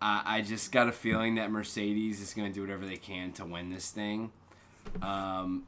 [0.00, 3.32] I, I just got a feeling that Mercedes is going to do whatever they can
[3.32, 4.30] to win this thing.
[5.02, 5.64] Um,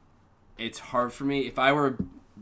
[0.57, 1.41] it's hard for me.
[1.41, 1.97] If I were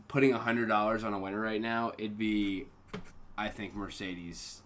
[0.08, 2.66] putting $100 on a winner right now, it'd be,
[3.36, 4.61] I think Mercedes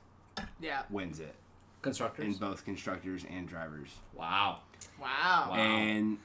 [0.61, 0.83] Yeah.
[0.91, 1.35] wins it
[1.83, 2.25] Constructors.
[2.25, 3.89] in both constructors and drivers.
[4.15, 4.59] Wow.
[5.01, 5.49] Wow.
[5.51, 5.55] Wow.
[5.55, 6.19] And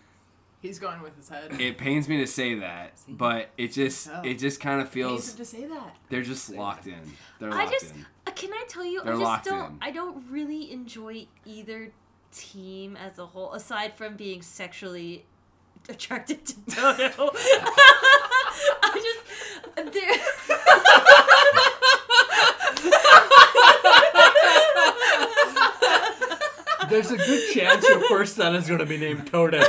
[0.61, 1.59] He's going with his head.
[1.59, 4.21] it pains me to say that, but it just Oh.
[4.23, 5.95] it just kind of feels to say that.
[6.09, 6.99] they're just locked in.
[7.39, 8.05] They're I locked just in.
[8.27, 9.77] uh, can I tell you They're I just locked don't in.
[9.81, 11.91] I don't really enjoy either
[12.31, 15.25] team as a whole aside from being sexually
[15.89, 17.31] attracted to Toto.
[18.83, 19.19] I just
[26.91, 29.59] There's a good chance your first son is going to be named Toto.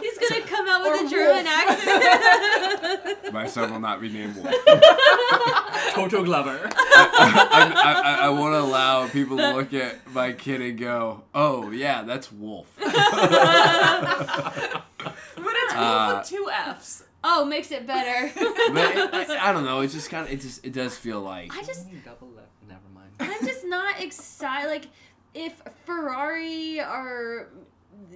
[0.00, 3.32] He's gonna come out with a German accent.
[3.32, 4.54] My son will not be named Wolf.
[5.94, 6.68] Toto Glover.
[6.72, 11.22] I, I, I, I want to allow people to look at my kid and go,
[11.34, 12.92] "Oh yeah, that's Wolf." But
[15.56, 17.04] it's Wolf Uh, with two F's.
[17.22, 18.30] oh, makes it better.
[18.34, 19.80] But it, I, I don't know.
[19.80, 22.48] It just kind of it just it does feel like I just Double left.
[22.68, 23.10] Never mind.
[23.20, 24.68] I'm just not excited.
[24.68, 24.86] Like,
[25.34, 27.48] if Ferrari or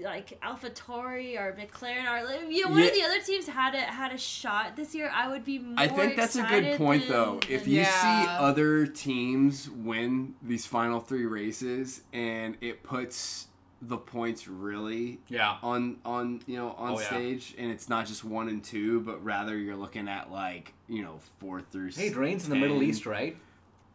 [0.02, 2.86] like AlphaTauri or McLaren or like, you know one Yeah.
[2.86, 5.74] of the other teams had a had a shot this year, I would be more.
[5.78, 7.40] I think that's a good point than- though.
[7.48, 8.22] If you Yeah.
[8.22, 13.46] see other teams win these final three races and it puts
[13.80, 15.56] the points really Yeah.
[15.62, 17.06] on on you know on Oh, yeah.
[17.06, 21.02] stage and it's not just one and two but rather you're looking at like you
[21.02, 23.36] know four through Hey, it rains in the Middle East, right?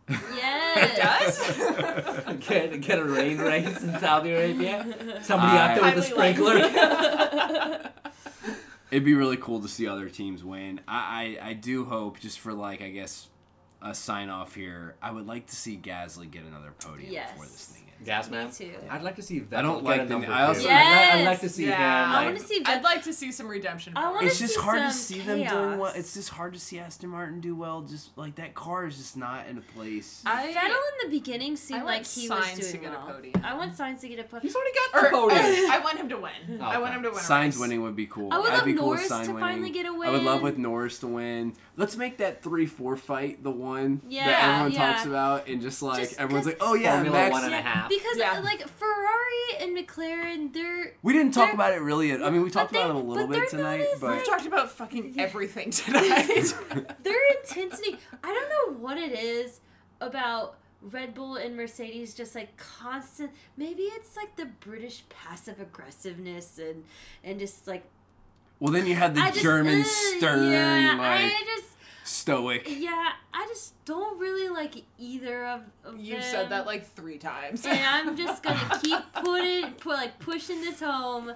[0.10, 1.40] Yes.
[2.48, 5.20] Get, get a rain race in Saudi Arabia?
[5.22, 7.92] Somebody I- out there with a sprinkler?
[8.92, 12.40] it'd be really cool to see other teams win I, I i do hope just
[12.40, 13.28] for like i guess
[13.84, 17.32] a sign off here i would like to see gasly get another podium Yes.
[17.32, 18.74] before this thing ends Gas Me too.
[18.90, 21.14] I'd like to see Vettel I don't get like a the- I also- Yes.
[21.14, 22.06] I'd, li- I'd like to see Yeah.
[22.06, 22.12] him.
[22.12, 22.62] I want to see.
[22.66, 23.94] I'd like to see some redemption.
[23.96, 24.28] I for wanna him.
[24.28, 25.94] it's just see hard to some see them doing well.
[25.96, 27.82] It's just hard to see Aston Martin do well.
[27.84, 30.22] Just like that car is just not in a place.
[30.26, 30.66] I, Vettel
[31.06, 33.16] in the beginning seemed like he Sainz was to doing get a well.
[33.16, 33.42] podium.
[33.46, 34.42] I want Sainz to get a podium.
[34.42, 35.72] he's already got or, the podium.
[35.72, 36.60] I want him to win.
[36.60, 37.20] Oh, I want him to win.
[37.20, 38.34] Sainz winning would be cool.
[38.34, 39.48] I would That'd love be cool with Norris Sign to winning.
[39.48, 41.54] finally get a I would love with Norris to win.
[41.78, 44.94] Let's make that three four fight the one that Yeah, everyone yeah.
[44.94, 47.32] talks about, and just like Just everyone's 'cause- like, oh yeah, Formula Max.
[47.32, 47.90] One and a half.
[47.90, 48.40] Because Yeah.
[48.40, 52.12] like Ferrari and McLaren, they're We didn't talk about it really.
[52.14, 54.26] I mean, we talked about they- them a little but bit tonight, as, but We've
[54.26, 56.28] talked about fucking everything tonight.
[57.04, 57.98] their intensity.
[58.24, 59.60] I don't know what it is
[60.02, 62.14] about Red Bull and Mercedes.
[62.14, 63.32] Just like constant.
[63.56, 66.84] Maybe it's like the British passive aggressiveness and
[67.24, 67.84] and just like
[68.60, 71.73] well, then you have the I just, German uh, stern, Yeah, like I just
[72.04, 72.68] stoic.
[72.70, 76.30] yeah, I just don't really like either of, of You've them.
[76.32, 77.66] said that like three times.
[77.66, 81.34] and I'm just gonna keep putting, put like pushing this home.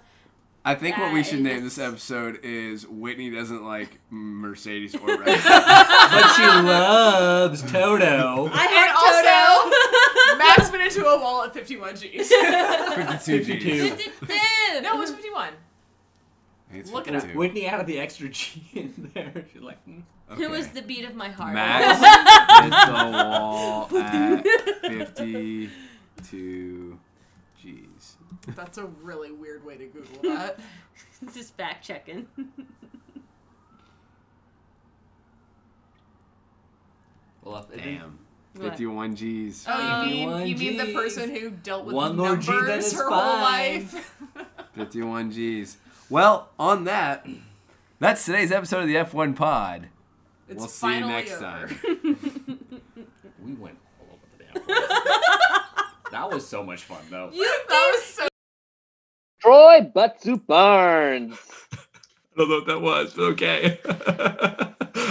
[0.65, 5.07] I think what we That should name this episode is Whitney doesn't like Mercedes or
[5.18, 8.49] Red but she loves Toto.
[8.52, 12.27] I and also, Max went into a wall at 51 G's.
[12.30, 14.02] 52 Gs.
[14.02, 14.81] 52.
[14.81, 15.53] no, it was 51.
[16.73, 17.22] It's Look it up.
[17.22, 17.39] 52.
[17.39, 19.45] Whitney added the extra G in there.
[19.53, 20.02] She's like, mm.
[20.30, 21.54] Who was the beat of my heart?
[21.54, 21.99] Max
[22.64, 24.44] hit the wall at
[24.84, 26.99] 52
[27.62, 28.18] G's.
[28.56, 30.60] That's a really weird way to Google that.
[31.34, 32.28] Just fact checking.
[37.44, 38.20] well, Damn.
[38.60, 39.66] 51 G's.
[39.68, 42.52] Oh, you mean 51 you mean the person who dealt with One more numbers G
[42.66, 44.16] than is her whole life?
[44.76, 45.78] 51 G's.
[46.10, 47.28] Well, on that,
[47.99, 49.90] that's today's episode of the F1 Pod.
[50.49, 51.41] It's we'll see you next over.
[51.44, 51.80] time.
[53.44, 54.80] we went all over the damn place.
[56.11, 57.30] that was so much fun, though.
[57.32, 58.28] that was so
[59.41, 61.38] Troy Butsu Barnes.
[61.74, 61.78] I
[62.38, 65.03] don't know what that was, but okay.